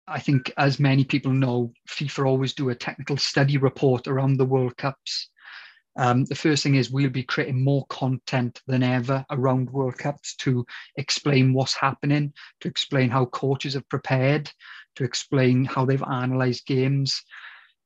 I 0.09 0.20
think 0.20 0.51
as 0.57 0.78
many 0.78 1.05
people 1.05 1.32
know, 1.32 1.72
FIFA 1.88 2.26
always 2.26 2.53
do 2.53 2.70
a 2.70 2.76
technical 2.76 3.16
study 3.16 3.57
report 3.57 4.09
around 4.09 4.36
the 4.36 4.45
World 4.45 4.76
Cups 4.76 5.30
um, 5.98 6.26
the 6.26 6.36
first 6.36 6.64
thing 6.64 6.76
is 6.76 6.89
we'll 6.89 7.10
be 7.10 7.24
creating 7.24 7.64
more 7.64 7.86
content 7.88 8.62
than 8.68 8.84
ever 8.84 9.26
around 9.30 9.70
World 9.72 9.98
Cups 9.98 10.36
to 10.38 10.66
explain 10.96 11.54
what's 11.54 11.74
happening, 11.74 12.34
to 12.62 12.68
explain 12.68 13.10
how 13.10 13.26
coaches 13.26 13.74
have 13.74 13.88
prepared, 13.89 14.50
to 14.96 15.04
explain 15.04 15.66
how 15.66 15.86
they've 15.86 16.04
analysed 16.06 16.66
games, 16.66 17.24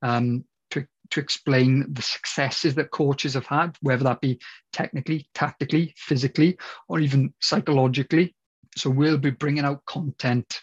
um, 0.04 0.46
to, 0.72 0.86
to 1.12 1.20
explain 1.20 1.86
the 1.94 2.02
successes 2.02 2.76
that 2.76 2.92
coaches 2.92 3.34
have 3.34 3.48
had, 3.48 3.76
whether 3.82 4.04
that 4.04 4.22
be 4.22 4.40
technically, 4.72 5.28
tactically, 5.34 5.94
physically, 5.98 6.58
or 6.88 7.00
even 7.00 7.34
psychologically. 7.42 8.36
So 8.78 8.90
we'll 8.90 9.18
be 9.18 9.32
bringing 9.32 9.66
out 9.66 9.86
content 9.86 10.62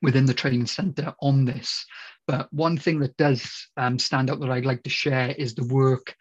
within 0.00 0.24
the 0.24 0.34
training 0.34 0.66
centre 0.66 1.14
on 1.20 1.44
this. 1.44 1.84
But 2.26 2.50
one 2.52 2.78
thing 2.78 3.00
that 3.00 3.16
does 3.18 3.68
um, 3.76 3.98
stand 3.98 4.30
out 4.30 4.40
that 4.40 4.50
I'd 4.50 4.64
like 4.64 4.82
to 4.84 4.90
share 4.90 5.30
is 5.32 5.54
the 5.54 5.66
work 5.66 6.14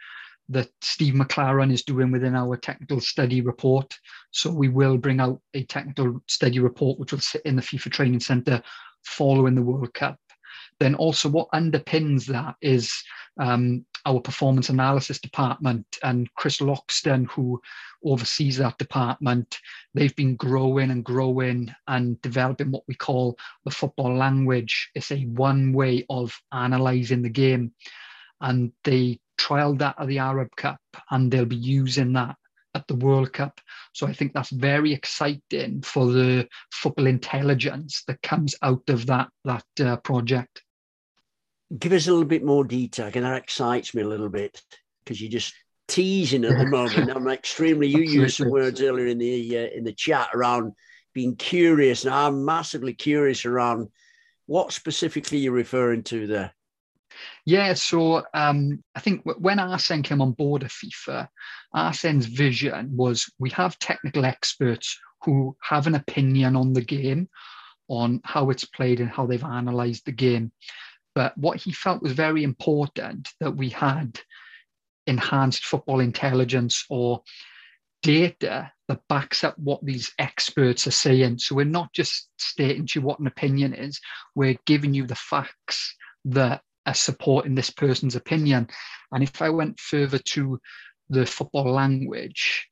that 0.54 0.70
Steve 0.82 1.14
McLaren 1.14 1.72
is 1.72 1.84
doing 1.84 2.12
within 2.12 2.36
our 2.36 2.58
technical 2.58 3.00
study 3.00 3.42
report. 3.42 3.94
So 4.32 4.52
we 4.52 4.70
will 4.70 4.98
bring 4.98 5.20
out 5.20 5.42
a 5.54 5.64
technical 5.64 6.22
study 6.28 6.60
report, 6.60 7.00
which 7.00 7.12
will 7.12 7.20
sit 7.20 7.42
in 7.46 7.56
the 7.56 7.62
FIFA 7.62 7.92
Training 7.92 8.20
Centre 8.20 8.62
following 9.06 9.56
the 9.56 9.62
World 9.62 9.94
Cup. 9.94 10.18
Then 10.80 10.96
also 10.96 11.30
what 11.30 11.52
underpins 11.52 12.26
that 12.28 12.56
is 12.62 12.92
um, 13.40 13.86
our 14.06 14.20
performance 14.20 14.70
analysis 14.70 15.20
department 15.20 15.86
and 16.04 16.34
Chris 16.36 16.58
Loxton, 16.60 17.28
who 17.30 17.62
oversees 18.04 18.58
that 18.58 18.78
department. 18.78 19.60
They've 19.94 20.16
been 20.16 20.36
growing 20.36 20.92
and 20.92 21.04
growing 21.04 21.74
and 21.88 22.22
developing 22.22 22.72
what 22.72 22.84
we 22.88 22.96
call 22.96 23.38
the 23.66 23.72
football 23.72 24.16
language. 24.16 24.90
It's 24.94 25.12
a 25.12 25.22
one 25.24 25.74
way 25.74 26.06
of 26.10 26.38
analysing 26.52 27.22
the 27.22 27.30
game. 27.30 27.74
And 28.42 28.74
they 28.84 29.20
trialed 29.40 29.80
that 29.80 29.96
at 30.00 30.08
the 30.08 30.20
Arab 30.20 30.50
Cup 30.56 30.80
and 31.12 31.32
they'll 31.32 31.46
be 31.46 31.56
using 31.56 32.14
that 32.14 32.36
at 32.76 32.88
the 32.88 32.96
World 32.96 33.34
Cup. 33.34 33.60
So 33.94 34.08
I 34.08 34.14
think 34.14 34.34
that's 34.34 34.50
very 34.50 34.94
exciting 34.94 35.82
for 35.82 36.08
the 36.08 36.48
football 36.72 37.08
intelligence 37.08 38.04
that 38.08 38.22
comes 38.22 38.56
out 38.62 38.90
of 38.90 39.06
that 39.08 39.30
that 39.46 39.66
uh, 39.80 39.98
project. 39.98 40.64
Give 41.78 41.94
us 41.94 42.08
a 42.08 42.12
little 42.12 42.28
bit 42.28 42.44
more 42.44 42.64
detail. 42.64 43.10
And 43.14 43.26
that 43.26 43.42
excites 43.42 43.94
me 43.94 44.02
a 44.02 44.08
little 44.08 44.30
bit 44.30 44.62
because 45.04 45.22
you're 45.22 45.32
just 45.32 45.54
teasing 45.88 46.46
at 46.46 46.58
the 46.58 46.66
moment. 46.70 47.12
I'm 47.12 47.28
extremely. 47.28 47.88
You 47.88 48.02
used 48.02 48.38
some 48.38 48.50
words 48.50 48.82
earlier 48.82 49.08
in 49.08 49.18
the 49.18 49.58
uh, 49.58 49.70
in 49.76 49.84
the 49.84 49.94
chat 49.94 50.30
around 50.34 50.74
being 51.14 51.36
curious, 51.36 52.06
and 52.06 52.14
I'm 52.14 52.44
massively 52.44 52.94
curious 52.94 53.46
around 53.46 53.90
what 54.46 54.74
specifically 54.74 55.38
you're 55.40 55.54
referring 55.54 56.04
to 56.04 56.28
there. 56.28 56.54
Yeah, 57.46 57.74
so 57.74 58.24
um, 58.34 58.84
I 58.96 59.00
think 59.00 59.22
when 59.24 59.60
Arsene 59.60 60.04
came 60.04 60.22
on 60.22 60.32
board 60.32 60.64
at 60.64 60.72
FIFA, 60.72 61.28
Arsene's 61.76 62.26
vision 62.26 62.96
was 62.96 63.30
we 63.40 63.50
have 63.52 63.80
technical 63.80 64.26
experts 64.26 65.00
who 65.24 65.56
have 65.62 65.88
an 65.88 65.96
opinion 65.96 66.56
on 66.56 66.74
the 66.74 66.82
game, 66.82 67.30
on 67.88 68.22
how 68.24 68.50
it's 68.50 68.66
played 68.66 69.00
and 69.00 69.10
how 69.10 69.26
they've 69.26 69.44
analysed 69.44 70.06
the 70.06 70.12
game. 70.12 70.52
But 71.16 71.38
what 71.38 71.58
he 71.58 71.72
felt 71.72 72.02
was 72.02 72.14
very 72.14 72.44
important 72.44 73.30
that 73.40 73.56
we 73.56 73.70
had 73.70 74.20
enhanced 75.06 75.66
football 75.66 76.00
intelligence 76.00 76.86
or 76.90 77.24
data 78.02 78.72
that 78.88 79.02
backs 79.08 79.44
up 79.44 79.58
what 79.58 79.84
these 79.84 80.12
experts 80.20 80.88
are 80.88 80.92
saying. 80.92 81.40
So 81.40 81.56
we're 81.56 81.66
not 81.66 81.94
just 81.94 82.30
stating 82.38 82.86
to 82.88 83.00
you 83.00 83.06
what 83.06 83.20
an 83.20 83.28
opinion 83.28 83.74
is, 83.74 84.00
we're 84.36 84.58
giving 84.66 84.94
you 84.94 85.06
the 85.06 85.16
facts 85.16 85.96
that 86.26 86.62
are 86.86 86.94
supporting 86.94 87.56
this 87.56 87.70
person's 87.70 88.16
opinion. 88.16 88.68
And 89.12 89.24
if 89.24 89.42
I 89.42 89.50
went 89.50 89.80
further 89.80 90.20
to 90.20 90.60
the 91.10 91.26
football 91.26 91.72
language, 91.72 92.68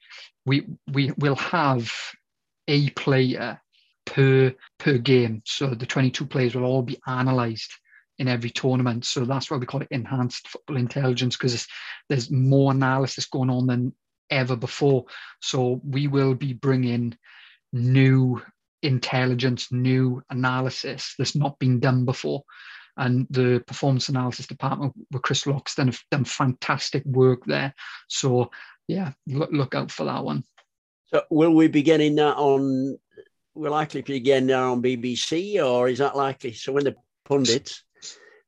we 0.46 0.66
we 0.92 1.12
will 1.18 1.36
have 1.36 1.92
a 2.68 2.90
player 2.92 3.62
per 4.06 4.54
per 4.80 4.98
game. 4.98 5.42
So 5.46 5.68
the 5.68 5.86
22 5.86 6.26
players 6.26 6.56
will 6.56 6.66
all 6.66 6.82
be 6.82 7.00
analysed 7.06 7.72
in 8.18 8.28
every 8.28 8.50
tournament. 8.50 9.06
So 9.06 9.26
that's 9.26 9.50
why 9.50 9.58
we 9.58 9.66
call 9.66 9.82
it 9.82 9.88
enhanced 9.92 10.48
football 10.48 10.78
intelligence 10.78 11.36
because 11.36 11.68
there's 12.10 12.30
more 12.30 12.72
analysis 12.72 13.26
going 13.26 13.50
on 13.50 13.68
than 13.68 13.94
ever 14.30 14.56
before. 14.56 15.06
So 15.42 15.82
we 15.84 16.08
will 16.08 16.36
be 16.36 16.54
bringing 16.54 17.18
new 17.74 18.42
intelligence, 18.82 19.72
new 19.72 20.22
analysis 20.30 21.16
that's 21.18 21.36
not 21.36 21.60
been 21.60 21.80
done 21.80 22.06
before. 22.06 22.44
And 23.02 23.28
the 23.30 23.62
performance 23.66 24.08
analysis 24.08 24.48
department 24.48 24.94
with 25.12 25.24
Chris 25.24 25.44
Loxton 25.44 25.88
have 25.88 26.00
done 26.12 26.24
fantastic 26.24 27.04
work 27.04 27.44
there. 27.46 27.74
So 28.08 28.52
yeah, 28.88 29.12
look, 29.28 29.50
look 29.52 29.76
out 29.76 29.92
for 29.92 30.06
that 30.06 30.24
one. 30.24 30.44
So 31.08 31.24
will 31.30 31.54
we 31.54 31.68
be 31.68 31.82
getting 31.82 32.16
that 32.16 32.38
on? 32.38 32.98
We're 33.54 33.70
likely 33.70 34.02
to 34.02 34.12
be 34.14 34.20
getting 34.20 34.48
that 34.48 34.60
on 34.60 34.82
BBC, 34.82 35.62
or 35.62 35.90
is 35.90 35.98
that 35.98 36.16
likely? 36.16 36.54
So 36.54 36.72
when 36.72 36.86
the 36.86 36.96
pundits, 37.26 37.84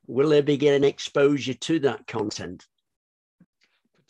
will 0.08 0.30
they 0.30 0.42
be 0.42 0.56
getting 0.56 0.88
exposure 0.88 1.56
to 1.56 1.80
that 1.80 2.08
content? 2.08 2.66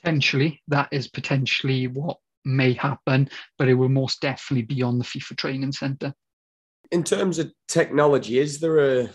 potentially 0.03 0.61
that 0.67 0.89
is 0.91 1.07
potentially 1.07 1.87
what 1.87 2.17
may 2.45 2.73
happen, 2.73 3.29
but 3.57 3.69
it 3.69 3.73
will 3.73 3.89
most 3.89 4.21
definitely 4.21 4.63
be 4.63 4.81
on 4.81 4.97
the 4.97 5.03
FIFA 5.05 5.37
training 5.37 5.71
centre. 5.71 6.13
In 6.91 7.03
terms 7.03 7.39
of 7.39 7.51
technology, 7.67 8.37
is 8.37 8.59
there 8.59 9.01
a 9.01 9.09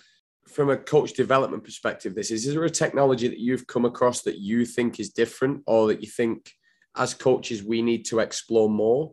from 0.48 0.70
a 0.70 0.76
coach 0.76 1.12
development 1.12 1.64
perspective, 1.64 2.14
this 2.14 2.30
is, 2.30 2.46
is 2.46 2.54
there 2.54 2.64
a 2.64 2.70
technology 2.70 3.28
that 3.28 3.38
you've 3.38 3.66
come 3.66 3.84
across 3.84 4.22
that 4.22 4.38
you 4.38 4.64
think 4.64 4.98
is 4.98 5.10
different 5.10 5.62
or 5.66 5.88
that 5.88 6.00
you 6.00 6.08
think 6.08 6.52
as 6.96 7.14
coaches 7.14 7.62
we 7.62 7.82
need 7.82 8.04
to 8.06 8.18
explore 8.18 8.68
more? 8.68 9.12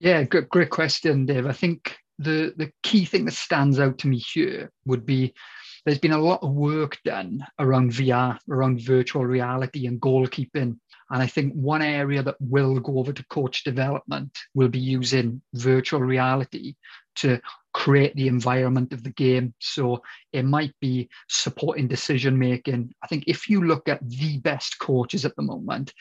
Yeah, 0.00 0.22
good, 0.24 0.48
great 0.48 0.70
question, 0.70 1.26
Dave. 1.26 1.46
I 1.46 1.52
think 1.52 1.96
the 2.18 2.52
the 2.56 2.70
key 2.82 3.04
thing 3.04 3.24
that 3.24 3.34
stands 3.34 3.80
out 3.80 3.98
to 3.98 4.08
me 4.08 4.18
here 4.18 4.70
would 4.84 5.04
be 5.04 5.34
there's 5.84 5.98
been 5.98 6.12
a 6.12 6.18
lot 6.18 6.42
of 6.42 6.52
work 6.52 6.98
done 7.04 7.44
around 7.58 7.90
VR, 7.90 8.38
around 8.48 8.80
virtual 8.80 9.26
reality 9.26 9.86
and 9.86 10.00
goalkeeping. 10.00 10.78
And 11.10 11.22
I 11.22 11.26
think 11.26 11.52
one 11.52 11.82
area 11.82 12.22
that 12.22 12.36
will 12.40 12.80
go 12.80 12.98
over 12.98 13.12
to 13.12 13.26
coach 13.26 13.64
development 13.64 14.36
will 14.54 14.68
be 14.68 14.78
using 14.78 15.42
virtual 15.52 16.00
reality 16.00 16.74
to 17.16 17.40
create 17.72 18.14
the 18.14 18.28
environment 18.28 18.92
of 18.92 19.02
the 19.02 19.10
game. 19.10 19.52
So 19.58 20.02
it 20.32 20.44
might 20.44 20.74
be 20.80 21.08
supporting 21.28 21.88
decision 21.88 22.38
making. 22.38 22.94
I 23.02 23.06
think 23.08 23.24
if 23.26 23.48
you 23.48 23.64
look 23.64 23.88
at 23.88 24.08
the 24.08 24.38
best 24.38 24.78
coaches 24.78 25.24
at 25.24 25.34
the 25.36 25.42
moment, 25.42 25.92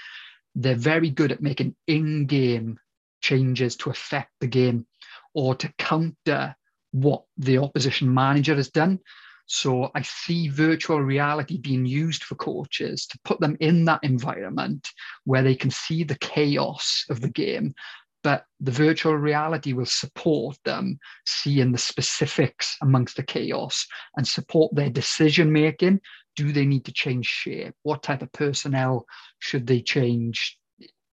they're 0.55 0.75
very 0.75 1.09
good 1.09 1.31
at 1.31 1.41
making 1.41 1.75
in 1.87 2.25
game 2.27 2.79
changes 3.21 3.75
to 3.77 3.89
affect 3.89 4.31
the 4.39 4.47
game 4.47 4.85
or 5.33 5.55
to 5.55 5.73
counter 5.77 6.55
what 6.91 7.23
the 7.37 7.57
opposition 7.57 8.13
manager 8.13 8.55
has 8.55 8.69
done. 8.69 8.99
So 9.45 9.91
I 9.93 10.03
see 10.03 10.47
virtual 10.47 11.01
reality 11.01 11.57
being 11.57 11.85
used 11.85 12.23
for 12.23 12.35
coaches 12.35 13.05
to 13.07 13.19
put 13.25 13.39
them 13.39 13.57
in 13.59 13.85
that 13.85 14.03
environment 14.03 14.89
where 15.25 15.43
they 15.43 15.55
can 15.55 15.69
see 15.69 16.03
the 16.03 16.17
chaos 16.17 17.05
of 17.09 17.19
the 17.19 17.29
game, 17.29 17.75
but 18.23 18.45
the 18.59 18.71
virtual 18.71 19.15
reality 19.15 19.73
will 19.73 19.85
support 19.85 20.57
them 20.63 20.97
seeing 21.25 21.71
the 21.71 21.77
specifics 21.77 22.77
amongst 22.81 23.17
the 23.17 23.23
chaos 23.23 23.85
and 24.15 24.27
support 24.27 24.73
their 24.73 24.89
decision 24.89 25.51
making. 25.51 25.99
Do 26.35 26.51
they 26.51 26.65
need 26.65 26.85
to 26.85 26.93
change 26.93 27.25
shape? 27.25 27.75
What 27.83 28.01
type 28.01 28.21
of 28.21 28.31
personnel 28.31 29.05
should 29.39 29.67
they 29.67 29.81
change? 29.81 30.57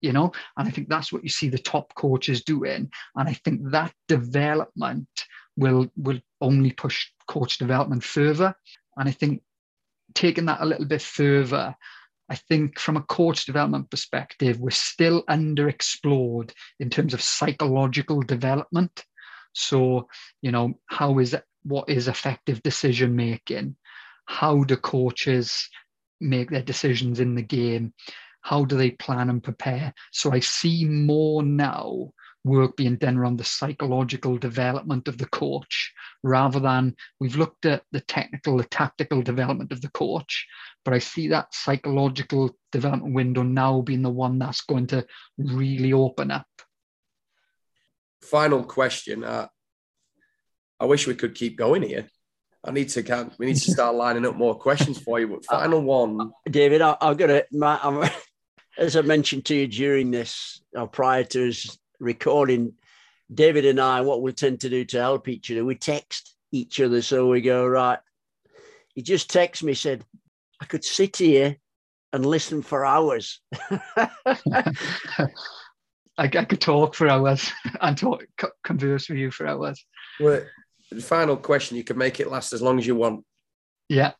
You 0.02 0.12
know, 0.12 0.32
and 0.56 0.68
I 0.68 0.70
think 0.70 0.88
that's 0.88 1.12
what 1.12 1.22
you 1.22 1.30
see 1.30 1.48
the 1.48 1.58
top 1.58 1.94
coaches 1.94 2.44
doing. 2.44 2.90
And 3.14 3.28
I 3.28 3.32
think 3.32 3.70
that 3.70 3.94
development 4.08 5.08
will 5.56 5.90
will 5.96 6.20
only 6.40 6.72
push 6.72 7.08
coach 7.26 7.58
development 7.58 8.04
further. 8.04 8.54
And 8.96 9.08
I 9.08 9.12
think 9.12 9.42
taking 10.14 10.46
that 10.46 10.60
a 10.60 10.66
little 10.66 10.84
bit 10.84 11.02
further, 11.02 11.74
I 12.28 12.34
think 12.34 12.78
from 12.78 12.96
a 12.96 13.02
coach 13.02 13.44
development 13.44 13.90
perspective, 13.90 14.58
we're 14.58 14.70
still 14.70 15.24
underexplored 15.26 16.52
in 16.80 16.90
terms 16.90 17.14
of 17.14 17.22
psychological 17.22 18.20
development. 18.20 19.04
So, 19.52 20.08
you 20.42 20.50
know, 20.50 20.74
how 20.86 21.18
is 21.18 21.36
what 21.62 21.88
is 21.88 22.08
effective 22.08 22.62
decision 22.62 23.16
making? 23.16 23.76
How 24.26 24.64
do 24.64 24.76
coaches 24.76 25.68
make 26.20 26.50
their 26.50 26.62
decisions 26.62 27.20
in 27.20 27.34
the 27.34 27.42
game? 27.42 27.94
How 28.40 28.64
do 28.64 28.76
they 28.76 28.92
plan 28.92 29.30
and 29.30 29.42
prepare? 29.42 29.92
So 30.12 30.32
I 30.32 30.40
see 30.40 30.84
more 30.84 31.42
now 31.42 32.12
work 32.46 32.76
being 32.76 32.96
done 32.96 33.16
around 33.16 33.36
the 33.36 33.44
psychological 33.44 34.38
development 34.38 35.08
of 35.08 35.18
the 35.18 35.26
coach 35.26 35.92
rather 36.22 36.60
than 36.60 36.94
we've 37.18 37.36
looked 37.36 37.66
at 37.66 37.82
the 37.90 38.00
technical, 38.00 38.56
the 38.56 38.64
tactical 38.64 39.20
development 39.20 39.72
of 39.72 39.80
the 39.80 39.90
coach. 39.90 40.46
But 40.84 40.94
I 40.94 41.00
see 41.00 41.28
that 41.28 41.52
psychological 41.52 42.56
development 42.70 43.14
window 43.14 43.42
now 43.42 43.80
being 43.80 44.02
the 44.02 44.10
one 44.10 44.38
that's 44.38 44.60
going 44.60 44.86
to 44.88 45.04
really 45.36 45.92
open 45.92 46.30
up. 46.30 46.46
Final 48.22 48.62
question. 48.62 49.24
Uh, 49.24 49.48
I 50.78 50.84
wish 50.84 51.06
we 51.06 51.14
could 51.16 51.34
keep 51.34 51.58
going 51.58 51.82
here. 51.82 52.06
I 52.64 52.70
need 52.70 52.90
to 52.90 53.02
count. 53.02 53.34
We 53.38 53.46
need 53.46 53.56
to 53.56 53.72
start 53.72 53.94
lining 53.96 54.24
up 54.24 54.36
more 54.36 54.54
questions 54.56 55.00
for 55.00 55.18
you. 55.18 55.28
But 55.28 55.44
final 55.46 55.80
one, 55.80 56.30
David. 56.48 56.80
I, 56.80 56.96
have 57.00 57.16
got 57.16 57.26
to. 57.26 58.10
as 58.78 58.94
I 58.96 59.00
mentioned 59.02 59.46
to 59.46 59.54
you 59.56 59.66
during 59.66 60.10
this, 60.12 60.62
or 60.74 60.86
prior 60.86 61.24
to 61.24 61.48
us 61.48 61.76
recording, 62.00 62.74
David 63.32 63.66
and 63.66 63.80
I, 63.80 64.00
what 64.02 64.22
we 64.22 64.32
tend 64.32 64.60
to 64.60 64.70
do 64.70 64.84
to 64.86 64.98
help 64.98 65.28
each 65.28 65.50
other, 65.50 65.64
we 65.64 65.74
text 65.74 66.34
each 66.52 66.80
other. 66.80 67.02
So 67.02 67.28
we 67.28 67.40
go, 67.40 67.66
right. 67.66 67.98
He 68.94 69.02
just 69.02 69.30
texted 69.30 69.64
me, 69.64 69.74
said, 69.74 70.04
I 70.60 70.64
could 70.64 70.84
sit 70.84 71.16
here 71.16 71.56
and 72.12 72.24
listen 72.24 72.62
for 72.62 72.86
hours. 72.86 73.40
I, 73.96 74.72
I, 76.18 76.28
could 76.28 76.60
talk 76.60 76.94
for 76.94 77.08
hours 77.08 77.50
and 77.80 77.98
talk, 77.98 78.24
converse 78.64 79.08
with 79.08 79.18
you 79.18 79.30
for 79.30 79.46
hours. 79.46 79.84
Well, 80.18 80.42
the 80.90 81.02
final 81.02 81.36
question, 81.36 81.76
you 81.76 81.84
can 81.84 81.98
make 81.98 82.20
it 82.20 82.30
last 82.30 82.52
as 82.52 82.62
long 82.62 82.78
as 82.78 82.86
you 82.86 82.94
want. 82.94 83.24
Yeah. 83.88 84.12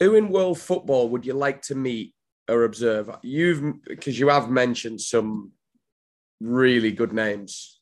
Who 0.00 0.14
in 0.14 0.28
world 0.28 0.58
football 0.58 1.08
would 1.10 1.26
you 1.26 1.34
like 1.34 1.62
to 1.62 1.74
meet 1.74 2.14
or 2.48 2.64
observe? 2.64 3.10
You've 3.22 3.84
because 3.84 4.18
you 4.18 4.28
have 4.28 4.50
mentioned 4.50 5.00
some 5.00 5.52
really 6.40 6.92
good 6.92 7.12
names. 7.12 7.80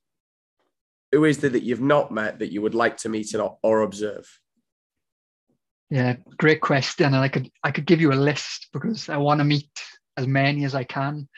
Who 1.13 1.25
is 1.25 1.39
there 1.39 1.51
that 1.51 1.63
you've 1.63 1.81
not 1.81 2.11
met 2.11 2.39
that 2.41 2.53
you 2.53 2.63
would 2.63 2.75
like 2.75 2.97
to 2.99 3.09
meet 3.09 3.35
or, 3.35 3.59
or 3.63 3.83
observe? 3.83 4.29
Yeah, 5.89 6.17
great 6.37 6.61
question, 6.61 7.07
and 7.07 7.17
I 7.17 7.29
could 7.29 7.49
I 7.63 7.71
could 7.71 7.87
give 7.87 8.01
you 8.01 8.13
a 8.13 8.15
list 8.15 8.69
because 8.73 9.09
I 9.09 9.19
want 9.19 9.39
to 9.39 9.45
meet 9.45 9.71
as 10.17 10.27
many 10.27 10.65
as 10.65 10.75
I 10.75 10.83
can. 10.83 11.29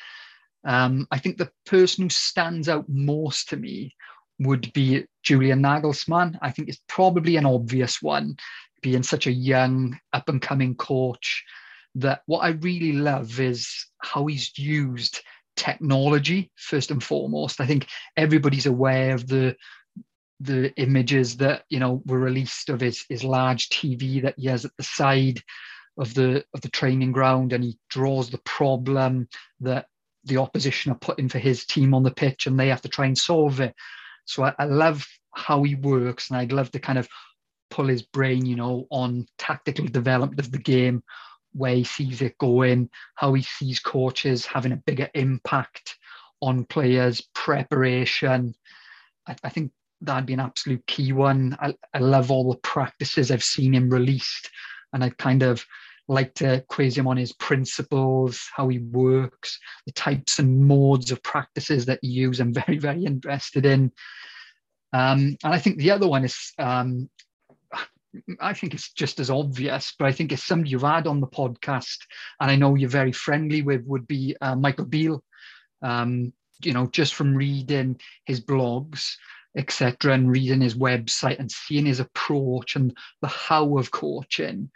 Um, 0.64 1.06
I 1.10 1.18
think 1.18 1.36
the 1.36 1.50
person 1.66 2.04
who 2.04 2.08
stands 2.08 2.68
out 2.68 2.86
most 2.88 3.50
to 3.50 3.56
me 3.56 3.94
would 4.38 4.72
be 4.72 5.04
Julian 5.22 5.62
Nagelsmann. 5.62 6.38
I 6.40 6.50
think 6.50 6.68
it's 6.68 6.80
probably 6.88 7.36
an 7.36 7.44
obvious 7.44 8.00
one, 8.00 8.36
being 8.82 9.02
such 9.02 9.26
a 9.26 9.32
young, 9.32 9.98
up 10.12 10.28
and 10.28 10.40
coming 10.40 10.74
coach. 10.74 11.44
That 11.96 12.22
what 12.26 12.40
I 12.40 12.50
really 12.50 12.92
love 12.92 13.40
is 13.40 13.86
how 14.02 14.26
he's 14.26 14.56
used 14.56 15.20
technology 15.58 16.50
first 16.56 16.90
and 16.90 17.02
foremost. 17.02 17.60
I 17.60 17.66
think 17.66 17.88
everybody's 18.16 18.66
aware 18.66 19.14
of 19.14 19.26
the 19.26 19.56
the 20.40 20.72
images 20.76 21.36
that 21.38 21.64
you 21.68 21.80
know 21.80 22.00
were 22.06 22.18
released 22.18 22.70
of 22.70 22.80
his 22.80 23.04
his 23.08 23.24
large 23.24 23.68
TV 23.68 24.22
that 24.22 24.34
he 24.38 24.46
has 24.46 24.64
at 24.64 24.70
the 24.78 24.84
side 24.84 25.42
of 25.98 26.14
the 26.14 26.44
of 26.54 26.60
the 26.60 26.70
training 26.70 27.12
ground, 27.12 27.52
and 27.52 27.64
he 27.64 27.76
draws 27.90 28.30
the 28.30 28.40
problem 28.44 29.28
that 29.60 29.86
the 30.24 30.36
opposition 30.36 30.92
are 30.92 30.98
putting 30.98 31.28
for 31.28 31.38
his 31.38 31.66
team 31.66 31.92
on 31.92 32.04
the 32.04 32.10
pitch, 32.10 32.46
and 32.46 32.58
they 32.58 32.68
have 32.68 32.82
to 32.82 32.88
try 32.88 33.06
and 33.06 33.18
solve 33.18 33.60
it. 33.60 33.74
So 34.26 34.44
I, 34.44 34.54
I 34.58 34.64
love 34.64 35.06
how 35.34 35.62
he 35.64 35.74
works, 35.74 36.30
and 36.30 36.38
I'd 36.38 36.52
love 36.52 36.70
to 36.70 36.78
kind 36.78 36.98
of 36.98 37.08
pull 37.70 37.88
his 37.88 38.02
brain, 38.02 38.46
you 38.46 38.56
know, 38.56 38.86
on 38.90 39.26
tactical 39.38 39.86
development 39.86 40.40
of 40.40 40.52
the 40.52 40.58
game, 40.58 41.02
where 41.58 41.74
he 41.74 41.84
sees 41.84 42.22
it 42.22 42.38
going, 42.38 42.88
how 43.16 43.34
he 43.34 43.42
sees 43.42 43.80
coaches 43.80 44.46
having 44.46 44.72
a 44.72 44.76
bigger 44.76 45.08
impact 45.14 45.96
on 46.40 46.64
players, 46.64 47.20
preparation. 47.34 48.54
I, 49.26 49.36
I 49.42 49.48
think 49.48 49.72
that'd 50.00 50.26
be 50.26 50.34
an 50.34 50.40
absolute 50.40 50.86
key 50.86 51.12
one. 51.12 51.56
I, 51.60 51.74
I 51.92 51.98
love 51.98 52.30
all 52.30 52.50
the 52.50 52.58
practices 52.58 53.30
I've 53.30 53.44
seen 53.44 53.74
him 53.74 53.90
released, 53.90 54.50
and 54.92 55.02
I 55.02 55.10
kind 55.10 55.42
of 55.42 55.64
like 56.08 56.34
to 56.34 56.64
quiz 56.68 56.96
him 56.96 57.06
on 57.06 57.16
his 57.16 57.34
principles, 57.34 58.48
how 58.54 58.68
he 58.68 58.78
works, 58.78 59.58
the 59.84 59.92
types 59.92 60.38
and 60.38 60.64
modes 60.66 61.10
of 61.10 61.22
practices 61.22 61.84
that 61.86 61.98
he 62.00 62.08
uses. 62.08 62.40
I'm 62.40 62.54
very, 62.66 62.78
very 62.78 63.04
interested 63.04 63.66
in. 63.66 63.92
Um, 64.92 65.36
and 65.44 65.54
I 65.54 65.58
think 65.58 65.76
the 65.76 65.90
other 65.90 66.08
one 66.08 66.24
is, 66.24 66.52
um, 66.58 67.10
I 68.40 68.54
think 68.54 68.74
it's 68.74 68.92
just 68.92 69.20
as 69.20 69.30
obvious, 69.30 69.94
but 69.98 70.06
I 70.06 70.12
think 70.12 70.32
it's 70.32 70.44
somebody 70.44 70.70
you've 70.70 70.82
had 70.82 71.06
on 71.06 71.20
the 71.20 71.26
podcast, 71.26 71.98
and 72.40 72.50
I 72.50 72.56
know 72.56 72.74
you're 72.74 72.88
very 72.88 73.12
friendly 73.12 73.62
with, 73.62 73.84
would 73.84 74.06
be 74.06 74.36
uh, 74.40 74.56
Michael 74.56 74.86
Beale. 74.86 75.22
Um, 75.82 76.32
you 76.62 76.72
know, 76.72 76.86
just 76.86 77.14
from 77.14 77.36
reading 77.36 78.00
his 78.24 78.40
blogs, 78.40 79.14
etc., 79.56 80.14
and 80.14 80.30
reading 80.30 80.60
his 80.60 80.74
website 80.74 81.38
and 81.38 81.50
seeing 81.50 81.86
his 81.86 82.00
approach 82.00 82.76
and 82.76 82.96
the 83.22 83.28
how 83.28 83.78
of 83.78 83.90
coaching, 83.90 84.70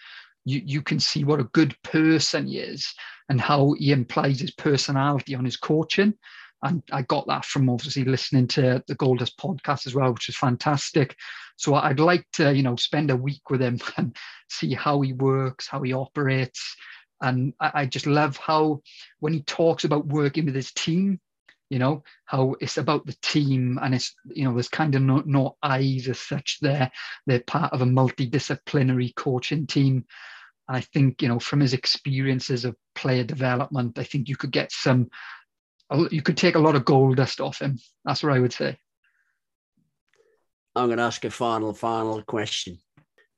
you, 0.45 0.62
you 0.64 0.83
can 0.83 1.01
see 1.01 1.24
what 1.24 1.41
a 1.41 1.45
good 1.45 1.74
person 1.83 2.47
he 2.47 2.59
is 2.59 2.95
and 3.28 3.41
how 3.41 3.74
he 3.78 3.93
implies 3.93 4.41
his 4.41 4.53
personality 4.53 5.35
on 5.35 5.45
his 5.45 5.57
coaching. 5.57 6.14
And 6.63 6.83
I 6.93 7.03
got 7.03 7.27
that 7.27 7.45
from 7.45 7.69
obviously 7.69 8.05
listening 8.05 8.47
to 8.49 8.83
the 8.87 8.95
Goldust 8.95 9.37
podcast 9.37 9.87
as 9.87 9.95
well, 9.95 10.13
which 10.13 10.29
is 10.29 10.37
fantastic. 10.37 11.17
So 11.57 11.75
I'd 11.75 12.01
like 12.01 12.25
to, 12.35 12.55
you 12.55 12.63
know, 12.63 12.77
spend 12.77 13.11
a 13.11 13.17
week 13.17 13.51
with 13.51 13.61
him 13.61 13.81
and 13.97 14.17
see 14.49 14.75
how 14.75 15.01
he 15.01 15.13
works, 15.13 15.67
how 15.67 15.83
he 15.83 15.93
operates. 15.93 16.77
And 17.21 17.53
I, 17.61 17.71
I 17.75 17.87
just 17.87 18.07
love 18.07 18.37
how 18.37 18.83
when 19.21 19.33
he 19.33 19.43
talks 19.43 19.85
about 19.85 20.07
working 20.07 20.47
with 20.47 20.55
his 20.55 20.73
team, 20.73 21.21
you 21.73 21.79
know 21.79 22.05
how 22.27 22.55
it's 22.61 22.77
about 22.77 23.07
the 23.07 23.17
team 23.23 23.79
and 23.81 23.95
it's 23.95 24.15
you 24.27 24.45
know 24.45 24.53
there's 24.53 24.69
kind 24.69 24.95
of 24.95 25.01
no, 25.01 25.23
no 25.25 25.57
eyes 25.63 26.07
as 26.07 26.21
such 26.21 26.59
there 26.61 26.93
they're 27.27 27.41
part 27.41 27.73
of 27.73 27.81
a 27.81 27.87
multidisciplinary 27.87 29.15
coaching 29.15 29.67
team 29.67 30.05
and 30.69 30.77
i 30.77 30.83
think 30.83 31.23
you 31.23 31.29
know 31.29 31.39
from 31.39 31.61
his 31.61 31.73
experiences 31.73 32.67
of 32.67 32.77
player 32.95 33.25
development 33.25 33.99
i 33.99 34.05
think 34.05 34.29
you 34.29 34.37
could 34.37 34.53
get 34.53 34.71
some 34.71 35.09
you 36.11 36.22
could 36.22 36.36
take 36.36 36.55
a 36.55 36.61
lot 36.61 36.76
of 36.76 36.84
gold 36.84 37.16
dust 37.16 37.40
off 37.40 37.61
him. 37.61 37.78
That's 38.05 38.22
what 38.22 38.32
i 38.32 38.38
would 38.38 38.53
say. 38.53 38.78
I'm 40.74 40.86
going 40.86 40.99
to 40.99 41.05
ask 41.05 41.24
a 41.24 41.30
final 41.30 41.74
final 41.74 42.22
question. 42.22 42.78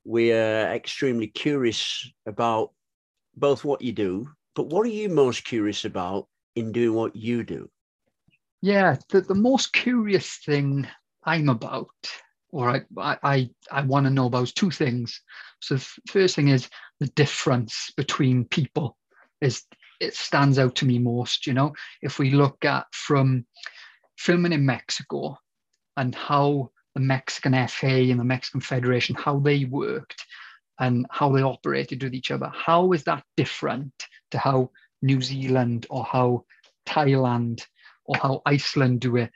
We 0.05 0.31
are 0.31 0.73
extremely 0.73 1.27
curious 1.27 2.09
about 2.25 2.71
both 3.35 3.65
what 3.65 3.81
you 3.81 3.91
do 3.91 4.29
but 4.55 4.67
what 4.67 4.85
are 4.85 4.89
you 4.89 5.09
most 5.09 5.43
curious 5.43 5.83
about 5.85 6.27
in 6.55 6.71
doing 6.71 6.95
what 6.95 7.15
you 7.15 7.43
do? 7.43 7.69
Yeah, 8.61 8.95
the, 9.09 9.21
the 9.21 9.35
most 9.35 9.73
curious 9.73 10.37
thing 10.37 10.87
I'm 11.23 11.49
about, 11.49 11.89
or 12.51 12.69
I, 12.69 13.17
I, 13.21 13.49
I 13.69 13.81
want 13.81 14.05
to 14.05 14.09
know 14.09 14.27
about 14.27 14.43
is 14.43 14.53
two 14.53 14.71
things. 14.71 15.21
So 15.59 15.75
the 15.75 15.87
first 16.07 16.35
thing 16.35 16.47
is 16.47 16.69
the 17.01 17.07
difference 17.07 17.91
between 17.97 18.45
people 18.45 18.97
is 19.41 19.63
it 19.99 20.15
stands 20.15 20.59
out 20.59 20.75
to 20.75 20.85
me 20.85 20.99
most, 20.99 21.47
you 21.47 21.53
know, 21.53 21.73
if 22.01 22.19
we 22.19 22.31
look 22.31 22.65
at 22.65 22.85
from 22.91 23.45
filming 24.17 24.53
in 24.53 24.65
Mexico 24.65 25.37
and 25.97 26.13
how 26.13 26.71
the 26.93 27.01
Mexican 27.01 27.53
FA 27.67 27.87
and 27.87 28.19
the 28.19 28.23
Mexican 28.23 28.61
Federation, 28.61 29.15
how 29.15 29.39
they 29.39 29.65
worked 29.65 30.25
and 30.79 31.05
how 31.09 31.31
they 31.31 31.41
operated 31.41 32.03
with 32.03 32.13
each 32.13 32.31
other. 32.31 32.51
How 32.53 32.91
is 32.91 33.03
that 33.03 33.23
different 33.37 33.93
to 34.31 34.37
how 34.37 34.71
New 35.01 35.21
Zealand 35.21 35.85
or 35.89 36.03
how 36.03 36.45
Thailand 36.85 37.65
or 38.05 38.15
how 38.17 38.41
Iceland 38.45 39.01
do 39.01 39.17
it. 39.17 39.31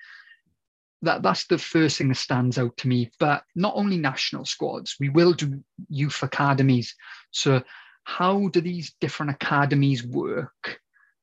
That, 1.01 1.24
that's 1.24 1.47
the 1.47 1.57
first 1.57 1.97
thing 1.97 2.10
that 2.10 2.16
stands 2.16 2.57
out 2.57 2.76
to 2.78 2.88
me. 2.88 3.12
But 3.20 3.43
not 3.55 3.74
only 3.76 3.97
national 3.97 4.45
squads, 4.45 4.95
we 4.99 5.10
will 5.10 5.34
do 5.34 5.64
youth 5.89 6.22
academies. 6.24 6.95
So, 7.32 7.62
how 8.10 8.47
do 8.47 8.60
these 8.60 8.93
different 8.99 9.32
academies 9.32 10.03
work? 10.03 10.80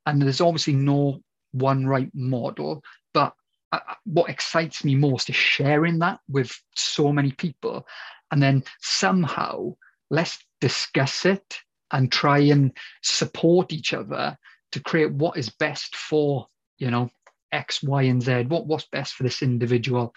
And 0.07 0.23
there's 0.23 0.41
obviously 0.41 0.75
no 0.75 1.21
one 1.51 1.85
right 1.85 2.11
model, 2.15 2.83
but 3.13 3.35
uh, 3.73 3.81
uh, 3.89 3.95
what 4.05 4.31
excites 4.31 4.85
me 4.85 4.95
most 4.95 5.29
is 5.29 5.35
sharing 5.35 5.99
that 5.99 6.21
with 6.29 6.57
so 6.77 7.13
many 7.13 7.33
people. 7.33 7.85
And 8.31 8.41
then 8.41 8.63
somehow 8.81 9.75
let's 10.11 10.39
discuss 10.61 11.27
it 11.27 11.59
and 11.91 12.11
try 12.11 12.39
and 12.39 12.71
support 13.03 13.73
each 13.73 13.93
other 13.93 14.39
to 14.71 14.81
create 14.81 15.13
what 15.13 15.37
is 15.37 15.51
best 15.51 15.97
for, 15.97 16.47
you 16.79 16.91
know, 16.91 17.11
X, 17.51 17.83
Y, 17.83 18.03
and 18.03 18.23
Z. 18.23 18.45
What, 18.45 18.67
what's 18.67 18.87
best 18.93 19.15
for 19.15 19.25
this 19.25 19.43
individual? 19.43 20.15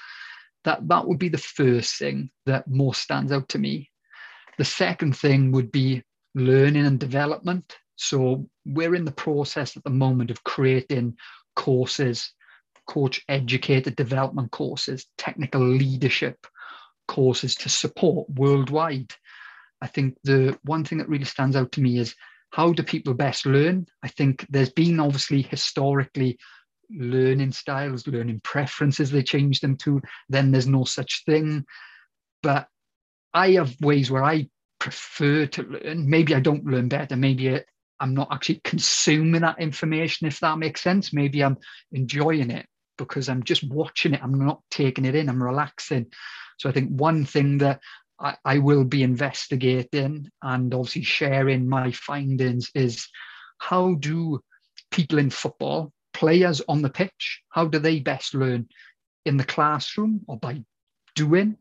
That 0.66 0.88
that 0.88 1.08
would 1.08 1.20
be 1.20 1.30
the 1.30 1.38
first 1.40 1.98
thing 1.98 2.30
that 2.46 2.68
most 2.68 3.02
stands 3.02 3.32
out 3.32 3.50
to 3.50 3.58
me. 3.58 3.90
The 4.60 4.66
second 4.66 5.18
thing 5.18 5.52
would 5.52 5.72
be 5.72 6.04
learning 6.36 6.86
and 6.86 7.00
development. 7.00 7.78
So 7.96 8.48
we're 8.66 8.96
in 8.96 9.06
the 9.06 9.12
process 9.12 9.76
at 9.76 9.84
the 9.84 9.90
moment 9.90 10.32
of 10.32 10.44
creating 10.44 11.18
courses, 11.56 12.32
coach 12.88 13.22
educated 13.28 13.96
development 13.96 14.52
courses, 14.52 15.06
technical 15.18 15.62
leadership 15.62 16.48
courses 17.08 17.56
to 17.56 17.70
support 17.70 18.30
worldwide. 18.30 19.14
I 19.82 19.88
think 19.88 20.18
the 20.24 20.58
one 20.64 20.84
thing 20.84 21.00
that 21.00 21.10
really 21.10 21.26
stands 21.26 21.56
out 21.56 21.72
to 21.74 21.82
me 21.82 21.98
is 21.98 22.16
how 22.52 22.74
do 22.74 22.84
people 22.84 23.14
best 23.14 23.46
learn? 23.46 23.88
I 24.04 24.08
think 24.08 24.46
there's 24.50 24.72
been 24.72 25.00
obviously 25.00 25.42
historically 25.42 26.38
learning 26.90 27.52
styles, 27.52 28.08
learning 28.08 28.42
preferences 28.44 29.12
they 29.12 29.24
change 29.24 29.60
them 29.60 29.78
to, 29.78 30.02
then 30.30 30.52
there's 30.52 30.68
no 30.68 30.84
such 30.84 31.24
thing. 31.26 31.66
But 32.42 32.68
I 33.34 33.52
have 33.52 33.76
ways 33.82 34.10
where 34.10 34.24
I 34.24 34.50
prefer 34.80 35.46
to 35.46 35.64
learn. 35.64 36.10
Maybe 36.10 36.34
I 36.34 36.40
don't 36.40 36.66
learn 36.66 36.88
better. 36.88 37.16
Maybe 37.16 37.60
I'm 38.00 38.14
not 38.14 38.30
actually 38.32 38.62
consuming 38.64 39.42
that 39.42 39.60
information, 39.60 40.28
if 40.28 40.40
that 40.40 40.58
makes 40.58 40.82
sense. 40.82 41.14
Maybe 41.14 41.44
I'm 41.44 41.58
enjoying 41.92 42.50
it 42.50 42.66
because 42.98 43.30
I'm 43.30 43.44
just 43.44 43.64
watching 43.64 44.14
it. 44.14 44.22
I'm 44.24 44.46
not 44.46 44.62
taking 44.72 45.06
it 45.06 45.16
in. 45.16 45.30
I'm 45.30 45.44
relaxing. 45.44 46.08
So 46.58 46.70
I 46.70 46.72
think 46.72 46.90
one 46.90 47.26
thing 47.26 47.58
that 47.60 47.82
I, 48.20 48.36
I 48.46 48.58
will 48.60 48.84
be 48.84 49.04
investigating 49.04 50.30
and 50.42 50.74
obviously 50.74 51.04
sharing 51.04 51.68
my 51.68 51.92
findings 51.92 52.70
is 52.76 53.08
how 53.58 53.96
do 53.96 54.40
people 54.92 55.20
in 55.20 55.30
football 55.30 55.92
players 56.14 56.62
on 56.68 56.82
the 56.82 56.90
pitch, 56.90 57.42
how 57.50 57.66
do 57.66 57.80
they 57.80 58.00
best 58.00 58.34
learn? 58.34 58.68
In 59.26 59.38
the 59.38 59.44
classroom 59.44 60.22
or 60.28 60.38
by 60.38 60.64
doing, 61.16 61.58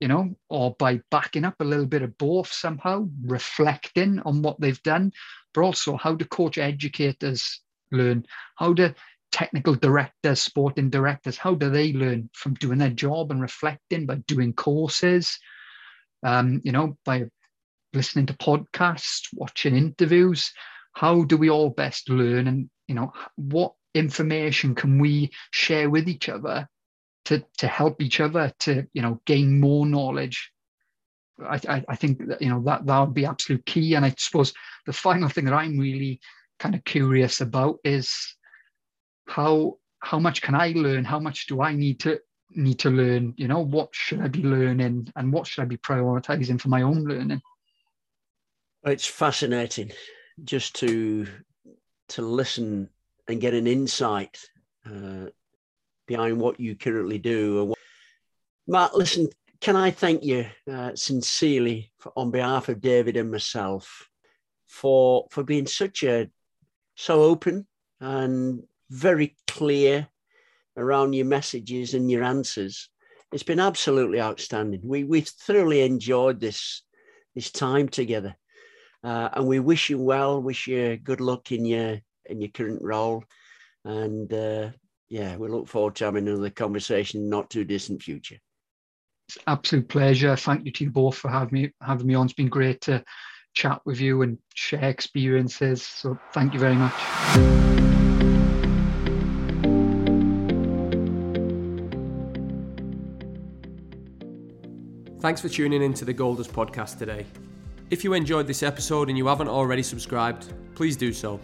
you 0.00 0.08
know, 0.08 0.34
or 0.48 0.74
by 0.78 1.00
backing 1.10 1.44
up 1.44 1.56
a 1.60 1.64
little 1.64 1.86
bit 1.86 2.02
of 2.02 2.16
both 2.16 2.50
somehow, 2.50 3.06
reflecting 3.24 4.18
on 4.20 4.42
what 4.42 4.58
they've 4.60 4.82
done, 4.82 5.12
but 5.52 5.62
also 5.62 5.96
how 5.96 6.14
do 6.14 6.24
coach 6.24 6.58
educators 6.58 7.60
learn? 7.92 8.24
How 8.56 8.72
do 8.72 8.94
technical 9.30 9.74
directors, 9.74 10.40
sporting 10.40 10.90
directors, 10.90 11.36
how 11.36 11.54
do 11.54 11.70
they 11.70 11.92
learn 11.92 12.30
from 12.32 12.54
doing 12.54 12.78
their 12.78 12.90
job 12.90 13.30
and 13.30 13.40
reflecting 13.40 14.06
by 14.06 14.16
doing 14.26 14.52
courses, 14.54 15.38
um, 16.24 16.60
you 16.64 16.72
know, 16.72 16.96
by 17.04 17.24
listening 17.92 18.26
to 18.26 18.34
podcasts, 18.34 19.28
watching 19.34 19.76
interviews? 19.76 20.50
How 20.94 21.24
do 21.24 21.36
we 21.36 21.50
all 21.50 21.70
best 21.70 22.08
learn? 22.08 22.48
And 22.48 22.70
you 22.88 22.94
know 22.94 23.12
what 23.36 23.74
information 23.94 24.74
can 24.74 24.98
we 24.98 25.30
share 25.52 25.90
with 25.90 26.08
each 26.08 26.28
other 26.28 26.68
to 27.30 27.44
to 27.58 27.68
help 27.68 28.02
each 28.02 28.20
other 28.20 28.52
to 28.58 28.84
you 28.92 29.02
know 29.02 29.20
gain 29.24 29.60
more 29.60 29.86
knowledge. 29.86 30.52
I, 31.42 31.82
I, 31.88 31.96
think 31.96 32.26
that 32.26 32.42
you 32.42 32.50
know 32.50 32.62
that 32.64 32.84
that 32.84 33.00
would 33.00 33.14
be 33.14 33.24
absolute 33.24 33.64
key. 33.64 33.94
And 33.94 34.04
i 34.04 34.14
suppose 34.18 34.52
the 34.84 34.92
final 34.92 35.30
thing 35.30 35.46
that 35.46 35.54
i'm 35.54 35.78
really 35.78 36.20
kind 36.58 36.74
of 36.74 36.84
curious 36.84 37.40
about 37.40 37.78
is 37.82 38.36
how 39.26 39.78
how 40.00 40.18
much 40.18 40.42
can 40.42 40.54
i 40.54 40.72
learn? 40.76 41.04
How 41.04 41.20
much 41.20 41.46
do 41.46 41.62
i 41.62 41.72
need 41.72 42.00
to 42.00 42.20
need 42.50 42.80
to 42.80 42.90
learn? 42.90 43.32
You 43.36 43.48
know 43.48 43.60
what 43.60 43.88
should 43.92 44.20
i 44.20 44.28
be 44.28 44.42
learning? 44.42 45.10
And 45.16 45.32
what 45.32 45.46
should 45.46 45.62
i 45.62 45.66
be 45.66 45.78
prioritizing 45.78 46.60
for 46.60 46.68
my 46.68 46.82
own 46.82 47.04
learning? 47.04 47.40
It's 48.84 49.06
fascinating 49.06 49.92
just 50.44 50.74
to 50.76 51.26
to 52.08 52.22
listen 52.22 52.90
and 53.28 53.40
get 53.40 53.54
an 53.54 53.66
insight 53.66 54.36
uh, 54.84 55.26
behind 56.10 56.40
what 56.40 56.58
you 56.58 56.74
currently 56.74 57.18
do. 57.18 57.72
Matt, 58.66 58.96
listen, 58.96 59.28
can 59.60 59.76
I 59.76 59.92
thank 59.92 60.24
you 60.24 60.44
uh, 60.68 60.90
sincerely 60.96 61.92
for, 62.00 62.12
on 62.16 62.32
behalf 62.32 62.68
of 62.68 62.80
David 62.80 63.16
and 63.16 63.30
myself 63.30 64.08
for 64.66 65.28
for 65.30 65.44
being 65.44 65.68
such 65.68 66.02
a 66.02 66.28
so 66.96 67.22
open 67.22 67.64
and 68.00 68.64
very 68.90 69.36
clear 69.46 70.08
around 70.76 71.12
your 71.12 71.26
messages 71.26 71.94
and 71.94 72.10
your 72.10 72.24
answers. 72.24 72.88
It's 73.32 73.44
been 73.44 73.60
absolutely 73.60 74.20
outstanding. 74.20 74.80
We 74.82 75.04
we've 75.04 75.28
thoroughly 75.28 75.82
enjoyed 75.82 76.40
this 76.40 76.82
this 77.36 77.52
time 77.52 77.88
together, 77.88 78.34
uh, 79.04 79.28
and 79.34 79.46
we 79.46 79.60
wish 79.60 79.90
you 79.90 79.98
well. 79.98 80.42
Wish 80.42 80.66
you 80.66 80.96
good 80.96 81.20
luck 81.20 81.52
in 81.52 81.64
your 81.64 82.00
in 82.26 82.40
your 82.40 82.50
current 82.50 82.82
role, 82.82 83.22
and 83.84 84.32
uh, 84.32 84.70
yeah, 85.10 85.36
we 85.36 85.48
look 85.48 85.66
forward 85.66 85.96
to 85.96 86.04
having 86.04 86.28
another 86.28 86.50
conversation 86.50 87.28
not 87.28 87.50
too 87.50 87.64
distant 87.64 88.00
future. 88.02 88.38
It's 89.28 89.38
absolute 89.46 89.88
pleasure. 89.88 90.36
Thank 90.36 90.64
you 90.64 90.72
to 90.72 90.84
you 90.84 90.90
both 90.90 91.16
for 91.16 91.28
having 91.28 91.52
me 91.52 91.72
having 91.82 92.06
me 92.06 92.14
on. 92.14 92.26
It's 92.26 92.32
been 92.32 92.48
great 92.48 92.80
to 92.82 93.04
chat 93.52 93.80
with 93.84 94.00
you 94.00 94.22
and 94.22 94.38
share 94.54 94.88
experiences. 94.88 95.82
So 95.82 96.16
thank 96.32 96.54
you 96.54 96.60
very 96.60 96.76
much. 96.76 96.94
Thanks 105.20 105.40
for 105.40 105.48
tuning 105.48 105.82
in 105.82 105.92
to 105.94 106.04
the 106.04 106.14
Goldust 106.14 106.50
podcast 106.50 106.98
today. 106.98 107.26
If 107.90 108.04
you 108.04 108.14
enjoyed 108.14 108.46
this 108.46 108.62
episode 108.62 109.08
and 109.08 109.18
you 109.18 109.26
haven't 109.26 109.48
already 109.48 109.82
subscribed, 109.82 110.54
please 110.74 110.96
do 110.96 111.12
so. 111.12 111.40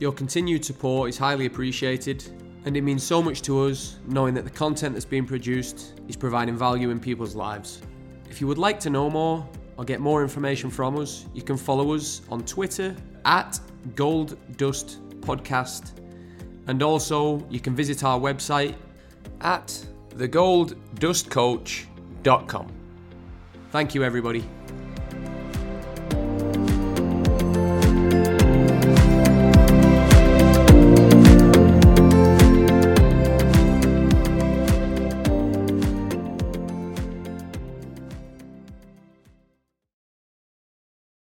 Your 0.00 0.12
continued 0.12 0.64
support 0.64 1.10
is 1.10 1.16
highly 1.16 1.46
appreciated, 1.46 2.41
and 2.64 2.76
it 2.76 2.82
means 2.82 3.02
so 3.02 3.20
much 3.22 3.42
to 3.42 3.62
us 3.62 3.96
knowing 4.06 4.34
that 4.34 4.44
the 4.44 4.50
content 4.50 4.94
that's 4.94 5.04
being 5.04 5.26
produced 5.26 6.00
is 6.08 6.16
providing 6.16 6.56
value 6.56 6.90
in 6.90 7.00
people's 7.00 7.34
lives. 7.34 7.82
If 8.30 8.40
you 8.40 8.46
would 8.46 8.58
like 8.58 8.78
to 8.80 8.90
know 8.90 9.10
more 9.10 9.48
or 9.76 9.84
get 9.84 10.00
more 10.00 10.22
information 10.22 10.70
from 10.70 10.98
us, 10.98 11.26
you 11.34 11.42
can 11.42 11.56
follow 11.56 11.94
us 11.94 12.22
on 12.30 12.44
Twitter 12.44 12.94
at 13.24 13.58
Gold 13.94 14.36
Dust 14.56 14.98
Podcast, 15.20 15.92
and 16.66 16.82
also 16.82 17.46
you 17.50 17.60
can 17.60 17.74
visit 17.74 18.04
our 18.04 18.18
website 18.18 18.74
at 19.40 19.86
thegolddustcoach.com. 20.16 22.72
Thank 23.70 23.94
you, 23.94 24.04
everybody. 24.04 24.61